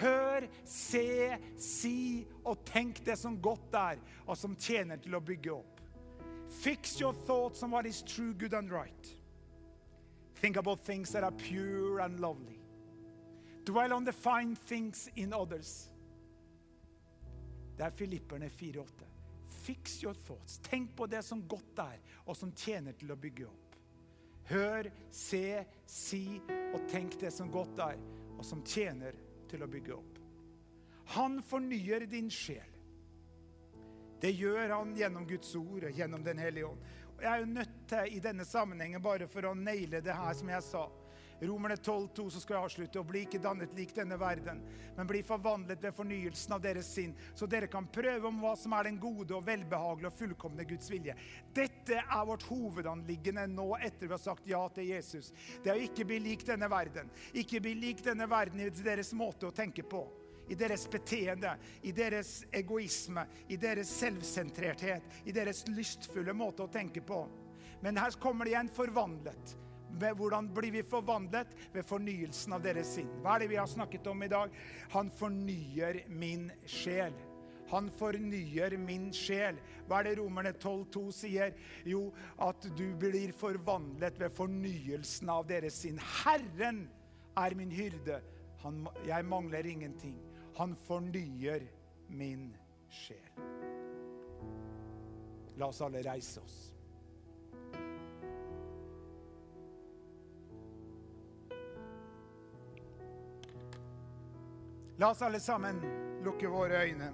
Hør, 0.00 0.48
se, 0.66 1.38
si 1.60 2.24
og 2.42 2.64
tenk 2.66 2.98
det 3.06 3.14
som 3.20 3.36
godt 3.38 3.76
er, 3.78 4.00
og 4.26 4.34
som 4.38 4.56
tjener 4.58 4.98
til 4.98 5.14
å 5.14 5.22
bygge 5.22 5.54
opp. 5.54 5.82
Fix 6.50 6.98
your 7.00 7.14
thoughts 7.26 7.62
on 7.62 7.70
what 7.70 7.86
is 7.86 8.02
true, 8.02 8.34
good, 8.34 8.54
and 8.54 8.72
right. 8.72 9.14
Think 10.34 10.56
about 10.56 10.84
things 10.84 11.12
that 11.12 11.22
are 11.22 11.32
pure 11.32 12.00
and 12.00 12.18
lovely. 12.20 12.58
Dwell 13.64 13.92
on 13.92 14.04
the 14.04 14.12
fine 14.12 14.56
things 14.56 15.08
in 15.16 15.32
others. 15.32 15.88
Det 17.76 17.84
er 17.86 17.90
Filipperne 17.90 18.48
4,8. 18.48 19.10
Fix 19.64 20.02
your 20.04 20.14
thoughts. 20.14 20.58
Tenk 20.58 20.96
på 20.96 21.06
det 21.06 21.22
som 21.22 21.42
godt 21.48 21.78
er, 21.78 22.00
og 22.26 22.36
som 22.36 22.52
tjener 22.52 22.96
til 22.98 23.12
å 23.12 23.18
bygge 23.18 23.46
opp. 23.48 23.78
Hør, 24.50 24.90
se, 25.10 25.64
si 25.88 26.26
og 26.74 26.84
tenk 26.90 27.16
det 27.20 27.32
som 27.32 27.50
godt 27.52 27.80
er, 27.80 28.00
og 28.36 28.44
som 28.44 28.60
tjener 28.66 29.16
til 29.48 29.64
å 29.64 29.70
bygge 29.70 29.94
opp. 29.96 30.20
Han 31.16 31.40
fornyer 31.44 32.04
din 32.10 32.30
sjel. 32.32 32.70
Det 34.20 34.32
gjør 34.32 34.72
han 34.72 34.94
gjennom 34.96 35.26
Guds 35.28 35.50
ord 35.58 35.84
og 35.84 35.98
gjennom 35.98 36.22
Den 36.24 36.38
hellige 36.40 36.66
ånd. 36.66 36.84
Og 37.16 37.22
Jeg 37.22 37.30
er 37.30 37.40
jo 37.42 37.50
nødt 37.52 37.74
til 37.88 38.14
i 38.16 38.20
denne 38.20 38.44
sammenhengen, 38.44 39.02
bare 39.02 39.28
for 39.28 39.46
å 39.48 39.54
naile 39.54 40.00
det 40.00 40.16
her 40.16 40.36
som 40.36 40.48
jeg 40.48 40.64
sa 40.64 40.86
Romerne 41.46 41.76
12,2 41.76 42.26
så 42.30 42.40
skal 42.40 42.56
jeg 42.56 42.64
avslutte. 42.68 42.98
og 43.00 43.06
bli 43.08 43.24
ikke 43.26 43.40
dannet 43.42 43.74
lik 43.76 43.94
denne 43.96 44.18
verden, 44.20 44.62
men 44.96 45.08
bli 45.08 45.22
forvandlet 45.26 45.82
ved 45.82 45.94
fornyelsen 45.96 46.56
av 46.56 46.62
deres 46.64 46.90
sinn, 46.94 47.14
så 47.34 47.46
dere 47.50 47.68
kan 47.70 47.86
prøve 47.92 48.28
om 48.28 48.40
hva 48.42 48.54
som 48.56 48.72
er 48.76 48.88
den 48.88 48.98
gode 49.02 49.34
og 49.36 49.46
velbehagelige 49.46 50.10
og 50.12 50.18
fullkomne 50.18 50.66
Guds 50.68 50.90
vilje. 50.92 51.16
Dette 51.54 52.00
er 52.02 52.26
vårt 52.26 52.46
hovedanliggende 52.48 53.46
nå 53.52 53.70
etter 53.76 54.06
vi 54.08 54.16
har 54.16 54.22
sagt 54.22 54.48
ja 54.48 54.62
til 54.74 54.90
Jesus. 54.90 55.32
Det 55.62 55.72
er 55.72 55.78
å 55.78 55.86
ikke 55.86 56.06
bli 56.08 56.20
lik 56.30 56.46
denne 56.46 56.70
verden. 56.70 57.10
Ikke 57.32 57.62
bli 57.64 57.74
lik 57.78 58.04
denne 58.04 58.28
verden 58.30 58.60
i 58.64 58.70
deres 58.70 59.12
måte 59.16 59.48
å 59.48 59.54
tenke 59.54 59.86
på 59.86 60.06
i 60.48 60.54
deres 60.54 60.82
beteende, 60.90 61.54
i 61.82 61.92
deres 61.96 62.42
egoisme, 62.52 63.24
i 63.48 63.56
deres 63.56 63.88
selvsentrerthet, 64.00 65.22
i 65.24 65.32
deres 65.32 65.64
lystfulle 65.72 66.34
måte 66.36 66.66
å 66.66 66.72
tenke 66.72 67.00
på. 67.00 67.22
Men 67.80 67.96
her 68.00 68.16
kommer 68.20 68.44
det 68.44 68.54
igjen 68.54 68.72
forvandlet. 68.72 69.54
Hvordan 69.98 70.48
blir 70.54 70.72
vi 70.74 70.82
forvandlet? 70.82 71.52
Ved 71.72 71.86
fornyelsen 71.86 72.56
av 72.56 72.64
deres 72.64 72.94
sinn. 72.96 73.10
Hva 73.22 73.36
er 73.36 73.44
det 73.44 73.52
vi 73.52 73.60
har 73.60 73.70
snakket 73.70 74.06
om 74.10 74.22
i 74.22 74.30
dag? 74.32 74.50
Han 74.94 75.12
fornyer 75.14 76.02
min 76.08 76.50
sjel. 76.66 77.14
Han 77.70 77.88
fornyer 77.98 78.76
min 78.78 79.08
sjel. 79.14 79.56
Hva 79.88 80.00
er 80.00 80.10
det 80.10 80.18
Romerne 80.20 80.52
12,2 80.52 81.04
sier? 81.16 81.54
Jo, 81.88 82.08
at 82.42 82.68
du 82.76 82.86
blir 83.00 83.32
forvandlet 83.36 84.20
ved 84.20 84.34
fornyelsen 84.36 85.32
av 85.32 85.46
deres 85.48 85.80
sinn. 85.84 86.00
Herren 86.24 86.84
er 87.40 87.56
min 87.58 87.72
hyrde. 87.72 88.20
Han, 88.64 88.84
jeg 89.06 89.26
mangler 89.28 89.66
ingenting. 89.68 90.16
Han 90.58 90.76
fornyer 90.86 91.64
min 92.08 92.50
sjel. 92.92 93.32
La 95.58 95.70
oss 95.70 95.82
alle 95.84 96.02
reise 96.04 96.42
oss. 96.42 96.73
La 104.98 105.10
oss 105.10 105.22
alle 105.22 105.40
sammen 105.40 105.80
lukke 106.22 106.48
våre 106.48 106.84
øyne. 106.86 107.12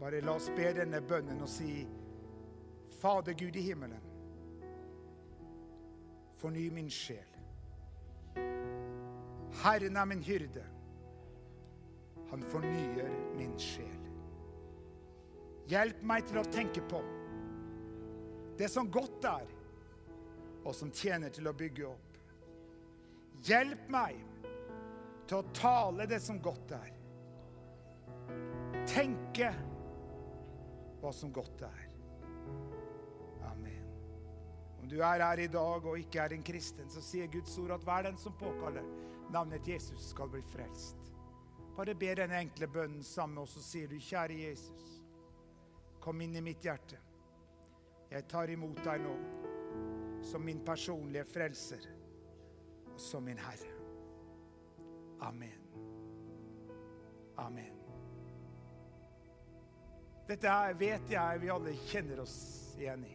Bare 0.00 0.20
la 0.20 0.36
oss 0.38 0.50
be 0.56 0.70
denne 0.74 1.00
bønnen 1.02 1.42
og 1.42 1.50
si 1.50 1.82
Fader 3.02 3.34
Gud 3.34 3.56
i 3.58 3.62
himmelen, 3.66 4.02
forny 6.38 6.68
min 6.70 6.90
sjel. 6.90 7.26
Herren 9.62 9.96
er 9.96 10.04
min 10.04 10.22
hyrde. 10.22 10.62
Han 12.30 12.42
fornyer 12.42 13.10
min 13.36 13.56
sjel. 13.58 13.98
Hjelp 15.70 16.02
meg 16.06 16.26
til 16.30 16.38
å 16.40 16.46
tenke 16.50 16.82
på 16.90 17.02
det 18.58 18.68
som 18.70 18.90
godt 18.92 19.24
er, 19.26 19.46
og 20.62 20.74
som 20.76 20.90
tjener 20.94 21.32
til 21.34 21.48
å 21.50 21.54
bygge 21.56 21.86
opp. 21.88 22.18
Hjelp 23.42 23.88
meg 23.90 24.20
til 25.32 25.40
å 25.40 25.52
tale 25.56 26.04
det 26.04 26.18
som 26.20 26.36
godt 26.44 26.74
er. 26.76 26.90
Tenke 28.84 29.48
hva 31.00 31.12
som 31.16 31.32
godt 31.32 31.64
er. 31.64 31.86
Amen. 33.48 33.86
Om 34.82 34.90
du 34.92 34.98
er 35.00 35.24
her 35.24 35.40
i 35.40 35.48
dag 35.48 35.88
og 35.88 35.96
ikke 36.02 36.20
er 36.26 36.36
en 36.36 36.44
kristen, 36.44 36.90
så 36.92 37.00
sier 37.00 37.32
Guds 37.32 37.56
ord 37.62 37.78
at 37.78 37.88
hver 37.88 38.10
den 38.10 38.20
som 38.20 38.36
påkaller 38.36 38.84
navnet 39.32 39.72
Jesus, 39.72 40.10
skal 40.12 40.28
bli 40.28 40.42
frelst. 40.52 41.00
Bare 41.78 41.96
be 41.96 42.12
den 42.18 42.36
enkle 42.36 42.68
bønnen 42.68 43.02
sammen, 43.06 43.40
og 43.40 43.48
så 43.48 43.64
sier 43.64 43.88
du, 43.88 43.96
kjære 43.96 44.36
Jesus, 44.36 44.98
kom 46.04 46.20
inn 46.20 46.36
i 46.36 46.44
mitt 46.44 46.60
hjerte. 46.68 47.00
Jeg 48.12 48.28
tar 48.28 48.52
imot 48.52 48.84
deg 48.84 49.00
nå 49.00 49.16
som 50.28 50.44
min 50.44 50.60
personlige 50.60 51.24
frelser 51.32 51.88
og 52.92 53.00
som 53.00 53.24
min 53.24 53.40
Herre. 53.40 53.71
Amen. 55.22 55.58
Amen. 57.36 57.78
Dette 60.26 60.52
vet 60.78 61.10
jeg 61.10 61.40
vi 61.42 61.50
alle 61.52 61.74
kjenner 61.86 62.22
oss 62.22 62.36
igjen 62.78 63.04
i. 63.06 63.12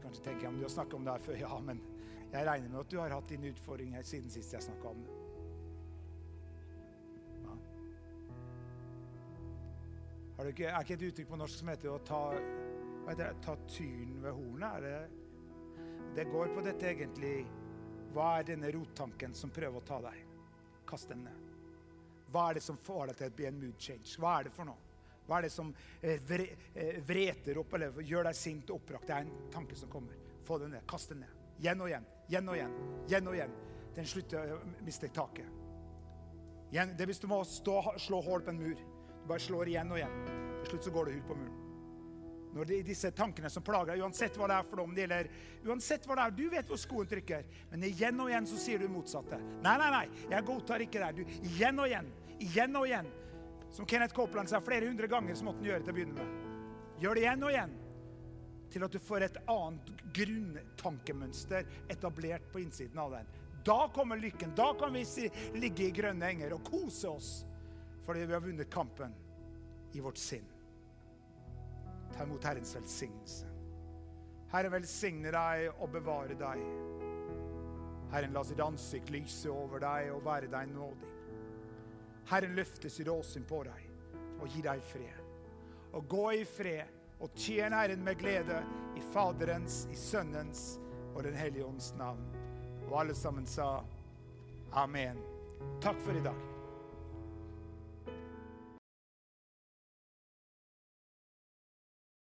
Kanskje 0.00 0.24
tenker 0.24 0.46
jeg 0.46 0.52
om 0.52 0.60
du 0.60 0.64
har 0.64 0.72
snakket 0.72 0.96
om 0.96 1.08
det 1.08 1.16
her 1.16 1.26
før. 1.26 1.40
Ja, 1.44 1.58
men 1.64 1.82
jeg 2.30 2.46
regner 2.46 2.70
med 2.70 2.80
at 2.84 2.92
du 2.92 2.98
har 3.00 3.16
hatt 3.16 3.28
dine 3.28 3.50
utfordringer 3.50 4.06
siden 4.06 4.30
sist 4.32 4.54
jeg 4.54 4.64
snakka 4.64 4.92
om 4.94 5.02
det. 5.04 5.16
Ja. 7.44 7.56
Ikke, 10.46 10.70
er 10.70 10.80
ikke 10.80 10.96
et 10.96 11.06
uttrykk 11.10 11.32
på 11.34 11.40
norsk 11.42 11.60
som 11.60 11.72
heter 11.72 11.92
å 11.92 11.98
ta, 12.06 12.22
det, 13.18 13.28
ta 13.44 13.58
tyren 13.68 14.16
ved 14.24 14.38
hornet? 14.38 14.86
Det, 14.86 14.96
det 16.16 16.30
går 16.30 16.54
på 16.54 16.64
dette 16.64 16.94
egentlig 16.94 17.36
Hva 18.14 18.32
er 18.38 18.48
denne 18.48 18.72
rottanken 18.74 19.36
som 19.36 19.52
prøver 19.54 19.78
å 19.78 19.86
ta 19.86 20.00
deg? 20.08 20.29
Kast 20.90 21.10
den 21.12 21.24
ned. 21.24 21.48
Hva 22.30 22.48
er 22.50 22.58
det 22.58 22.64
som 22.64 22.78
får 22.78 23.10
deg 23.10 23.18
til 23.18 23.30
å 23.30 23.36
bli 23.38 23.46
en 23.48 23.58
mood 23.58 23.82
change? 23.82 24.14
Hva 24.22 24.36
er 24.38 24.48
det 24.48 24.54
for 24.54 24.68
noe? 24.68 24.88
Hva 25.26 25.38
er 25.38 25.46
det 25.46 25.52
som 25.54 25.68
eh, 26.02 26.32
eh, 26.74 26.96
vreter 27.06 27.58
opp 27.60 27.74
eller 27.78 28.00
gjør 28.02 28.26
deg 28.26 28.38
sint 28.38 28.70
og 28.70 28.80
oppbrakt? 28.80 29.06
Det 29.06 29.14
er 29.14 29.26
en 29.26 29.50
tanke 29.54 29.78
som 29.78 29.90
kommer. 29.92 30.16
Få 30.46 30.58
den 30.58 30.74
ned. 30.74 30.82
Kast 30.90 31.12
den 31.12 31.22
ned. 31.22 31.36
Igjen 31.60 31.82
og 31.82 31.90
igjen. 31.90 32.06
Igjen 32.30 32.50
og 32.50 32.58
igjen. 32.58 32.76
Igjen 33.06 33.30
og 33.30 33.38
igjen. 33.38 33.56
Den 33.94 34.10
slutter 34.10 34.54
å 34.56 34.60
miste 34.86 35.10
taket. 35.14 35.46
Igjen, 36.70 36.94
det 36.96 37.04
er 37.04 37.10
hvis 37.10 37.22
du 37.22 37.26
må 37.30 37.40
stå, 37.46 37.76
slå 37.98 38.22
hull 38.26 38.42
på 38.46 38.54
en 38.54 38.62
mur. 38.62 38.82
Du 39.20 39.26
bare 39.30 39.42
slår 39.42 39.70
igjen 39.70 39.90
og 39.90 39.98
igjen. 40.00 40.20
Til 40.60 40.72
slutt 40.72 40.86
så 40.86 40.94
går 40.94 41.10
det 41.10 41.18
hull 41.18 41.26
på 41.30 41.38
muren. 41.38 41.59
Når 42.50 42.66
det 42.66 42.78
er 42.80 42.86
disse 42.88 43.10
tankene 43.14 43.50
som 43.52 43.62
plager 43.62 43.92
deg, 43.92 44.02
uansett 44.02 44.34
hva 44.38 44.48
det 44.50 44.56
er 44.58 44.66
for 44.66 44.82
dem, 44.82 44.94
gjelder, 44.98 45.28
uansett 45.68 46.06
hva 46.08 46.16
det 46.18 46.24
er, 46.24 46.34
Du 46.34 46.46
vet 46.50 46.72
hvor 46.72 46.80
skoen 46.82 47.10
trykker, 47.10 47.44
men 47.70 47.86
igjen 47.86 48.18
og 48.22 48.30
igjen 48.32 48.48
så 48.50 48.58
sier 48.58 48.82
du 48.82 48.88
motsatte. 48.90 49.38
Nei, 49.62 49.76
nei, 49.78 49.90
nei, 49.94 50.24
jeg 50.32 50.46
godtar 50.48 50.82
ikke 50.82 51.04
det. 51.04 51.10
Du, 51.20 51.36
igjen 51.52 51.78
og 51.78 51.86
igjen, 51.86 52.10
igjen 52.42 52.80
og 52.80 52.88
igjen. 52.88 53.10
Som 53.70 53.86
Kenneth 53.86 54.16
Copeland 54.16 54.50
sa 54.50 54.58
flere 54.60 54.88
hundre 54.90 55.06
ganger, 55.06 55.36
så 55.38 55.46
måtte 55.46 55.62
han 55.62 55.70
gjøre 55.70 55.82
det 55.82 55.86
til 55.86 55.94
å 55.94 55.98
begynne 56.00 56.18
med. 56.18 56.48
Gjør 57.00 57.16
det 57.16 57.22
igjen 57.22 57.46
og 57.46 57.54
igjen. 57.54 57.76
Til 58.70 58.86
at 58.86 58.94
du 58.94 59.02
får 59.02 59.26
et 59.26 59.38
annet 59.50 59.92
grunntankemønster 60.18 61.70
etablert 61.90 62.50
på 62.50 62.62
innsiden 62.64 62.98
av 63.02 63.14
den. 63.14 63.30
Da 63.66 63.78
kommer 63.94 64.18
lykken. 64.18 64.54
Da 64.58 64.72
kan 64.78 64.94
vi 64.94 65.04
ligge 65.54 65.86
i 65.86 65.94
grønne 65.94 66.32
enger 66.34 66.56
og 66.56 66.66
kose 66.66 67.10
oss 67.10 67.30
fordi 68.00 68.24
vi 68.26 68.34
har 68.34 68.42
vunnet 68.42 68.70
kampen 68.72 69.12
i 69.94 70.00
vårt 70.02 70.18
sinn. 70.18 70.46
Ta 72.20 72.26
imot 72.26 72.44
Herrens 72.44 72.76
velsignelse. 72.76 73.46
Herren 74.52 74.74
velsigne 74.74 75.30
deg 75.32 75.78
og 75.80 75.88
bevare 75.94 76.34
deg. 76.36 76.58
Herren 78.12 78.36
la 78.36 78.42
sitt 78.44 78.60
ansikt 78.60 79.08
lyse 79.14 79.48
over 79.48 79.80
deg 79.80 80.10
og 80.12 80.26
være 80.26 80.50
deg 80.52 80.68
nådig. 80.68 81.14
Herren 82.28 82.52
løfte 82.58 82.92
sitt 82.92 83.08
åsyn 83.08 83.48
på 83.48 83.62
deg 83.70 83.88
og 84.36 84.52
gi 84.52 84.60
deg 84.68 84.84
fred. 84.90 85.24
Og 85.96 86.12
gå 86.12 86.26
i 86.42 86.44
fred 86.44 87.24
og 87.24 87.32
tjen 87.40 87.72
Herren 87.72 88.04
med 88.04 88.20
glede 88.20 88.60
i 89.00 89.06
Faderens, 89.14 89.86
i 89.88 89.96
Sønnens 89.96 90.76
og 91.14 91.24
Den 91.24 91.40
hellige 91.40 91.64
ånds 91.64 91.94
navn. 91.96 92.28
Og 92.90 93.00
alle 93.00 93.16
sammen 93.16 93.48
sa 93.48 93.78
amen. 94.76 95.24
Takk 95.80 96.04
for 96.04 96.12
i 96.12 96.28
dag. 96.28 96.49